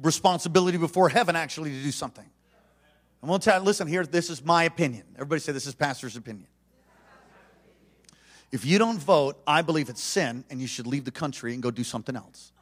responsibility 0.02 0.78
before 0.78 1.08
heaven 1.08 1.36
actually 1.36 1.70
to 1.70 1.82
do 1.82 1.90
something. 1.90 2.24
I'm 3.22 3.28
to 3.28 3.38
tell 3.38 3.60
listen 3.62 3.88
here, 3.88 4.04
this 4.04 4.30
is 4.30 4.44
my 4.44 4.64
opinion. 4.64 5.04
Everybody 5.14 5.40
say 5.40 5.52
this 5.52 5.66
is 5.66 5.74
pastor's 5.74 6.16
opinion. 6.16 6.46
If 8.50 8.64
you 8.64 8.78
don't 8.78 8.98
vote, 8.98 9.40
I 9.46 9.62
believe 9.62 9.88
it's 9.88 10.02
sin 10.02 10.44
and 10.48 10.60
you 10.60 10.66
should 10.66 10.86
leave 10.86 11.04
the 11.04 11.10
country 11.10 11.52
and 11.52 11.62
go 11.62 11.70
do 11.70 11.84
something 11.84 12.16
else. 12.16 12.52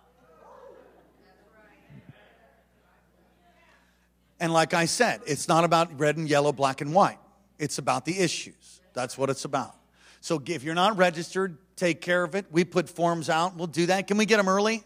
And 4.41 4.53
like 4.53 4.75
I 4.75 4.87
said, 4.87 5.21
it's 5.27 5.49
not 5.49 5.65
about 5.65 5.99
red 5.99 6.17
and 6.17 6.29
yellow, 6.29 6.53
black 6.53 6.81
and 6.81 6.93
white. 6.93 7.19
It's 7.59 7.79
about 7.79 8.05
the 8.05 8.19
issues. 8.19 8.81
That's 8.93 9.17
what 9.17 9.31
it's 9.31 9.45
about. 9.45 9.75
So 10.21 10.43
if 10.45 10.63
you're 10.63 10.75
not 10.75 10.97
registered, 10.97 11.57
take 11.77 12.01
care 12.01 12.23
of 12.23 12.35
it. 12.35 12.47
We 12.51 12.65
put 12.65 12.89
forms 12.89 13.31
out. 13.31 13.57
We'll 13.57 13.67
do 13.67 13.87
that. 13.87 14.09
Can 14.09 14.17
we 14.17 14.27
get 14.27 14.39
them 14.39 14.49
early? 14.49 14.85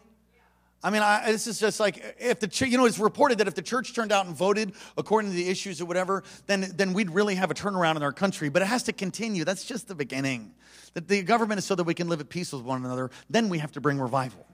I 0.83 0.89
mean, 0.89 1.03
I, 1.03 1.31
this 1.31 1.47
is 1.47 1.61
just 1.61 1.79
like 1.79 2.17
if 2.19 2.41
the 2.41 2.67
you 2.67 2.79
know 2.79 2.87
it's 2.87 2.99
reported 2.99 3.39
that 3.39 3.49
if 3.49 3.55
the 3.55 3.63
church 3.63 3.95
turned 3.95 4.13
out 4.13 4.27
and 4.27 4.35
voted 4.35 4.73
according 4.97 5.31
to 5.31 5.37
the 5.37 5.49
issues 5.49 5.81
or 5.81 5.85
whatever, 5.85 6.23
then 6.47 6.73
then 6.75 6.95
we'd 6.95 7.11
really 7.11 7.35
have 7.35 7.51
a 7.51 7.55
turnaround 7.55 7.97
in 7.97 8.03
our 8.03 8.13
country. 8.13 8.49
But 8.49 8.63
it 8.63 8.67
has 8.67 8.85
to 8.85 8.93
continue. 8.93 9.45
That's 9.45 9.65
just 9.65 9.89
the 9.89 9.95
beginning. 9.95 10.55
That 10.95 11.07
the 11.07 11.23
government 11.23 11.59
is 11.59 11.67
so 11.67 11.75
that 11.75 11.85
we 11.85 11.95
can 11.95 12.09
live 12.09 12.21
at 12.21 12.31
peace 12.31 12.53
with 12.53 12.63
one 12.63 12.83
another. 12.85 13.11
Then 13.29 13.51
we 13.51 13.59
have 13.59 13.73
to 13.73 13.81
bring 13.81 14.01
revival. 14.01 14.47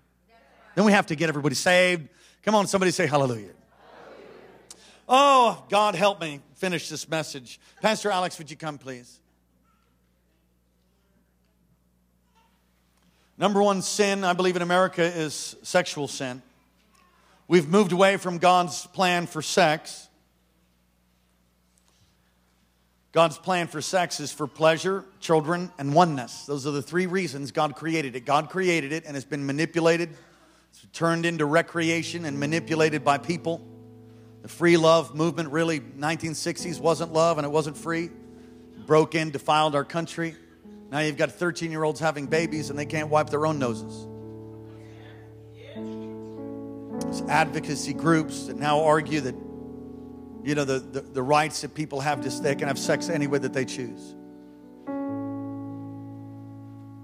Then 0.74 0.84
we 0.84 0.92
have 0.92 1.06
to 1.06 1.14
get 1.14 1.28
everybody 1.28 1.54
saved. 1.54 2.08
Come 2.42 2.54
on, 2.56 2.66
somebody 2.66 2.90
say 2.90 3.06
hallelujah. 3.06 3.52
Oh, 5.08 5.64
God 5.68 5.94
help 5.94 6.20
me 6.20 6.40
finish 6.54 6.88
this 6.88 7.08
message. 7.08 7.60
Pastor 7.80 8.10
Alex, 8.10 8.36
would 8.38 8.50
you 8.50 8.56
come, 8.56 8.78
please? 8.78 9.20
Number 13.38 13.62
one 13.62 13.82
sin, 13.82 14.24
I 14.24 14.32
believe, 14.32 14.56
in 14.56 14.62
America 14.62 15.02
is 15.02 15.56
sexual 15.62 16.08
sin. 16.08 16.42
We've 17.48 17.68
moved 17.68 17.92
away 17.92 18.16
from 18.16 18.38
God's 18.38 18.86
plan 18.88 19.26
for 19.26 19.42
sex. 19.42 20.08
God's 23.12 23.38
plan 23.38 23.66
for 23.66 23.80
sex 23.80 24.20
is 24.20 24.32
for 24.32 24.46
pleasure, 24.46 25.04
children, 25.20 25.70
and 25.78 25.94
oneness. 25.94 26.44
Those 26.44 26.66
are 26.66 26.70
the 26.70 26.82
three 26.82 27.06
reasons 27.06 27.52
God 27.52 27.76
created 27.76 28.16
it. 28.16 28.24
God 28.24 28.48
created 28.48 28.92
it 28.92 29.04
and 29.06 29.16
it's 29.16 29.26
been 29.26 29.46
manipulated, 29.46 30.10
it's 30.70 30.86
turned 30.92 31.24
into 31.24 31.46
recreation 31.46 32.24
and 32.24 32.38
manipulated 32.38 33.04
by 33.04 33.18
people. 33.18 33.66
The 34.42 34.48
free 34.48 34.76
love 34.76 35.14
movement 35.14 35.50
really 35.50 35.80
1960s 35.80 36.80
wasn't 36.80 37.12
love 37.12 37.38
and 37.38 37.44
it 37.44 37.50
wasn't 37.50 37.76
free. 37.76 38.10
Broke 38.86 39.14
in, 39.14 39.30
defiled 39.30 39.74
our 39.74 39.84
country. 39.84 40.36
Now 40.90 41.00
you've 41.00 41.16
got 41.16 41.32
13 41.32 41.70
year 41.70 41.82
olds 41.82 42.00
having 42.00 42.26
babies 42.26 42.70
and 42.70 42.78
they 42.78 42.86
can't 42.86 43.08
wipe 43.08 43.30
their 43.30 43.46
own 43.46 43.58
noses. 43.58 44.06
Advocacy 47.28 47.92
groups 47.92 48.46
that 48.46 48.56
now 48.56 48.84
argue 48.84 49.20
that, 49.20 49.34
you 50.44 50.54
know, 50.54 50.64
the, 50.64 50.78
the, 50.78 51.00
the 51.00 51.22
rights 51.22 51.60
that 51.62 51.74
people 51.74 52.00
have 52.00 52.20
to, 52.22 52.30
they 52.40 52.54
can 52.54 52.68
have 52.68 52.78
sex 52.78 53.08
any 53.08 53.26
way 53.26 53.38
that 53.38 53.52
they 53.52 53.64
choose. 53.64 54.14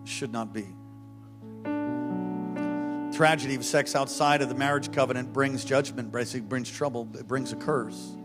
Should 0.04 0.32
not 0.32 0.52
be. 0.52 0.66
Tragedy 3.16 3.54
of 3.54 3.64
sex 3.64 3.94
outside 3.94 4.42
of 4.42 4.48
the 4.48 4.54
marriage 4.54 4.92
covenant 4.92 5.32
brings 5.32 5.64
judgment, 5.64 6.10
brings 6.10 6.70
trouble, 6.70 7.08
it 7.14 7.26
brings 7.26 7.52
a 7.52 7.56
curse. 7.56 8.16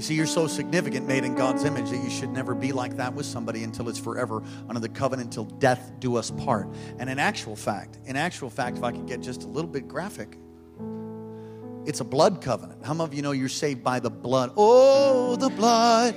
You 0.00 0.04
see, 0.04 0.14
you're 0.14 0.24
so 0.24 0.46
significant, 0.46 1.06
made 1.06 1.24
in 1.24 1.34
God's 1.34 1.64
image, 1.64 1.90
that 1.90 2.02
you 2.02 2.08
should 2.08 2.30
never 2.30 2.54
be 2.54 2.72
like 2.72 2.96
that 2.96 3.12
with 3.12 3.26
somebody 3.26 3.64
until 3.64 3.90
it's 3.90 3.98
forever 3.98 4.42
under 4.66 4.80
the 4.80 4.88
covenant 4.88 5.26
until 5.26 5.44
death 5.44 5.92
do 5.98 6.16
us 6.16 6.30
part. 6.30 6.68
And 6.98 7.10
in 7.10 7.18
actual 7.18 7.54
fact, 7.54 7.98
in 8.06 8.16
actual 8.16 8.48
fact, 8.48 8.78
if 8.78 8.82
I 8.82 8.92
could 8.92 9.06
get 9.06 9.20
just 9.20 9.42
a 9.42 9.46
little 9.46 9.68
bit 9.68 9.88
graphic, 9.88 10.38
it's 11.84 12.00
a 12.00 12.04
blood 12.04 12.40
covenant. 12.40 12.82
How 12.82 12.94
many 12.94 13.04
of 13.04 13.12
you 13.12 13.20
know 13.20 13.32
you're 13.32 13.50
saved 13.50 13.84
by 13.84 14.00
the 14.00 14.08
blood? 14.08 14.54
Oh, 14.56 15.36
the 15.36 15.50
blood 15.50 16.16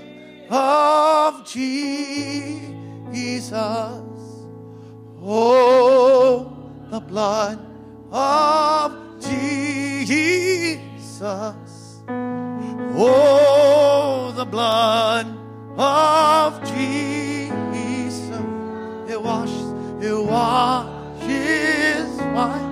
of 0.49 1.45
Jesus. 1.45 1.91
Oh, 5.21 6.79
the 6.89 7.01
blood 7.01 7.59
of 8.13 9.19
Jesus. 9.19 10.23
Oh, 12.96 14.32
the 14.36 14.46
blood 14.46 15.26
of 15.80 16.64
Jesus. 16.64 18.30
It 19.10 19.20
washes, 19.20 20.04
it 20.04 20.24
washes 20.24 22.08
white. 22.34 22.70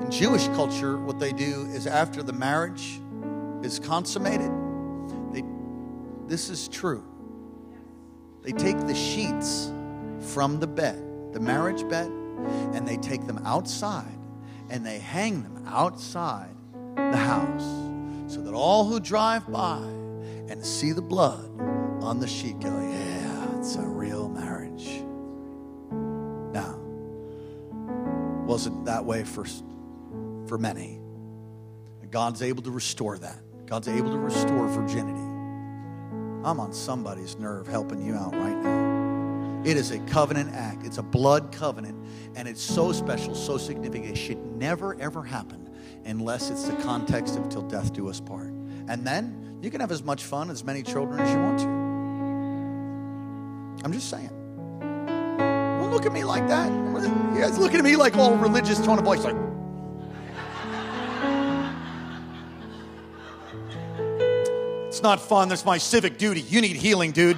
In 0.00 0.10
Jewish 0.10 0.48
culture, 0.48 0.98
what 0.98 1.20
they 1.20 1.32
do 1.32 1.68
is 1.70 1.86
after 1.86 2.24
the 2.24 2.32
marriage 2.32 3.00
is 3.62 3.78
consummated, 3.78 4.50
they, 5.32 5.44
this 6.26 6.50
is 6.50 6.66
true. 6.66 7.04
They 8.42 8.50
take 8.50 8.78
the 8.88 8.94
sheets 8.94 9.70
from 10.32 10.58
the 10.58 10.66
bed, 10.66 11.00
the 11.32 11.40
marriage 11.40 11.88
bed, 11.88 12.10
and 12.74 12.88
they 12.88 12.96
take 12.96 13.24
them 13.28 13.40
outside 13.44 14.15
and 14.68 14.84
they 14.84 14.98
hang 14.98 15.42
them 15.42 15.64
outside 15.66 16.54
the 16.96 17.16
house 17.16 18.32
so 18.32 18.42
that 18.42 18.54
all 18.54 18.84
who 18.84 18.98
drive 19.00 19.50
by 19.50 19.78
and 19.78 20.64
see 20.64 20.92
the 20.92 21.02
blood 21.02 21.48
on 22.02 22.18
the 22.20 22.26
sheet 22.26 22.58
go, 22.60 22.68
yeah, 22.68 23.58
it's 23.58 23.76
a 23.76 23.82
real 23.82 24.28
marriage. 24.28 25.02
Now, 26.52 26.78
wasn't 28.44 28.84
that 28.86 29.04
way 29.04 29.24
for, 29.24 29.44
for 30.46 30.58
many. 30.58 31.00
God's 32.10 32.42
able 32.42 32.62
to 32.62 32.70
restore 32.70 33.18
that. 33.18 33.38
God's 33.66 33.88
able 33.88 34.10
to 34.10 34.18
restore 34.18 34.68
virginity. 34.68 35.20
I'm 36.44 36.60
on 36.60 36.72
somebody's 36.72 37.36
nerve 37.36 37.66
helping 37.66 38.00
you 38.00 38.14
out 38.14 38.32
right 38.32 38.56
now. 38.56 38.85
It 39.66 39.76
is 39.76 39.90
a 39.90 39.98
covenant 40.06 40.54
act, 40.54 40.86
it's 40.86 40.98
a 40.98 41.02
blood 41.02 41.50
covenant, 41.50 41.96
and 42.36 42.46
it's 42.46 42.62
so 42.62 42.92
special, 42.92 43.34
so 43.34 43.58
significant. 43.58 44.12
It 44.12 44.16
should 44.16 44.38
never, 44.38 44.94
ever 45.00 45.24
happen 45.24 45.68
unless 46.04 46.50
it's 46.50 46.68
the 46.68 46.76
context 46.84 47.36
of 47.36 47.48
till 47.48 47.62
death 47.62 47.92
do 47.92 48.08
us 48.08 48.20
part. 48.20 48.52
And 48.88 49.04
then 49.04 49.58
you 49.60 49.72
can 49.72 49.80
have 49.80 49.90
as 49.90 50.04
much 50.04 50.22
fun, 50.22 50.50
as 50.50 50.62
many 50.62 50.84
children 50.84 51.18
as 51.18 51.28
you 51.32 51.38
want 51.38 51.58
to. 51.58 51.66
I'm 53.84 53.92
just 53.92 54.08
saying. 54.08 54.30
Don't 54.80 55.90
look 55.90 56.06
at 56.06 56.12
me 56.12 56.22
like 56.22 56.46
that. 56.46 56.70
You 56.70 57.40
guys 57.40 57.58
looking 57.58 57.78
at 57.78 57.84
me 57.84 57.96
like 57.96 58.16
all 58.16 58.36
religious 58.36 58.78
tone 58.78 59.00
of 59.00 59.04
voice, 59.04 59.24
like, 59.24 59.34
It's 64.86 65.02
not 65.02 65.20
fun. 65.20 65.48
That's 65.48 65.64
my 65.64 65.76
civic 65.76 66.18
duty. 66.18 66.40
You 66.40 66.60
need 66.60 66.76
healing, 66.76 67.10
dude. 67.10 67.36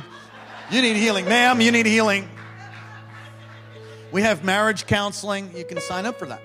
You 0.70 0.82
need 0.82 0.96
healing. 0.96 1.24
Ma'am, 1.24 1.62
you 1.62 1.72
need 1.72 1.86
healing. 1.86 2.28
We 4.12 4.22
have 4.22 4.44
marriage 4.44 4.86
counseling. 4.86 5.56
You 5.56 5.64
can 5.64 5.80
sign 5.80 6.04
up 6.04 6.18
for 6.18 6.26
that. 6.26 6.42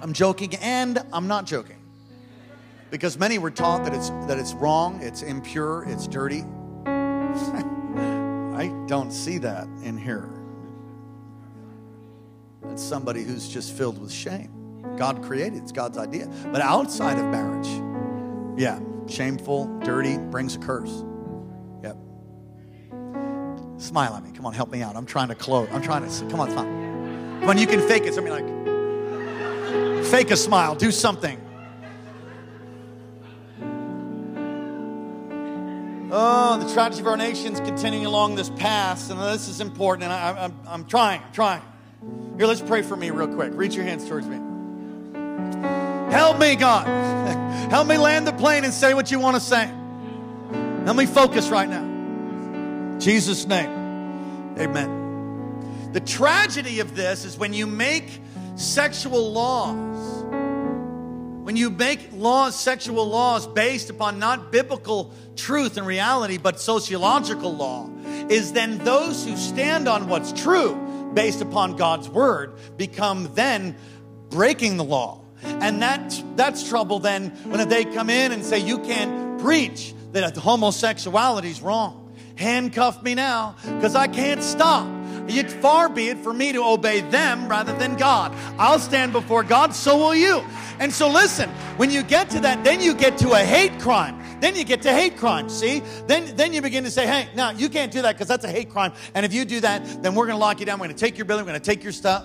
I'm 0.00 0.12
joking 0.12 0.54
and 0.56 1.02
I'm 1.12 1.26
not 1.26 1.46
joking. 1.46 1.78
Because 2.90 3.18
many 3.18 3.38
were 3.38 3.50
taught 3.50 3.84
that 3.84 3.94
it's 3.94 4.10
that 4.28 4.38
it's 4.38 4.52
wrong, 4.52 5.00
it's 5.02 5.22
impure, 5.22 5.84
it's 5.88 6.06
dirty. 6.06 6.42
I 6.86 8.68
don't 8.86 9.10
see 9.10 9.38
that 9.38 9.66
in 9.82 9.96
here. 9.96 10.28
It's 12.68 12.82
somebody 12.82 13.24
who's 13.24 13.48
just 13.48 13.72
filled 13.72 13.98
with 14.00 14.12
shame. 14.12 14.50
God 14.96 15.22
created, 15.22 15.62
it's 15.62 15.72
God's 15.72 15.96
idea. 15.96 16.30
But 16.52 16.60
outside 16.60 17.18
of 17.18 17.24
marriage, 17.26 17.68
yeah, 18.58 18.80
shameful, 19.08 19.80
dirty, 19.80 20.18
brings 20.18 20.56
a 20.56 20.58
curse. 20.58 21.04
Smile 23.84 24.14
at 24.14 24.24
me. 24.24 24.30
Come 24.30 24.46
on, 24.46 24.54
help 24.54 24.70
me 24.70 24.80
out. 24.80 24.96
I'm 24.96 25.04
trying 25.04 25.28
to 25.28 25.34
close. 25.34 25.68
I'm 25.70 25.82
trying 25.82 26.08
to, 26.08 26.30
come 26.30 26.40
on, 26.40 26.50
smile. 26.50 26.64
Come 27.40 27.50
on, 27.50 27.58
you 27.58 27.66
can 27.66 27.86
fake 27.86 28.04
it. 28.04 28.14
Something 28.14 28.32
like, 28.32 30.06
fake 30.06 30.30
a 30.30 30.38
smile. 30.38 30.74
Do 30.74 30.90
something. 30.90 31.38
Oh, 36.10 36.58
the 36.66 36.72
tragedy 36.72 37.02
of 37.02 37.08
our 37.08 37.18
nation's 37.18 37.60
continuing 37.60 38.06
along 38.06 38.36
this 38.36 38.48
path, 38.48 39.10
and 39.10 39.20
this 39.20 39.48
is 39.48 39.60
important, 39.60 40.04
and 40.04 40.12
I, 40.14 40.44
I'm, 40.44 40.58
I'm 40.66 40.86
trying, 40.86 41.22
I'm 41.22 41.32
trying. 41.32 41.60
Here, 42.38 42.46
let's 42.46 42.62
pray 42.62 42.80
for 42.80 42.96
me 42.96 43.10
real 43.10 43.28
quick. 43.28 43.52
Reach 43.52 43.74
your 43.74 43.84
hands 43.84 44.08
towards 44.08 44.26
me. 44.26 44.36
Help 46.10 46.38
me, 46.38 46.56
God. 46.56 46.86
Help 47.70 47.86
me 47.86 47.98
land 47.98 48.26
the 48.26 48.32
plane 48.32 48.64
and 48.64 48.72
say 48.72 48.94
what 48.94 49.10
you 49.10 49.18
want 49.18 49.36
to 49.36 49.40
say. 49.42 49.70
Help 50.86 50.96
me 50.96 51.04
focus 51.04 51.50
right 51.50 51.68
now. 51.68 51.93
Jesus' 53.04 53.46
name. 53.46 53.68
Amen. 54.58 55.90
The 55.92 56.00
tragedy 56.00 56.80
of 56.80 56.96
this 56.96 57.26
is 57.26 57.36
when 57.36 57.52
you 57.52 57.66
make 57.66 58.18
sexual 58.56 59.30
laws, 59.30 60.24
when 61.44 61.54
you 61.54 61.68
make 61.68 62.08
laws, 62.14 62.58
sexual 62.58 63.06
laws 63.06 63.46
based 63.46 63.90
upon 63.90 64.18
not 64.18 64.50
biblical 64.50 65.12
truth 65.36 65.76
and 65.76 65.86
reality, 65.86 66.38
but 66.38 66.58
sociological 66.58 67.54
law, 67.54 67.90
is 68.30 68.54
then 68.54 68.78
those 68.78 69.26
who 69.26 69.36
stand 69.36 69.86
on 69.86 70.08
what's 70.08 70.32
true 70.32 71.12
based 71.12 71.42
upon 71.42 71.76
God's 71.76 72.08
word 72.08 72.54
become 72.78 73.34
then 73.34 73.76
breaking 74.30 74.78
the 74.78 74.84
law 74.84 75.20
and 75.44 75.82
that's, 75.82 76.22
that's 76.36 76.66
trouble 76.66 77.00
then 77.00 77.28
when 77.44 77.68
they 77.68 77.84
come 77.84 78.08
in 78.08 78.32
and 78.32 78.42
say, 78.42 78.58
You 78.58 78.78
can't 78.78 79.38
preach 79.40 79.94
that 80.12 80.34
homosexuality 80.36 81.50
is 81.50 81.60
wrong. 81.60 82.03
Handcuff 82.36 83.02
me 83.02 83.14
now 83.14 83.56
because 83.64 83.94
I 83.94 84.06
can't 84.08 84.42
stop. 84.42 84.88
Yet 85.26 85.50
far 85.50 85.88
be 85.88 86.08
it 86.08 86.18
for 86.18 86.34
me 86.34 86.52
to 86.52 86.62
obey 86.62 87.00
them 87.00 87.48
rather 87.48 87.72
than 87.78 87.96
God. 87.96 88.32
I'll 88.58 88.78
stand 88.78 89.12
before 89.12 89.42
God, 89.42 89.74
so 89.74 89.96
will 89.96 90.14
you. 90.14 90.44
And 90.78 90.92
so 90.92 91.08
listen, 91.08 91.48
when 91.78 91.90
you 91.90 92.02
get 92.02 92.28
to 92.30 92.40
that, 92.40 92.62
then 92.62 92.80
you 92.80 92.94
get 92.94 93.16
to 93.18 93.32
a 93.32 93.38
hate 93.38 93.80
crime. 93.80 94.20
Then 94.40 94.54
you 94.54 94.64
get 94.64 94.82
to 94.82 94.92
hate 94.92 95.16
crime. 95.16 95.48
See? 95.48 95.82
Then 96.06 96.36
then 96.36 96.52
you 96.52 96.60
begin 96.60 96.84
to 96.84 96.90
say, 96.90 97.06
hey, 97.06 97.28
now 97.34 97.50
you 97.50 97.68
can't 97.68 97.90
do 97.90 98.02
that 98.02 98.16
because 98.16 98.28
that's 98.28 98.44
a 98.44 98.50
hate 98.50 98.68
crime. 98.68 98.92
And 99.14 99.24
if 99.24 99.32
you 99.32 99.44
do 99.44 99.60
that, 99.60 100.02
then 100.02 100.14
we're 100.14 100.26
gonna 100.26 100.38
lock 100.38 100.60
you 100.60 100.66
down. 100.66 100.78
We're 100.78 100.86
gonna 100.86 100.98
take 100.98 101.16
your 101.16 101.24
building, 101.24 101.46
we're 101.46 101.52
gonna 101.52 101.60
take 101.60 101.82
your 101.82 101.92
stuff 101.92 102.24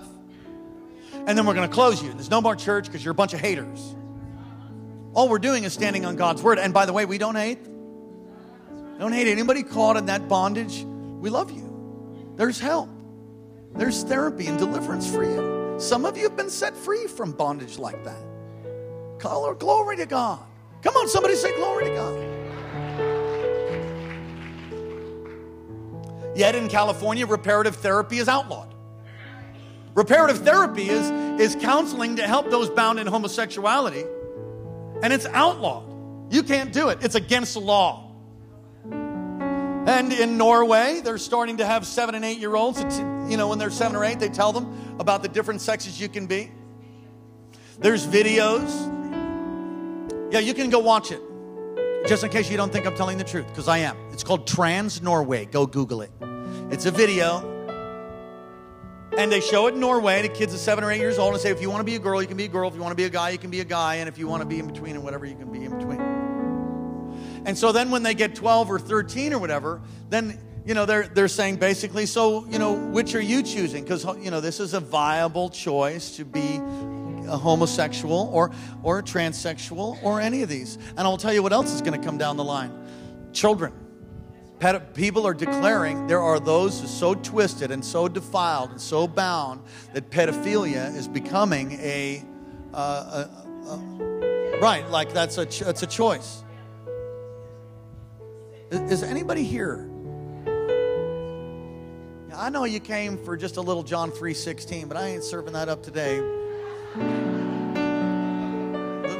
and 1.29 1.37
then 1.37 1.45
we're 1.45 1.53
going 1.53 1.69
to 1.69 1.73
close 1.73 2.01
you. 2.01 2.11
There's 2.11 2.31
no 2.31 2.41
more 2.41 2.55
church 2.55 2.85
because 2.85 3.05
you're 3.05 3.11
a 3.11 3.15
bunch 3.15 3.33
of 3.33 3.39
haters. 3.39 3.95
All 5.13 5.29
we're 5.29 5.37
doing 5.37 5.63
is 5.63 5.73
standing 5.73 6.03
on 6.03 6.15
God's 6.15 6.41
word. 6.41 6.57
And 6.57 6.73
by 6.73 6.87
the 6.87 6.93
way, 6.93 7.05
we 7.05 7.19
don't 7.19 7.35
hate. 7.35 7.59
Don't 8.99 9.13
hate 9.13 9.27
anybody 9.27 9.63
caught 9.63 9.95
in 9.95 10.05
that 10.07 10.27
bondage. 10.27 10.83
We 10.83 11.29
love 11.29 11.51
you. 11.51 12.33
There's 12.35 12.59
help. 12.59 12.89
There's 13.73 14.03
therapy 14.03 14.47
and 14.47 14.59
deliverance 14.59 15.09
for 15.09 15.23
you. 15.23 15.79
Some 15.79 16.03
of 16.03 16.17
you 16.17 16.23
have 16.23 16.35
been 16.35 16.49
set 16.49 16.75
free 16.75 17.07
from 17.07 17.31
bondage 17.31 17.79
like 17.79 18.03
that. 18.03 18.21
Call 19.19 19.43
Color 19.43 19.55
glory 19.55 19.95
to 19.97 20.05
God. 20.05 20.39
Come 20.81 20.97
on, 20.97 21.07
somebody 21.07 21.35
say 21.35 21.55
glory 21.55 21.85
to 21.85 21.95
God. 21.95 22.19
Yet 26.35 26.55
in 26.55 26.67
California, 26.67 27.25
reparative 27.25 27.77
therapy 27.77 28.17
is 28.17 28.27
outlawed. 28.27 28.73
Reparative 29.93 30.39
therapy 30.39 30.89
is, 30.89 31.09
is 31.39 31.55
counseling 31.61 32.17
to 32.17 32.27
help 32.27 32.49
those 32.49 32.69
bound 32.69 32.99
in 32.99 33.07
homosexuality, 33.07 34.03
and 35.01 35.13
it's 35.13 35.25
outlawed. 35.27 35.85
You 36.33 36.43
can't 36.43 36.73
do 36.73 36.89
it, 36.89 36.99
it's 37.01 37.15
against 37.15 37.53
the 37.53 37.61
law. 37.61 38.08
And 39.87 40.11
in 40.13 40.37
Norway, 40.37 41.01
they're 41.03 41.17
starting 41.17 41.57
to 41.57 41.65
have 41.65 41.85
seven 41.85 42.15
and 42.15 42.25
eight 42.25 42.39
year 42.39 42.55
olds. 42.55 42.79
You 43.29 43.37
know, 43.37 43.47
when 43.47 43.59
they're 43.59 43.69
seven 43.69 43.95
or 43.95 44.03
eight, 44.03 44.19
they 44.19 44.29
tell 44.29 44.51
them 44.51 44.95
about 44.99 45.23
the 45.23 45.29
different 45.29 45.61
sexes 45.61 45.99
you 45.99 46.09
can 46.09 46.27
be. 46.27 46.51
There's 47.79 48.05
videos. 48.05 48.69
Yeah, 50.31 50.39
you 50.39 50.53
can 50.53 50.69
go 50.69 50.79
watch 50.79 51.11
it. 51.11 51.21
Just 52.07 52.23
in 52.23 52.29
case 52.29 52.49
you 52.49 52.57
don't 52.57 52.71
think 52.71 52.85
I'm 52.85 52.95
telling 52.95 53.17
the 53.17 53.23
truth, 53.23 53.47
because 53.47 53.67
I 53.67 53.79
am. 53.79 53.97
It's 54.11 54.23
called 54.23 54.47
Trans 54.47 55.01
Norway. 55.01 55.45
Go 55.45 55.65
Google 55.65 56.01
it. 56.01 56.11
It's 56.71 56.85
a 56.85 56.91
video 56.91 57.57
and 59.19 59.29
they 59.29 59.41
show 59.41 59.67
it 59.67 59.73
in 59.73 59.81
Norway 59.81 60.21
to 60.21 60.29
kids 60.29 60.53
of 60.53 60.61
seven 60.61 60.81
or 60.81 60.91
eight 60.91 60.99
years 60.99 61.19
old 61.19 61.33
and 61.33 61.41
say, 61.41 61.49
if 61.49 61.61
you 61.61 61.69
want 61.69 61.81
to 61.81 61.83
be 61.83 61.95
a 61.95 61.99
girl, 61.99 62.21
you 62.21 62.27
can 62.27 62.37
be 62.37 62.45
a 62.45 62.49
girl. 62.49 62.69
If 62.69 62.75
you 62.75 62.81
want 62.81 62.91
to 62.91 62.95
be 62.95 63.03
a 63.03 63.09
guy, 63.09 63.31
you 63.31 63.37
can 63.37 63.49
be 63.49 63.59
a 63.59 63.65
guy. 63.65 63.95
And 63.95 64.07
if 64.07 64.17
you 64.17 64.27
want 64.27 64.41
to 64.41 64.47
be 64.47 64.59
in 64.59 64.67
between 64.67 64.95
and 64.95 65.03
whatever, 65.03 65.25
you 65.25 65.35
can 65.35 65.51
be 65.51 65.65
in 65.65 65.77
between. 65.77 66.18
And 67.45 67.57
so 67.57 67.71
then 67.71 67.91
when 67.91 68.03
they 68.03 68.13
get 68.13 68.35
12 68.35 68.71
or 68.71 68.79
13 68.79 69.33
or 69.33 69.39
whatever, 69.39 69.81
then, 70.09 70.39
you 70.65 70.73
know, 70.73 70.85
they're, 70.85 71.07
they're 71.07 71.27
saying 71.27 71.57
basically, 71.57 72.05
so, 72.05 72.45
you 72.47 72.59
know, 72.59 72.73
which 72.73 73.15
are 73.15 73.21
you 73.21 73.43
choosing? 73.43 73.83
Because, 73.83 74.05
you 74.21 74.31
know, 74.31 74.41
this 74.41 74.59
is 74.59 74.73
a 74.73 74.79
viable 74.79 75.49
choice 75.49 76.15
to 76.17 76.25
be 76.25 76.57
a 77.27 77.37
homosexual 77.37 78.29
or, 78.33 78.51
or 78.83 78.99
a 78.99 79.03
transsexual 79.03 80.01
or 80.03 80.19
any 80.19 80.41
of 80.41 80.49
these. 80.49 80.77
And 80.97 81.01
I'll 81.01 81.17
tell 81.17 81.33
you 81.33 81.43
what 81.43 81.53
else 81.53 81.73
is 81.73 81.81
going 81.81 81.99
to 81.99 82.05
come 82.05 82.17
down 82.17 82.37
the 82.37 82.43
line 82.43 82.75
children 83.31 83.71
people 84.93 85.25
are 85.25 85.33
declaring 85.33 86.07
there 86.07 86.21
are 86.21 86.39
those 86.39 86.79
who 86.79 86.85
are 86.85 86.89
so 86.89 87.15
twisted 87.15 87.71
and 87.71 87.83
so 87.83 88.07
defiled 88.07 88.71
and 88.71 88.81
so 88.81 89.07
bound 89.07 89.61
that 89.93 90.09
pedophilia 90.09 90.93
is 90.95 91.07
becoming 91.07 91.71
a, 91.79 92.23
uh, 92.73 93.25
a, 93.25 93.69
a 93.69 94.59
right, 94.61 94.89
like 94.89 95.13
that's 95.13 95.37
a, 95.37 95.45
that's 95.45 95.83
a 95.83 95.87
choice. 95.87 96.43
Is, 98.71 98.91
is 98.91 99.03
anybody 99.03 99.43
here? 99.43 99.89
I 102.35 102.49
know 102.49 102.65
you 102.65 102.79
came 102.79 103.17
for 103.17 103.35
just 103.35 103.57
a 103.57 103.61
little 103.61 103.83
John 103.83 104.11
3:16, 104.11 104.87
but 104.87 104.97
I 104.97 105.07
ain't 105.07 105.23
serving 105.23 105.53
that 105.53 105.69
up 105.69 105.83
today. 105.83 106.19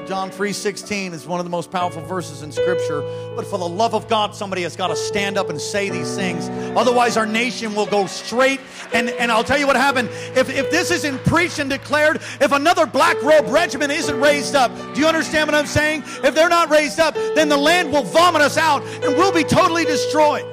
John 0.09 0.31
3:16 0.31 1.13
is 1.13 1.27
one 1.27 1.39
of 1.39 1.45
the 1.45 1.51
most 1.51 1.69
powerful 1.69 2.01
verses 2.01 2.41
in 2.41 2.51
scripture. 2.51 3.03
But 3.35 3.45
for 3.45 3.59
the 3.59 3.67
love 3.67 3.93
of 3.93 4.07
God, 4.07 4.33
somebody 4.33 4.63
has 4.63 4.75
got 4.75 4.87
to 4.87 4.95
stand 4.95 5.37
up 5.37 5.51
and 5.51 5.61
say 5.61 5.91
these 5.91 6.15
things. 6.15 6.49
Otherwise, 6.75 7.15
our 7.15 7.27
nation 7.27 7.75
will 7.75 7.85
go 7.85 8.07
straight. 8.07 8.59
And, 8.91 9.11
and 9.11 9.31
I'll 9.31 9.43
tell 9.43 9.59
you 9.59 9.67
what 9.67 9.75
happened. 9.75 10.09
If, 10.35 10.49
if 10.49 10.71
this 10.71 10.89
isn't 10.89 11.23
preached 11.25 11.59
and 11.59 11.69
declared, 11.69 12.23
if 12.41 12.51
another 12.51 12.87
black 12.87 13.21
robe 13.21 13.49
regiment 13.49 13.91
isn't 13.91 14.19
raised 14.19 14.55
up, 14.55 14.71
do 14.95 14.99
you 14.99 15.05
understand 15.05 15.47
what 15.47 15.53
I'm 15.53 15.67
saying? 15.67 16.01
If 16.23 16.33
they're 16.33 16.49
not 16.49 16.71
raised 16.71 16.99
up, 16.99 17.13
then 17.13 17.47
the 17.47 17.57
land 17.57 17.91
will 17.91 18.01
vomit 18.01 18.41
us 18.41 18.57
out 18.57 18.81
and 18.81 19.15
we'll 19.15 19.31
be 19.31 19.43
totally 19.43 19.85
destroyed. 19.85 20.45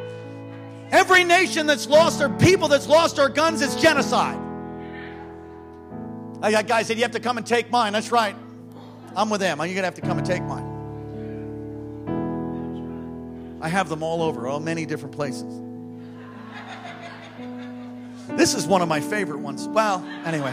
Every 0.90 1.24
nation 1.24 1.66
that's 1.66 1.86
lost 1.86 2.18
their 2.18 2.28
people, 2.28 2.68
that's 2.68 2.88
lost 2.88 3.18
our 3.18 3.30
guns, 3.30 3.62
is 3.62 3.74
genocide. 3.76 4.38
I 6.42 6.50
got 6.50 6.66
guys 6.66 6.88
said, 6.88 6.98
You 6.98 7.04
have 7.04 7.12
to 7.12 7.20
come 7.20 7.38
and 7.38 7.46
take 7.46 7.70
mine. 7.70 7.94
That's 7.94 8.12
right. 8.12 8.36
I'm 9.16 9.30
with 9.30 9.40
them. 9.40 9.58
You're 9.58 9.68
going 9.68 9.76
to 9.76 9.84
have 9.84 9.94
to 9.94 10.02
come 10.02 10.18
and 10.18 10.26
take 10.26 10.42
mine. 10.42 10.74
I 13.62 13.68
have 13.70 13.88
them 13.88 14.02
all 14.02 14.22
over, 14.22 14.46
all 14.46 14.60
many 14.60 14.84
different 14.84 15.14
places. 15.14 15.62
This 18.28 18.52
is 18.54 18.66
one 18.66 18.82
of 18.82 18.88
my 18.88 19.00
favorite 19.00 19.38
ones. 19.38 19.66
Well, 19.66 20.04
anyway. 20.26 20.52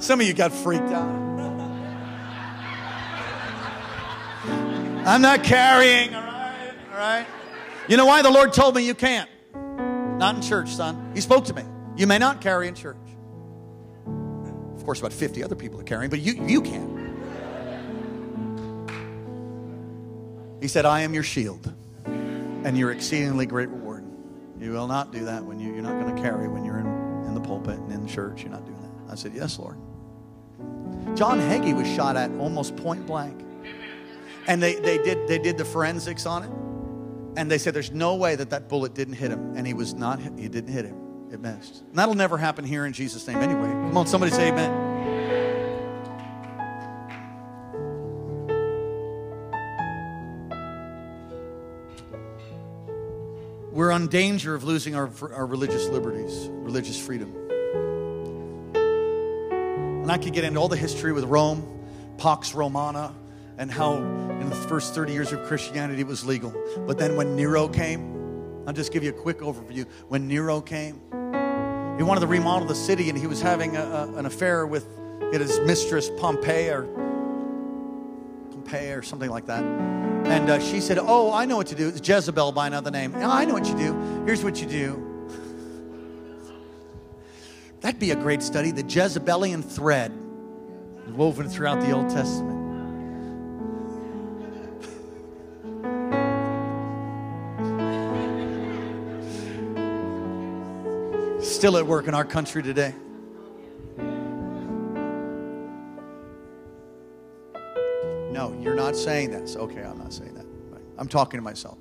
Some 0.00 0.20
of 0.20 0.26
you 0.26 0.34
got 0.34 0.52
freaked 0.52 0.90
out. 0.90 1.08
I'm 5.06 5.22
not 5.22 5.44
carrying, 5.44 6.12
all 6.12 6.22
right? 6.22 6.72
All 6.90 6.98
right? 6.98 7.26
You 7.86 7.96
know 7.96 8.06
why 8.06 8.22
the 8.22 8.30
Lord 8.30 8.52
told 8.52 8.74
me 8.74 8.84
you 8.84 8.94
can't? 8.94 9.29
Not 10.20 10.36
in 10.36 10.42
church, 10.42 10.68
son. 10.68 11.12
He 11.14 11.22
spoke 11.22 11.46
to 11.46 11.54
me. 11.54 11.62
You 11.96 12.06
may 12.06 12.18
not 12.18 12.42
carry 12.42 12.68
in 12.68 12.74
church. 12.74 12.98
Of 14.76 14.84
course, 14.84 15.00
about 15.00 15.14
50 15.14 15.42
other 15.42 15.54
people 15.56 15.80
are 15.80 15.82
carrying, 15.82 16.10
but 16.10 16.20
you, 16.20 16.34
you 16.44 16.60
can. 16.60 17.00
He 20.60 20.68
said, 20.68 20.84
I 20.84 21.00
am 21.00 21.14
your 21.14 21.22
shield 21.22 21.72
and 22.04 22.76
your 22.76 22.92
exceedingly 22.92 23.46
great 23.46 23.70
reward. 23.70 24.04
You 24.58 24.72
will 24.72 24.86
not 24.86 25.10
do 25.10 25.24
that 25.24 25.42
when 25.42 25.58
you, 25.58 25.72
you're 25.72 25.82
not 25.82 25.98
going 25.98 26.14
to 26.14 26.20
carry 26.20 26.48
when 26.48 26.66
you're 26.66 26.80
in, 26.80 27.24
in 27.26 27.32
the 27.32 27.40
pulpit 27.40 27.78
and 27.78 27.90
in 27.90 28.06
church. 28.06 28.42
You're 28.42 28.52
not 28.52 28.66
doing 28.66 28.78
that. 28.82 29.12
I 29.12 29.14
said, 29.14 29.32
Yes, 29.34 29.58
Lord. 29.58 29.78
John 31.16 31.40
Hagee 31.40 31.74
was 31.74 31.88
shot 31.88 32.16
at 32.18 32.30
almost 32.32 32.76
point 32.76 33.06
blank. 33.06 33.40
And 34.46 34.62
they, 34.62 34.74
they, 34.74 34.98
did, 34.98 35.26
they 35.28 35.38
did 35.38 35.56
the 35.56 35.64
forensics 35.64 36.26
on 36.26 36.42
it. 36.42 36.50
And 37.36 37.50
they 37.50 37.58
said 37.58 37.74
there's 37.74 37.92
no 37.92 38.16
way 38.16 38.34
that 38.36 38.50
that 38.50 38.68
bullet 38.68 38.94
didn't 38.94 39.14
hit 39.14 39.30
him. 39.30 39.56
And 39.56 39.66
he 39.66 39.74
was 39.74 39.94
not, 39.94 40.20
he 40.20 40.48
didn't 40.48 40.72
hit 40.72 40.84
him. 40.84 40.96
It 41.32 41.40
missed. 41.40 41.82
And 41.82 41.96
that'll 41.96 42.14
never 42.14 42.36
happen 42.36 42.64
here 42.64 42.86
in 42.86 42.92
Jesus' 42.92 43.26
name 43.26 43.38
anyway. 43.38 43.68
Come 43.68 43.96
on, 43.96 44.06
somebody 44.06 44.32
say 44.32 44.48
amen. 44.48 44.88
We're 53.72 53.92
on 53.92 54.08
danger 54.08 54.54
of 54.54 54.64
losing 54.64 54.96
our, 54.96 55.08
our 55.32 55.46
religious 55.46 55.88
liberties, 55.88 56.48
religious 56.50 57.00
freedom. 57.00 57.34
And 60.02 60.10
I 60.10 60.18
could 60.18 60.32
get 60.32 60.42
into 60.42 60.58
all 60.58 60.68
the 60.68 60.76
history 60.76 61.12
with 61.12 61.24
Rome, 61.24 61.80
Pax 62.18 62.54
Romana, 62.54 63.14
and 63.56 63.70
how 63.70 63.98
in 64.40 64.48
the 64.48 64.56
first 64.56 64.94
30 64.94 65.12
years 65.12 65.32
of 65.32 65.44
Christianity 65.44 66.00
it 66.00 66.06
was 66.06 66.24
legal. 66.24 66.54
But 66.86 66.98
then 66.98 67.16
when 67.16 67.36
Nero 67.36 67.68
came, 67.68 68.64
I'll 68.66 68.72
just 68.72 68.92
give 68.92 69.04
you 69.04 69.10
a 69.10 69.12
quick 69.12 69.38
overview. 69.38 69.86
When 70.08 70.26
Nero 70.26 70.60
came, 70.60 71.00
he 71.96 72.02
wanted 72.02 72.20
to 72.20 72.26
remodel 72.26 72.66
the 72.66 72.74
city 72.74 73.08
and 73.10 73.18
he 73.18 73.26
was 73.26 73.42
having 73.42 73.76
a, 73.76 73.82
a, 73.82 74.14
an 74.14 74.26
affair 74.26 74.66
with 74.66 74.86
his 75.32 75.60
mistress 75.60 76.10
Pompey 76.18 76.70
or 76.70 76.84
Pompey 78.50 78.92
or 78.92 79.02
something 79.02 79.30
like 79.30 79.46
that. 79.46 79.62
And 79.62 80.48
uh, 80.48 80.60
she 80.60 80.80
said, 80.80 80.98
Oh, 80.98 81.32
I 81.32 81.44
know 81.44 81.56
what 81.56 81.66
to 81.68 81.74
do. 81.74 81.88
It's 81.88 82.06
Jezebel 82.06 82.52
by 82.52 82.66
another 82.66 82.90
name. 82.90 83.14
I 83.16 83.44
know 83.44 83.54
what 83.54 83.66
you 83.66 83.76
do. 83.76 84.22
Here's 84.24 84.42
what 84.44 84.60
you 84.60 84.66
do. 84.66 85.06
That'd 87.80 88.00
be 88.00 88.10
a 88.10 88.16
great 88.16 88.42
study. 88.42 88.70
The 88.70 88.82
Jezebelian 88.82 89.62
thread 89.62 90.12
woven 91.08 91.48
throughout 91.48 91.80
the 91.80 91.92
Old 91.92 92.10
Testament. 92.10 92.59
Still 101.60 101.76
at 101.76 101.86
work 101.86 102.08
in 102.08 102.14
our 102.14 102.24
country 102.24 102.62
today. 102.62 102.94
No, 108.30 108.58
you're 108.62 108.74
not 108.74 108.96
saying 108.96 109.30
this. 109.30 109.56
Okay, 109.56 109.82
I'm 109.82 109.98
not 109.98 110.10
saying 110.10 110.32
that. 110.36 110.46
I'm 110.96 111.06
talking 111.06 111.36
to 111.36 111.42
myself. 111.42 111.76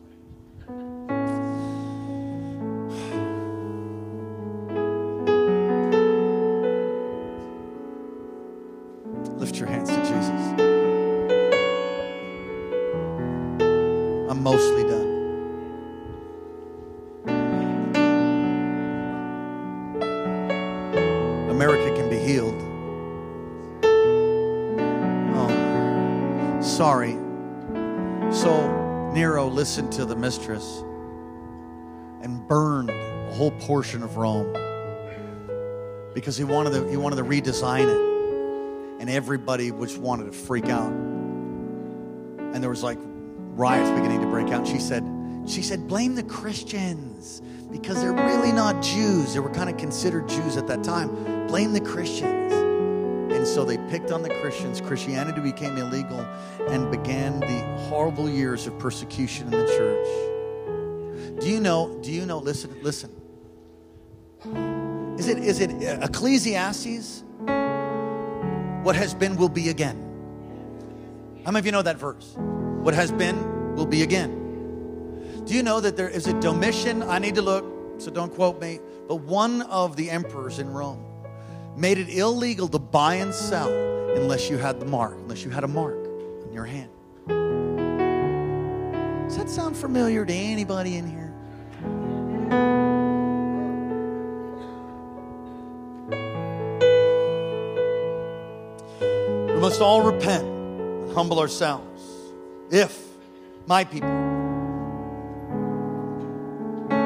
Healed. 22.30 22.62
Oh, 25.36 26.60
sorry. 26.62 27.14
So 28.32 29.12
Nero 29.14 29.48
listened 29.48 29.92
to 29.94 30.06
the 30.06 30.16
mistress 30.16 30.84
and 32.22 32.48
burned 32.48 32.92
a 32.92 33.34
whole 33.34 33.50
portion 33.52 34.04
of 34.04 34.18
Rome 34.18 34.54
because 36.14 36.38
he 36.38 36.44
wanted 36.44 36.74
to, 36.74 36.88
he 36.88 36.98
wanted 36.98 37.16
to 37.16 37.24
redesign 37.24 37.88
it 37.88 39.02
and 39.02 39.10
everybody 39.10 39.72
just 39.72 39.98
wanted 39.98 40.26
to 40.26 40.32
freak 40.32 40.70
out. 40.70 40.92
And 40.92 42.62
there 42.62 42.70
was 42.70 42.84
like 42.84 43.00
riots 43.02 43.90
beginning 43.90 44.22
to 44.22 44.28
break 44.28 44.50
out. 44.50 44.68
She 44.68 44.78
said, 44.78 45.04
she 45.48 45.64
said, 45.64 45.88
blame 45.88 46.14
the 46.14 46.24
Christians 46.24 47.42
because 47.72 48.02
they're 48.02 48.14
really 48.14 48.52
not 48.52 48.84
Jews. 48.84 49.34
They 49.34 49.40
were 49.40 49.50
kind 49.50 49.70
of 49.70 49.78
considered 49.78 50.30
Jews 50.30 50.58
at 50.58 50.68
that 50.68 50.84
time. 50.84 51.39
Blame 51.50 51.74
the 51.74 51.82
Christians. 51.82 52.54
And 53.34 53.48
so 53.48 53.66
they 53.66 53.78
picked 53.90 54.12
on 54.12 54.22
the 54.22 54.30
Christians. 54.30 54.82
Christianity 54.82 55.42
became 55.42 55.78
illegal 55.78 56.20
and 56.70 56.92
began 56.92 57.40
the 57.40 57.62
horrible 57.90 58.30
years 58.30 58.68
of 58.68 58.78
persecution 58.78 59.52
in 59.52 59.60
the 59.60 59.66
church. 59.66 61.42
Do 61.42 61.50
you 61.50 61.60
know? 61.60 61.98
Do 62.04 62.12
you 62.12 62.28
know? 62.28 62.38
Listen, 62.38 62.78
listen. 62.84 63.10
Is 65.18 65.28
it 65.28 65.40
is 65.40 65.60
it 65.60 65.72
Ecclesiastes? 66.04 67.24
What 68.84 68.96
has 68.96 69.16
been 69.16 69.36
will 69.36 69.50
be 69.50 69.70
again. 69.70 69.98
How 71.46 71.52
many 71.52 71.60
of 71.62 71.66
you 71.66 71.72
know 71.72 71.82
that 71.82 71.98
verse? 71.98 72.36
What 72.38 72.94
has 72.94 73.12
been 73.12 73.76
will 73.76 73.88
be 73.88 74.04
again. 74.04 75.44
Do 75.46 75.56
you 75.56 75.64
know 75.64 75.80
that 75.80 75.98
there 75.98 76.10
is 76.10 76.28
a 76.28 76.40
Domitian? 76.42 77.02
I 77.02 77.18
need 77.18 77.34
to 77.36 77.42
look, 77.42 77.66
so 78.00 78.12
don't 78.12 78.32
quote 78.36 78.62
me. 78.62 78.80
But 79.08 79.22
one 79.22 79.64
of 79.64 79.96
the 79.96 80.12
emperors 80.12 80.60
in 80.60 80.70
Rome 80.72 81.09
made 81.80 81.98
it 81.98 82.10
illegal 82.10 82.68
to 82.68 82.78
buy 82.78 83.16
and 83.16 83.34
sell 83.34 83.72
unless 84.18 84.50
you 84.50 84.58
had 84.58 84.82
the 84.82 84.86
mark, 84.86 85.14
unless 85.14 85.46
you 85.46 85.50
had 85.50 85.64
a 85.64 85.68
mark 85.68 85.96
on 86.46 86.52
your 86.52 86.66
hand. 86.66 86.90
Does 89.28 89.38
that 89.38 89.50
sound 89.50 89.78
familiar 89.78 90.26
to 90.26 90.34
anybody 90.34 90.98
in 90.98 91.10
here? 91.10 91.34
We 99.54 99.62
must 99.62 99.80
all 99.80 100.02
repent 100.02 100.44
and 100.44 101.14
humble 101.14 101.40
ourselves. 101.40 102.02
If 102.72 103.02
my 103.68 103.86
people, 103.86 104.10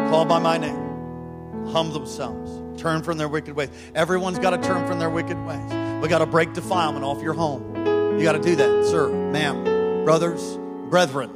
called 0.10 0.30
by 0.30 0.40
my 0.40 0.58
name, 0.58 1.68
humble 1.68 1.94
themselves, 1.94 2.63
turn 2.78 3.04
from 3.04 3.18
their 3.18 3.30
wicked 3.30 3.56
ways. 3.56 3.70
Everyone's 3.96 4.40
got 4.40 4.52
to 4.52 4.58
turn 4.58 4.88
from 4.88 5.00
their 5.00 5.10
wicked 5.10 5.38
ways. 5.46 6.02
We 6.02 6.08
got 6.10 6.20
to 6.20 6.26
break 6.26 6.54
defilement 6.54 7.06
off 7.06 7.22
your 7.22 7.34
home. 7.34 7.76
You 8.18 8.24
got 8.24 8.34
to 8.34 8.42
do 8.42 8.56
that, 8.56 8.86
sir, 8.86 9.10
ma'am, 9.10 10.06
brothers, 10.06 10.58
brethren. 10.90 11.32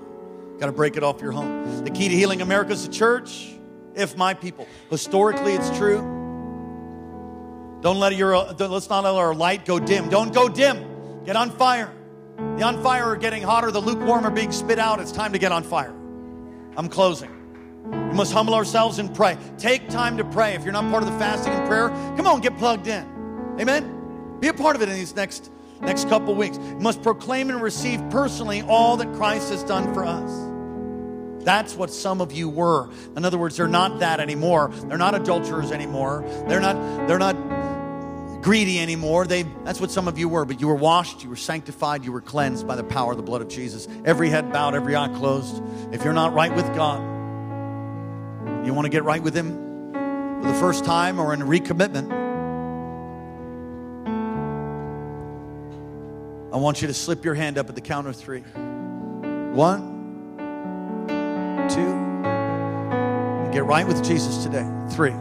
Got 0.59 0.67
to 0.67 0.71
break 0.71 0.97
it 0.97 1.03
off 1.03 1.21
your 1.21 1.31
home. 1.31 1.83
The 1.83 1.91
key 1.91 2.09
to 2.09 2.15
healing 2.15 2.41
America 2.41 2.71
is 2.71 2.85
the 2.85 2.93
church. 2.93 3.53
If 3.95 4.15
my 4.15 4.33
people, 4.33 4.67
historically, 4.89 5.53
it's 5.53 5.75
true. 5.77 6.01
Don't 7.81 7.99
let 7.99 8.15
your 8.15 8.35
uh, 8.35 8.53
let's 8.59 8.89
not 8.89 9.03
let 9.03 9.15
our 9.15 9.35
light 9.35 9.65
go 9.65 9.79
dim. 9.79 10.09
Don't 10.09 10.33
go 10.33 10.49
dim. 10.49 11.23
Get 11.25 11.35
on 11.35 11.51
fire. 11.51 11.93
The 12.37 12.63
on 12.63 12.81
fire 12.83 13.05
are 13.05 13.15
getting 13.15 13.43
hotter. 13.43 13.71
The 13.71 13.81
lukewarm 13.81 14.25
are 14.25 14.31
being 14.31 14.51
spit 14.51 14.79
out. 14.79 14.99
It's 14.99 15.11
time 15.11 15.33
to 15.33 15.39
get 15.39 15.51
on 15.51 15.63
fire. 15.63 15.93
I'm 16.75 16.89
closing. 16.89 17.36
Must 18.17 18.33
humble 18.33 18.55
ourselves 18.55 18.97
and 18.97 19.13
pray. 19.13 19.37
Take 19.59 19.89
time 19.89 20.17
to 20.17 20.23
pray. 20.23 20.55
If 20.55 20.63
you're 20.63 20.73
not 20.73 20.89
part 20.89 21.03
of 21.03 21.11
the 21.11 21.19
fasting 21.19 21.53
and 21.53 21.67
prayer, 21.67 21.89
come 22.17 22.25
on, 22.25 22.41
get 22.41 22.57
plugged 22.57 22.87
in. 22.87 23.05
Amen. 23.59 24.39
Be 24.39 24.47
a 24.47 24.53
part 24.55 24.75
of 24.75 24.81
it 24.81 24.89
in 24.89 24.95
these 24.95 25.15
next 25.15 25.51
next 25.81 26.09
couple 26.09 26.33
weeks. 26.33 26.57
We 26.57 26.73
must 26.75 27.03
proclaim 27.03 27.51
and 27.51 27.61
receive 27.61 28.01
personally 28.09 28.63
all 28.63 28.97
that 28.97 29.13
Christ 29.13 29.51
has 29.51 29.63
done 29.63 29.93
for 29.93 30.03
us. 30.03 31.43
That's 31.45 31.75
what 31.75 31.93
some 31.93 32.19
of 32.19 32.31
you 32.31 32.49
were. 32.49 32.89
In 33.15 33.23
other 33.23 33.37
words, 33.37 33.55
they're 33.55 33.67
not 33.67 33.99
that 33.99 34.19
anymore. 34.19 34.71
They're 34.73 34.97
not 34.97 35.13
adulterers 35.13 35.71
anymore. 35.71 36.25
They're 36.47 36.59
not 36.59 37.07
they're 37.07 37.19
not 37.19 37.35
greedy 38.41 38.79
anymore. 38.79 39.27
They, 39.27 39.43
that's 39.63 39.79
what 39.79 39.91
some 39.91 40.07
of 40.07 40.17
you 40.17 40.27
were, 40.27 40.43
but 40.43 40.59
you 40.59 40.67
were 40.67 40.75
washed, 40.75 41.23
you 41.23 41.29
were 41.29 41.35
sanctified, 41.35 42.03
you 42.03 42.11
were 42.11 42.21
cleansed 42.21 42.67
by 42.67 42.75
the 42.75 42.83
power 42.83 43.11
of 43.11 43.17
the 43.17 43.23
blood 43.23 43.43
of 43.43 43.47
Jesus. 43.47 43.87
Every 44.05 44.29
head 44.31 44.51
bowed, 44.51 44.73
every 44.73 44.95
eye 44.95 45.09
closed. 45.09 45.61
If 45.91 46.03
you're 46.03 46.13
not 46.13 46.33
right 46.33 46.55
with 46.55 46.65
God, 46.73 47.16
you 48.67 48.73
want 48.73 48.85
to 48.85 48.89
get 48.89 49.03
right 49.03 49.21
with 49.21 49.35
Him 49.35 49.67
for 50.41 50.47
the 50.47 50.53
first 50.59 50.85
time 50.85 51.19
or 51.19 51.33
in 51.33 51.39
recommitment, 51.39 52.11
I 56.53 56.57
want 56.57 56.81
you 56.81 56.87
to 56.87 56.93
slip 56.93 57.25
your 57.25 57.33
hand 57.33 57.57
up 57.57 57.69
at 57.69 57.75
the 57.75 57.81
count 57.81 58.07
of 58.07 58.15
three. 58.15 58.41
One, 58.41 60.37
two, 61.69 61.93
get 63.51 63.63
right 63.63 63.87
with 63.87 64.03
Jesus 64.03 64.43
today. 64.43 64.69
Three, 64.91 65.13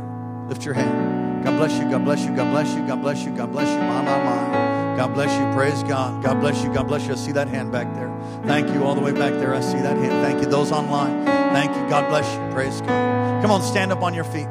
lift 0.48 0.64
your 0.64 0.74
hand. 0.74 1.44
God 1.44 1.56
bless 1.56 1.78
you. 1.78 1.90
God 1.90 2.04
bless 2.04 2.24
you. 2.24 2.34
God 2.34 2.50
bless 2.50 2.74
you. 2.74 2.86
God 2.86 3.00
bless 3.00 3.24
you. 3.24 3.30
God 3.36 3.52
bless 3.52 3.68
you. 3.68 3.78
My, 3.78 4.02
my, 4.02 4.24
my. 4.24 4.65
God 4.96 5.14
bless 5.14 5.38
you. 5.38 5.46
Praise 5.54 5.82
God. 5.82 6.22
God 6.22 6.40
bless 6.40 6.62
you. 6.62 6.72
God 6.72 6.88
bless 6.88 7.06
you. 7.06 7.12
I 7.12 7.16
see 7.16 7.32
that 7.32 7.48
hand 7.48 7.70
back 7.70 7.92
there. 7.94 8.10
Thank 8.44 8.72
you. 8.72 8.84
All 8.84 8.94
the 8.94 9.00
way 9.00 9.12
back 9.12 9.32
there. 9.34 9.54
I 9.54 9.60
see 9.60 9.78
that 9.78 9.96
hand. 9.96 10.26
Thank 10.26 10.42
you. 10.42 10.50
Those 10.50 10.72
online. 10.72 11.24
Thank 11.24 11.76
you. 11.76 11.88
God 11.88 12.08
bless 12.08 12.26
you. 12.34 12.40
Praise 12.52 12.80
God. 12.80 13.42
Come 13.42 13.50
on, 13.50 13.62
stand 13.62 13.92
up 13.92 14.02
on 14.02 14.14
your 14.14 14.24
feet. 14.24 14.48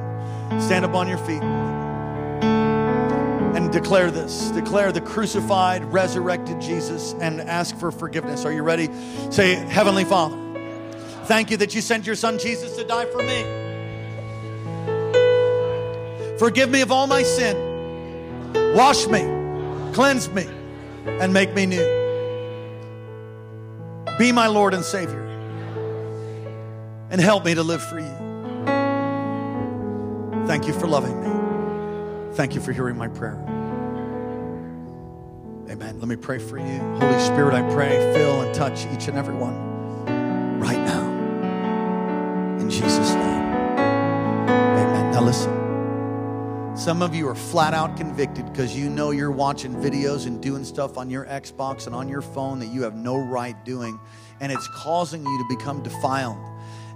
Stand 0.62 0.86
up 0.86 0.94
on 0.94 1.08
your 1.08 1.18
feet. 1.18 1.42
And 3.56 3.72
declare 3.72 4.12
this. 4.12 4.52
Declare 4.52 4.92
the 4.92 5.02
crucified, 5.02 5.84
resurrected 5.86 6.62
Jesus 6.62 7.16
and 7.20 7.42
ask 7.42 7.76
for 7.78 7.92
forgiveness. 7.92 8.46
Are 8.46 8.52
you 8.52 8.64
ready? 8.64 8.90
Say, 9.32 9.56
Heavenly 9.56 10.04
Father, 10.04 10.38
thank 11.24 11.50
you 11.52 11.58
that 11.58 11.74
you 11.74 11.82
sent 11.82 12.06
your 12.06 12.16
son 12.16 12.38
Jesus 12.38 12.76
to 12.78 12.84
die 12.84 13.06
for 13.06 13.24
me. 13.24 13.44
Forgive 16.38 16.70
me 16.70 16.82
of 16.82 16.92
all 16.92 17.08
my 17.08 17.24
sin. 17.24 17.56
Wash 18.76 19.08
me, 19.08 19.22
cleanse 19.96 20.30
me, 20.30 20.46
and 21.06 21.34
make 21.34 21.54
me 21.54 21.66
new. 21.66 21.86
Be 24.20 24.34
my 24.34 24.48
Lord 24.48 24.74
and 24.74 24.84
Savior. 24.84 25.24
And 27.10 27.22
help 27.22 27.46
me 27.46 27.56
to 27.56 27.64
live 27.64 27.82
for 27.82 28.00
you. 28.00 28.16
Thank 30.48 30.68
you 30.68 30.74
for 30.74 30.86
loving 30.88 31.18
me. 31.22 32.34
Thank 32.36 32.56
you 32.56 32.62
for 32.62 32.74
hearing 32.74 32.98
my 32.98 33.08
prayer. 33.08 33.42
Amen. 35.70 35.98
Let 36.00 36.10
me 36.10 36.18
pray 36.18 36.40
for 36.40 36.58
you. 36.58 36.80
Holy 37.00 37.20
Spirit, 37.22 37.54
I 37.54 37.62
pray, 37.74 38.14
fill 38.14 38.42
and 38.42 38.54
touch 38.54 38.86
each 38.88 39.08
and 39.08 39.18
every 39.18 39.36
one 39.36 40.60
right 40.60 40.78
now. 40.78 41.10
In 42.60 42.70
Jesus' 42.70 43.14
name. 43.14 43.46
Amen. 44.50 45.12
Now 45.14 45.22
listen. 45.22 45.65
Some 46.76 47.02
of 47.02 47.16
you 47.16 47.30
are 47.30 47.36
flat 47.36 47.74
out 47.74 47.96
convicted 47.96 48.52
because 48.52 48.76
you 48.76 48.90
know 48.90 49.12
you're 49.12 49.32
watching 49.32 49.74
videos 49.74 50.28
and 50.28 50.42
doing 50.42 50.66
stuff 50.66 50.98
on 50.98 51.10
your 51.10 51.24
Xbox 51.26 51.88
and 51.88 51.96
on 51.96 52.10
your 52.10 52.22
phone 52.22 52.60
that 52.60 52.66
you 52.66 52.84
have 52.84 52.96
no 52.96 53.18
right 53.18 53.56
doing, 53.64 53.98
and 54.42 54.52
it's 54.52 54.68
causing 54.68 55.26
you 55.26 55.38
to 55.38 55.56
become 55.56 55.82
defiled. 55.84 56.38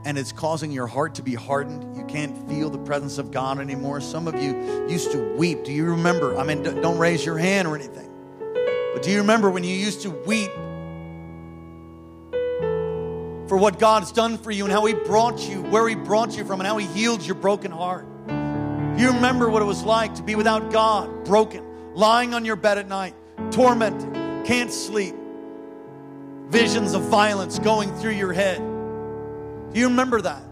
And 0.03 0.17
it's 0.17 0.33
causing 0.33 0.73
your 0.73 0.85
heart 0.85 1.15
to 1.15 1.23
be 1.23 1.33
hardened. 1.33 1.95
You 1.95 2.03
can't 2.05 2.37
feel 2.49 2.69
the 2.69 2.77
presence 2.77 3.17
of 3.17 3.31
God 3.31 3.57
anymore. 3.57 4.01
Some 4.01 4.27
of 4.27 4.35
you 4.35 4.87
used 4.89 5.13
to 5.13 5.35
weep. 5.37 5.63
Do 5.63 5.71
you 5.71 5.85
remember? 5.85 6.37
I 6.37 6.43
mean, 6.43 6.61
don't 6.61 6.97
raise 6.97 7.25
your 7.25 7.37
hand 7.37 7.65
or 7.65 7.75
anything. 7.75 8.09
But 8.93 9.01
do 9.01 9.11
you 9.11 9.19
remember 9.19 9.49
when 9.49 9.63
you 9.63 9.75
used 9.75 10.01
to 10.01 10.09
weep 10.09 10.51
for 13.47 13.57
what 13.57 13.79
God's 13.79 14.11
done 14.11 14.37
for 14.37 14.51
you 14.51 14.65
and 14.65 14.73
how 14.73 14.85
He 14.85 14.93
brought 14.93 15.39
you, 15.49 15.61
where 15.63 15.87
He 15.87 15.95
brought 15.95 16.35
you 16.35 16.43
from, 16.43 16.59
and 16.59 16.67
how 16.67 16.77
He 16.77 16.85
healed 16.85 17.25
your 17.25 17.35
broken 17.35 17.71
heart? 17.71 18.05
You 18.99 19.13
remember 19.13 19.49
what 19.49 19.61
it 19.61 19.65
was 19.65 19.81
like 19.81 20.15
to 20.15 20.23
be 20.23 20.35
without 20.35 20.73
God, 20.73 21.23
broken, 21.23 21.63
lying 21.95 22.33
on 22.33 22.43
your 22.43 22.57
bed 22.57 22.77
at 22.77 22.85
night, 22.85 23.15
tormented, 23.49 24.45
can't 24.45 24.73
sleep, 24.73 25.15
visions 26.49 26.93
of 26.93 27.03
violence 27.03 27.59
going 27.59 27.95
through 27.95 28.11
your 28.11 28.33
head. 28.33 28.57
Do 28.57 29.79
you 29.79 29.87
remember 29.87 30.19
that? 30.19 30.43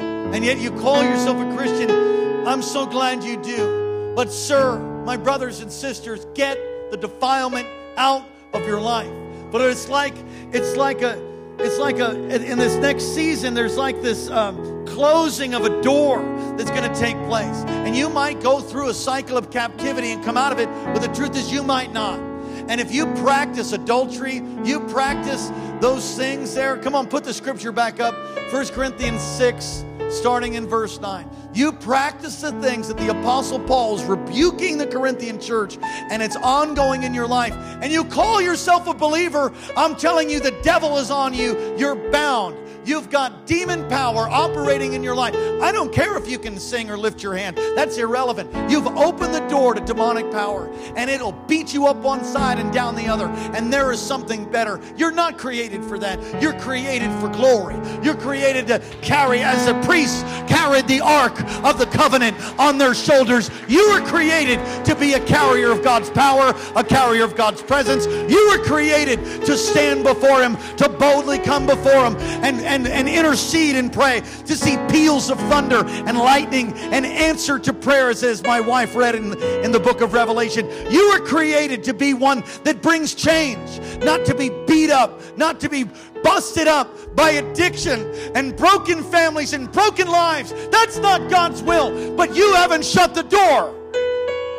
And 0.00 0.42
yet 0.42 0.56
you 0.56 0.70
call 0.70 1.02
yourself 1.02 1.36
a 1.36 1.54
Christian. 1.54 2.46
I'm 2.48 2.62
so 2.62 2.86
glad 2.86 3.22
you 3.22 3.36
do. 3.42 4.14
But, 4.16 4.32
sir, 4.32 4.78
my 5.04 5.18
brothers 5.18 5.60
and 5.60 5.70
sisters, 5.70 6.26
get 6.34 6.56
the 6.90 6.96
defilement 6.96 7.68
out 7.98 8.26
of 8.54 8.66
your 8.66 8.80
life. 8.80 9.12
But 9.52 9.60
it's 9.60 9.90
like 9.90 10.14
it's 10.52 10.74
like 10.74 11.02
a 11.02 11.16
it's 11.60 11.78
like 11.78 11.98
a 11.98 12.12
in 12.34 12.58
this 12.58 12.76
next 12.76 13.14
season 13.14 13.54
there's 13.54 13.76
like 13.76 14.00
this 14.00 14.30
um, 14.30 14.86
closing 14.86 15.54
of 15.54 15.64
a 15.64 15.82
door 15.82 16.22
that's 16.56 16.70
going 16.70 16.90
to 16.90 16.98
take 16.98 17.16
place. 17.26 17.64
And 17.66 17.96
you 17.96 18.08
might 18.08 18.40
go 18.40 18.60
through 18.60 18.88
a 18.88 18.94
cycle 18.94 19.36
of 19.36 19.50
captivity 19.50 20.12
and 20.12 20.24
come 20.24 20.36
out 20.36 20.52
of 20.52 20.58
it 20.58 20.68
but 20.92 21.00
the 21.00 21.08
truth 21.08 21.36
is 21.36 21.52
you 21.52 21.62
might 21.62 21.92
not. 21.92 22.20
And 22.68 22.80
if 22.80 22.92
you 22.92 23.06
practice 23.16 23.72
adultery 23.72 24.42
you 24.64 24.80
practice 24.88 25.50
those 25.80 26.16
things 26.16 26.54
there 26.54 26.76
come 26.78 26.94
on 26.94 27.08
put 27.08 27.24
the 27.24 27.34
scripture 27.34 27.72
back 27.72 28.00
up. 28.00 28.14
First 28.50 28.72
corinthians 28.72 29.22
6 29.22 29.84
starting 30.10 30.54
in 30.54 30.66
verse 30.66 31.00
9. 31.00 31.28
You 31.58 31.72
practice 31.72 32.40
the 32.40 32.52
things 32.62 32.86
that 32.86 32.98
the 32.98 33.08
Apostle 33.08 33.58
Paul 33.58 33.96
is 33.96 34.04
rebuking 34.04 34.78
the 34.78 34.86
Corinthian 34.86 35.40
church, 35.40 35.76
and 35.82 36.22
it's 36.22 36.36
ongoing 36.36 37.02
in 37.02 37.12
your 37.12 37.26
life, 37.26 37.52
and 37.82 37.90
you 37.90 38.04
call 38.04 38.40
yourself 38.40 38.86
a 38.86 38.94
believer. 38.94 39.52
I'm 39.76 39.96
telling 39.96 40.30
you, 40.30 40.38
the 40.38 40.52
devil 40.62 40.98
is 40.98 41.10
on 41.10 41.34
you. 41.34 41.76
You're 41.76 41.96
bound. 42.12 42.56
You've 42.88 43.10
got 43.10 43.46
demon 43.46 43.86
power 43.90 44.26
operating 44.30 44.94
in 44.94 45.02
your 45.02 45.14
life. 45.14 45.34
I 45.60 45.72
don't 45.72 45.92
care 45.92 46.16
if 46.16 46.26
you 46.26 46.38
can 46.38 46.58
sing 46.58 46.88
or 46.88 46.96
lift 46.96 47.22
your 47.22 47.34
hand, 47.34 47.58
that's 47.76 47.98
irrelevant. 47.98 48.50
You've 48.70 48.86
opened 48.86 49.34
the 49.34 49.46
door 49.48 49.74
to 49.74 49.80
demonic 49.82 50.32
power, 50.32 50.72
and 50.96 51.10
it'll 51.10 51.32
beat 51.32 51.74
you 51.74 51.86
up 51.86 51.98
one 51.98 52.24
side 52.24 52.58
and 52.58 52.72
down 52.72 52.96
the 52.96 53.06
other. 53.06 53.26
And 53.54 53.70
there 53.70 53.92
is 53.92 54.00
something 54.00 54.50
better. 54.50 54.80
You're 54.96 55.10
not 55.10 55.36
created 55.36 55.84
for 55.84 55.98
that. 55.98 56.18
You're 56.40 56.58
created 56.58 57.12
for 57.20 57.28
glory. 57.28 57.74
You're 58.02 58.16
created 58.16 58.66
to 58.68 58.78
carry, 59.02 59.42
as 59.42 59.66
the 59.66 59.74
priests 59.86 60.22
carried 60.50 60.88
the 60.88 61.02
ark 61.02 61.38
of 61.64 61.78
the 61.78 61.86
covenant 61.92 62.38
on 62.58 62.78
their 62.78 62.94
shoulders. 62.94 63.50
You 63.68 63.86
were 63.90 64.00
created 64.06 64.64
to 64.86 64.96
be 64.96 65.12
a 65.12 65.20
carrier 65.20 65.70
of 65.70 65.84
God's 65.84 66.08
power, 66.08 66.54
a 66.74 66.82
carrier 66.82 67.24
of 67.24 67.36
God's 67.36 67.60
presence. 67.60 68.06
You 68.06 68.48
were 68.48 68.64
created 68.64 69.44
to 69.44 69.58
stand 69.58 70.04
before 70.04 70.42
Him, 70.42 70.56
to 70.78 70.88
boldly 70.88 71.38
come 71.38 71.66
before 71.66 72.06
Him, 72.06 72.16
and, 72.42 72.60
and 72.60 72.77
and, 72.78 72.86
and 72.86 73.08
intercede 73.08 73.76
and 73.76 73.92
pray, 73.92 74.20
to 74.46 74.54
see 74.54 74.76
peals 74.88 75.30
of 75.30 75.38
thunder 75.40 75.84
and 75.86 76.18
lightning 76.18 76.72
and 76.74 77.04
answer 77.04 77.58
to 77.58 77.72
prayers, 77.72 78.22
as 78.22 78.42
my 78.42 78.60
wife 78.60 78.94
read 78.94 79.14
in, 79.14 79.40
in 79.64 79.72
the 79.72 79.80
book 79.80 80.00
of 80.00 80.12
Revelation. 80.12 80.68
You 80.90 81.10
were 81.10 81.20
created 81.24 81.82
to 81.84 81.94
be 81.94 82.14
one 82.14 82.44
that 82.64 82.80
brings 82.82 83.14
change, 83.14 83.80
not 84.04 84.24
to 84.26 84.34
be 84.34 84.50
beat 84.66 84.90
up, 84.90 85.20
not 85.36 85.60
to 85.60 85.68
be 85.68 85.84
busted 86.22 86.68
up 86.68 87.16
by 87.16 87.30
addiction 87.30 88.12
and 88.34 88.56
broken 88.56 89.02
families 89.02 89.52
and 89.52 89.70
broken 89.70 90.08
lives. 90.08 90.52
That's 90.70 90.98
not 90.98 91.30
God's 91.30 91.62
will, 91.62 92.16
but 92.16 92.34
you 92.34 92.54
haven't 92.54 92.84
shut 92.84 93.14
the 93.14 93.22
door. 93.22 93.74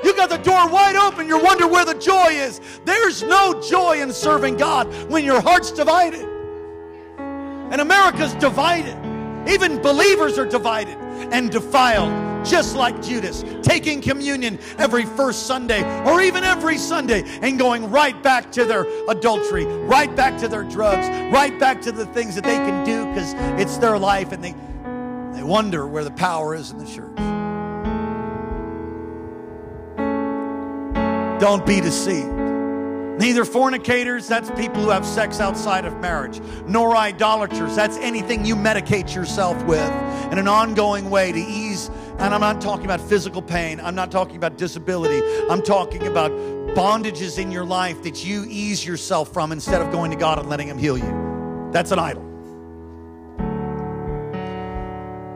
You 0.04 0.16
got 0.16 0.30
the 0.30 0.38
door 0.38 0.70
wide 0.70 0.96
open. 0.96 1.28
You 1.28 1.42
wonder 1.44 1.68
where 1.68 1.86
the 1.86 1.96
joy 1.96 2.30
is. 2.30 2.62
There's 2.86 3.22
no 3.24 3.62
joy 3.62 4.02
in 4.02 4.14
serving 4.14 4.58
God 4.58 4.88
when 5.10 5.26
your 5.26 5.42
heart's 5.42 5.72
divided. 5.72 6.29
And 7.72 7.82
America's 7.82 8.34
divided. 8.36 8.98
Even 9.48 9.82
believers 9.82 10.38
are 10.38 10.46
divided 10.46 10.98
and 11.32 11.50
defiled, 11.50 12.46
just 12.46 12.76
like 12.76 13.02
Judas, 13.02 13.44
taking 13.62 14.02
communion 14.02 14.60
every 14.78 15.06
first 15.06 15.48
Sunday 15.48 15.84
or 16.06 16.22
even 16.22 16.44
every 16.44 16.78
Sunday 16.78 17.24
and 17.42 17.58
going 17.58 17.90
right 17.90 18.22
back 18.22 18.52
to 18.54 18.66
their 18.66 18.86
adultery, 19.10 19.66
right 19.66 20.14
back 20.16 20.38
to 20.40 20.48
their 20.48 20.64
drugs, 20.64 21.08
right 21.34 21.58
back 21.60 21.82
to 21.82 21.92
the 21.92 22.06
things 22.08 22.36
that 22.36 22.44
they 22.44 22.58
can 22.58 22.86
do 22.86 23.06
because 23.08 23.34
it's 23.60 23.78
their 23.78 23.98
life 23.98 24.32
and 24.32 24.44
they, 24.44 24.54
they 25.36 25.44
wonder 25.44 25.88
where 25.88 26.04
the 26.04 26.12
power 26.12 26.56
is 26.56 26.72
in 26.72 26.78
the 26.78 26.86
church. 26.86 27.16
Don't 31.40 31.66
be 31.66 31.80
deceived. 31.80 32.49
Neither 33.20 33.44
fornicators, 33.44 34.30
that's 34.30 34.50
people 34.52 34.82
who 34.82 34.92
have 34.92 35.06
sex 35.06 35.42
outside 35.42 35.84
of 35.84 36.00
marriage, 36.00 36.40
nor 36.66 36.96
idolaters, 36.96 37.76
that's 37.76 37.98
anything 37.98 38.46
you 38.46 38.56
medicate 38.56 39.14
yourself 39.14 39.62
with 39.66 39.92
in 40.32 40.38
an 40.38 40.48
ongoing 40.48 41.10
way 41.10 41.34
to 41.34 41.38
ease. 41.38 41.92
And 42.20 42.34
I'm 42.34 42.40
not 42.40 42.62
talking 42.62 42.86
about 42.86 43.02
physical 43.02 43.42
pain, 43.42 43.82
I'm 43.82 43.94
not 43.94 44.10
talking 44.10 44.38
about 44.38 44.58
disability, 44.58 45.22
I'm 45.50 45.62
talking 45.62 46.08
about 46.08 46.32
bondages 46.78 47.38
in 47.38 47.52
your 47.52 47.66
life 47.66 48.04
that 48.04 48.24
you 48.24 48.46
ease 48.48 48.86
yourself 48.86 49.34
from 49.34 49.52
instead 49.52 49.82
of 49.82 49.92
going 49.92 50.12
to 50.12 50.18
God 50.18 50.40
and 50.40 50.48
letting 50.48 50.70
Him 50.70 50.78
heal 50.78 50.98
you. 50.98 51.70
That's 51.74 51.92
an 51.92 52.00
idol. 52.00 52.24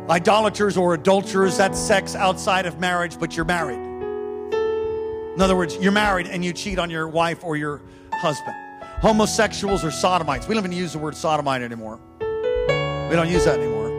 Idolaters 0.09 0.77
or 0.77 0.93
adulterers, 0.93 1.57
that's 1.57 1.77
sex 1.77 2.15
outside 2.15 2.65
of 2.65 2.79
marriage, 2.79 3.19
but 3.19 3.35
you're 3.35 3.43
married. 3.43 3.92
In 5.35 5.41
other 5.41 5.55
words, 5.55 5.75
you're 5.77 5.91
married 5.91 6.27
and 6.27 6.45
you 6.45 6.53
cheat 6.53 6.77
on 6.77 6.89
your 6.89 7.07
wife 7.07 7.43
or 7.43 7.57
your 7.57 7.81
husband. 8.13 8.55
Homosexuals 9.01 9.83
or 9.83 9.89
sodomites. 9.89 10.47
We 10.47 10.53
don't 10.53 10.63
even 10.63 10.77
use 10.77 10.93
the 10.93 10.99
word 10.99 11.15
sodomite 11.15 11.61
anymore. 11.61 11.99
We 12.19 13.15
don't 13.15 13.29
use 13.29 13.45
that 13.45 13.59
anymore. 13.59 13.89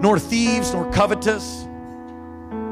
Nor 0.00 0.18
thieves, 0.18 0.72
nor 0.72 0.90
covetous. 0.92 1.62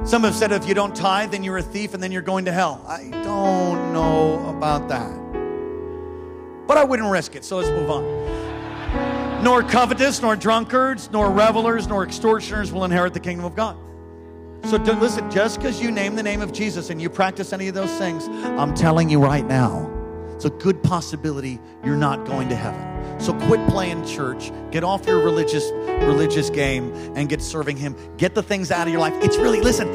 Some 0.05 0.24
have 0.24 0.34
said 0.34 0.53
if 0.53 0.66
you 0.68 0.74
don't 0.74 0.95
tithe, 0.95 1.30
then 1.30 1.43
you're 1.43 1.59
a 1.59 1.62
thief 1.62 1.95
and 1.95 2.03
then 2.03 2.12
you're 2.12 2.22
going 2.22 2.45
to 2.45 2.53
hell. 2.53 2.84
I 2.86 3.09
don't 3.24 3.93
know 3.93 4.49
about 4.49 4.88
that. 4.88 5.11
But 6.66 6.76
I 6.76 6.84
wouldn't 6.84 7.11
risk 7.11 7.34
it, 7.34 7.45
so 7.45 7.57
let's 7.57 7.70
move 7.70 7.91
on. 7.91 9.43
Nor 9.43 9.62
covetous, 9.62 10.20
nor 10.20 10.36
drunkards, 10.36 11.11
nor 11.11 11.30
revelers, 11.30 11.86
nor 11.86 12.05
extortioners 12.05 12.72
will 12.72 12.84
inherit 12.84 13.14
the 13.14 13.20
kingdom 13.20 13.45
of 13.45 13.55
God. 13.55 13.76
So 14.64 14.76
listen, 14.76 15.30
just 15.30 15.58
because 15.58 15.80
you 15.80 15.90
name 15.90 16.16
the 16.16 16.22
name 16.22 16.40
of 16.42 16.52
Jesus 16.52 16.90
and 16.90 17.00
you 17.00 17.11
practice 17.11 17.52
any 17.52 17.68
of 17.68 17.74
those 17.74 17.92
things, 17.98 18.28
I'm 18.28 18.74
telling 18.74 19.08
you 19.11 19.20
right 19.20 19.44
now, 19.46 19.90
it's 20.34 20.44
a 20.44 20.50
good 20.50 20.82
possibility 20.82 21.58
you're 21.84 21.96
not 21.96 22.24
going 22.24 22.48
to 22.48 22.56
heaven. 22.56 23.20
So 23.20 23.34
quit 23.46 23.66
playing 23.68 24.06
church, 24.06 24.50
get 24.70 24.84
off 24.84 25.06
your 25.06 25.18
religious 25.18 25.70
religious 26.04 26.50
game 26.50 26.92
and 27.14 27.28
get 27.28 27.42
serving 27.42 27.76
him. 27.76 27.94
Get 28.16 28.34
the 28.34 28.42
things 28.42 28.70
out 28.70 28.86
of 28.86 28.92
your 28.92 29.00
life. 29.00 29.14
It's 29.22 29.36
really 29.36 29.61
listen, 29.61 29.88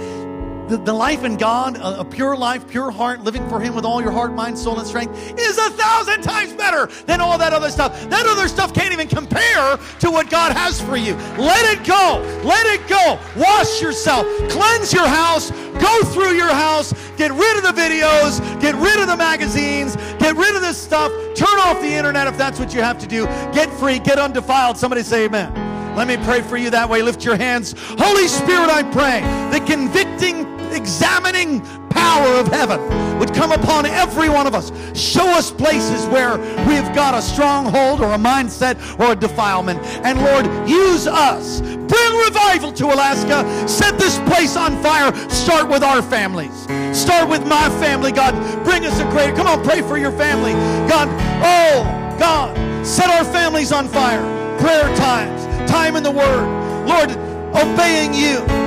the, 0.68 0.78
the 0.78 0.94
life 0.94 1.24
in 1.24 1.38
God, 1.38 1.78
a, 1.78 2.02
a, 2.02 2.06
pure 2.06 2.36
life, 2.36 2.68
pure 2.68 2.92
heart, 2.92 3.22
living 3.22 3.48
for 3.50 3.60
Him 3.60 3.76
with 3.76 3.86
all 3.86 4.02
your 4.02 4.12
heart, 4.12 4.34
mind, 4.34 4.58
soul, 4.58 4.80
and 4.80 4.88
strength 4.88 5.40
is 5.40 5.58
a 5.58 5.70
thousand 5.72 6.22
times 6.24 6.54
better 6.54 6.88
than 7.06 7.22
all 7.22 7.38
that 7.38 7.54
other 7.54 7.70
stuff. 7.70 8.10
That 8.10 8.26
other 8.26 8.48
stuff 8.48 8.74
can't 8.74 8.92
even 8.92 9.08
compare 9.08 9.78
to 10.00 10.12
what 10.12 10.30
God 10.30 10.54
has 10.54 10.82
for 10.82 10.98
you. 10.98 11.16
Let 11.38 11.78
it 11.78 11.86
go. 11.86 12.22
Let 12.44 12.66
it 12.68 12.88
go. 12.88 13.20
Wash 13.36 13.82
yourself. 13.82 14.26
Cleanse 14.50 14.92
your 14.94 15.08
house. 15.08 15.52
Go 15.52 16.04
through 16.06 16.34
your 16.34 16.54
house. 16.54 16.94
Get 17.18 17.32
rid 17.32 17.58
of 17.58 17.64
the 17.64 17.80
videos. 17.80 18.40
Get 18.62 18.76
rid 18.76 19.00
of 19.00 19.08
the 19.08 19.18
magazines. 19.18 19.96
Get 20.20 20.36
rid 20.36 20.56
of 20.56 20.62
this 20.62 20.78
stuff. 20.78 21.12
Turn 21.36 21.60
off 21.60 21.82
the 21.82 21.94
internet 21.94 22.28
if 22.28 22.38
that's 22.38 22.60
what 22.60 22.74
you 22.74 22.82
have 22.82 22.98
to 23.00 23.08
do. 23.08 23.26
Get 23.54 23.72
free. 23.74 24.00
Get 24.00 24.18
undefiled. 24.18 24.78
Somebody 24.78 25.04
say 25.04 25.26
amen. 25.26 25.54
Let 25.96 26.08
me 26.08 26.18
pray 26.18 26.42
for 26.42 26.58
you 26.58 26.70
that 26.72 26.90
way. 26.90 27.02
Lift 27.02 27.24
your 27.24 27.38
hands. 27.38 27.74
Holy 27.98 28.28
Spirit, 28.28 28.70
I 28.70 28.84
pray 28.84 29.22
the 29.58 29.66
convicting 29.66 30.55
examining 30.74 31.62
power 31.90 32.40
of 32.40 32.48
heaven 32.48 32.80
would 33.20 33.34
come 33.34 33.52
upon 33.52 33.86
every 33.86 34.30
one 34.30 34.46
of 34.46 34.54
us. 34.54 34.72
Show 34.98 35.26
us 35.30 35.50
places 35.52 36.06
where 36.08 36.38
we've 36.68 36.94
got 36.94 37.14
a 37.14 37.22
stronghold 37.22 38.02
or 38.02 38.14
a 38.14 38.18
mindset 38.18 38.76
or 39.00 39.14
a 39.14 39.16
defilement. 39.16 39.80
And 40.04 40.22
Lord, 40.22 40.46
use 40.70 41.08
us. 41.08 41.62
Bring 41.62 42.14
revival 42.26 42.72
to 42.74 42.86
Alaska. 42.88 43.68
Set 43.68 43.98
this 43.98 44.18
place 44.20 44.56
on 44.56 44.82
fire. 44.84 45.14
Start 45.30 45.70
with 45.70 45.84
our 45.84 46.02
families. 46.02 46.64
Start 46.98 47.30
with 47.30 47.48
my 47.48 47.70
family, 47.80 48.12
God. 48.12 48.34
Bring 48.64 48.86
us 48.86 49.00
a 49.00 49.06
greater. 49.12 49.36
Come 49.36 49.48
on, 49.48 49.64
pray 49.64 49.82
for 49.82 49.98
your 49.98 50.12
family. 50.12 50.54
God, 50.90 51.08
oh, 51.44 51.84
God, 52.20 52.86
set 52.86 53.10
our 53.10 53.24
families 53.26 53.72
on 53.72 53.88
fire. 53.88 54.24
Prayer 54.60 54.96
times, 54.96 55.46
time 55.70 55.96
in 55.96 56.04
the 56.04 56.12
Word. 56.12 56.88
Lord, 56.88 57.12
obeying 57.56 58.14
you 58.14 58.65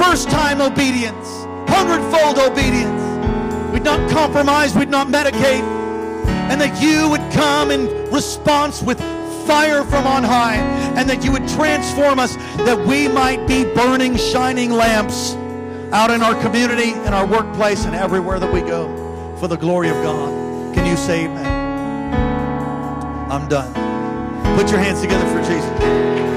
first 0.00 0.30
time 0.30 0.62
obedience, 0.62 1.28
hundredfold 1.68 2.38
obedience. 2.38 3.02
We'd 3.70 3.84
not 3.84 4.10
compromise, 4.10 4.74
we'd 4.74 4.88
not 4.88 5.08
medicate, 5.08 5.62
and 6.50 6.58
that 6.58 6.82
you 6.82 7.10
would 7.10 7.20
come 7.32 7.70
in 7.70 8.10
response 8.10 8.80
with 8.80 8.98
fire 9.46 9.84
from 9.84 10.06
on 10.06 10.22
high, 10.22 10.56
and 10.96 11.08
that 11.10 11.22
you 11.22 11.30
would 11.32 11.46
transform 11.48 12.18
us 12.18 12.34
that 12.64 12.78
we 12.86 13.08
might 13.08 13.46
be 13.46 13.64
burning, 13.74 14.16
shining 14.16 14.70
lamps 14.70 15.34
out 15.92 16.10
in 16.10 16.22
our 16.22 16.40
community, 16.40 16.92
in 16.92 17.12
our 17.12 17.26
workplace, 17.26 17.84
and 17.84 17.94
everywhere 17.94 18.40
that 18.40 18.50
we 18.50 18.60
go 18.62 19.36
for 19.38 19.48
the 19.48 19.56
glory 19.56 19.90
of 19.90 19.96
God. 20.02 20.74
Can 20.74 20.86
you 20.86 20.96
say 20.96 21.26
amen? 21.26 22.14
I'm 23.30 23.48
done. 23.48 23.72
Put 24.56 24.70
your 24.70 24.80
hands 24.80 25.02
together 25.02 25.26
for 25.28 25.42
Jesus. 25.46 26.29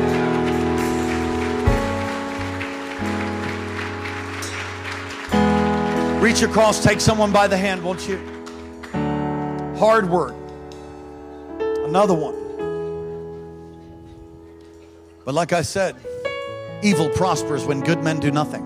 Reach 6.24 6.42
across, 6.42 6.82
take 6.82 7.02
someone 7.02 7.34
by 7.34 7.50
the 7.50 7.58
hand, 7.58 7.84
won't 7.84 8.08
you? 8.08 8.18
Hard 9.78 10.10
work. 10.10 10.34
Another 11.60 12.14
one. 12.14 12.34
But 15.26 15.34
like 15.34 15.52
I 15.52 15.64
said, 15.64 15.98
evil 16.82 17.10
prospers 17.10 17.66
when 17.66 17.82
good 17.82 18.02
men 18.02 18.22
do 18.22 18.32
nothing. 18.32 18.64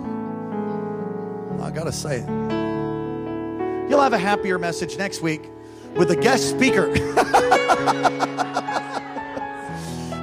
I 1.60 1.72
got 1.72 1.86
to 1.86 1.92
say 1.92 2.20
it. 2.20 2.30
You'll 3.90 4.04
have 4.04 4.14
a 4.14 4.20
happier 4.20 4.60
message 4.60 4.96
next 5.00 5.24
week 5.24 5.50
with 5.96 6.12
a 6.12 6.16
guest 6.16 6.52
speaker. 6.52 6.92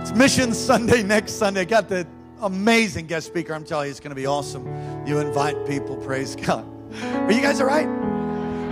it's 0.03 0.12
Mission 0.12 0.55
Sunday 0.55 1.03
next 1.03 1.32
Sunday. 1.32 1.64
Got 1.64 1.89
the 1.89 2.07
amazing 2.43 3.09
guest 3.09 3.26
speaker. 3.26 3.55
I'm 3.55 3.64
telling 3.64 3.87
you, 3.87 3.91
it's 3.91 3.99
going 3.99 4.12
to 4.12 4.14
be 4.14 4.26
awesome. 4.26 4.68
You 5.05 5.18
invite 5.18 5.66
people, 5.66 5.97
praise 5.97 6.37
God. 6.37 6.74
Are 7.03 7.33
you 7.33 7.41
guys 7.41 7.61
all 7.61 7.67
right? 7.67 7.87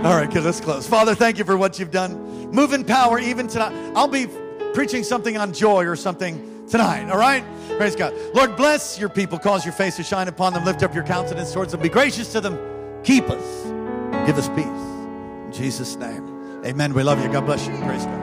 All 0.05 0.15
right, 0.15 0.29
good. 0.29 0.43
Let's 0.43 0.59
close. 0.59 0.87
Father, 0.87 1.15
thank 1.15 1.37
you 1.37 1.45
for 1.45 1.57
what 1.57 1.79
you've 1.79 1.91
done. 1.91 2.51
Move 2.51 2.73
in 2.73 2.83
power 2.83 3.19
even 3.19 3.47
tonight. 3.47 3.73
I'll 3.95 4.07
be 4.07 4.27
preaching 4.73 5.03
something 5.03 5.37
on 5.37 5.53
joy 5.53 5.85
or 5.85 5.95
something 5.95 6.67
tonight, 6.67 7.09
all 7.09 7.17
right? 7.17 7.43
Praise 7.77 7.95
God. 7.95 8.13
Lord, 8.33 8.55
bless 8.55 8.99
your 8.99 9.09
people. 9.09 9.39
Cause 9.39 9.65
your 9.65 9.73
face 9.73 9.95
to 9.97 10.03
shine 10.03 10.27
upon 10.27 10.53
them. 10.53 10.65
Lift 10.65 10.83
up 10.83 10.93
your 10.93 11.03
countenance 11.03 11.53
towards 11.53 11.71
them. 11.71 11.81
Be 11.81 11.89
gracious 11.89 12.31
to 12.33 12.41
them. 12.41 12.57
Keep 13.03 13.29
us. 13.29 13.63
Give 14.27 14.37
us 14.37 14.49
peace. 14.49 14.65
In 14.65 15.51
Jesus' 15.51 15.95
name. 15.95 16.61
Amen. 16.65 16.93
We 16.93 17.03
love 17.03 17.21
you. 17.23 17.31
God 17.31 17.45
bless 17.45 17.67
you. 17.67 17.75
Praise 17.77 18.05
God. 18.05 18.22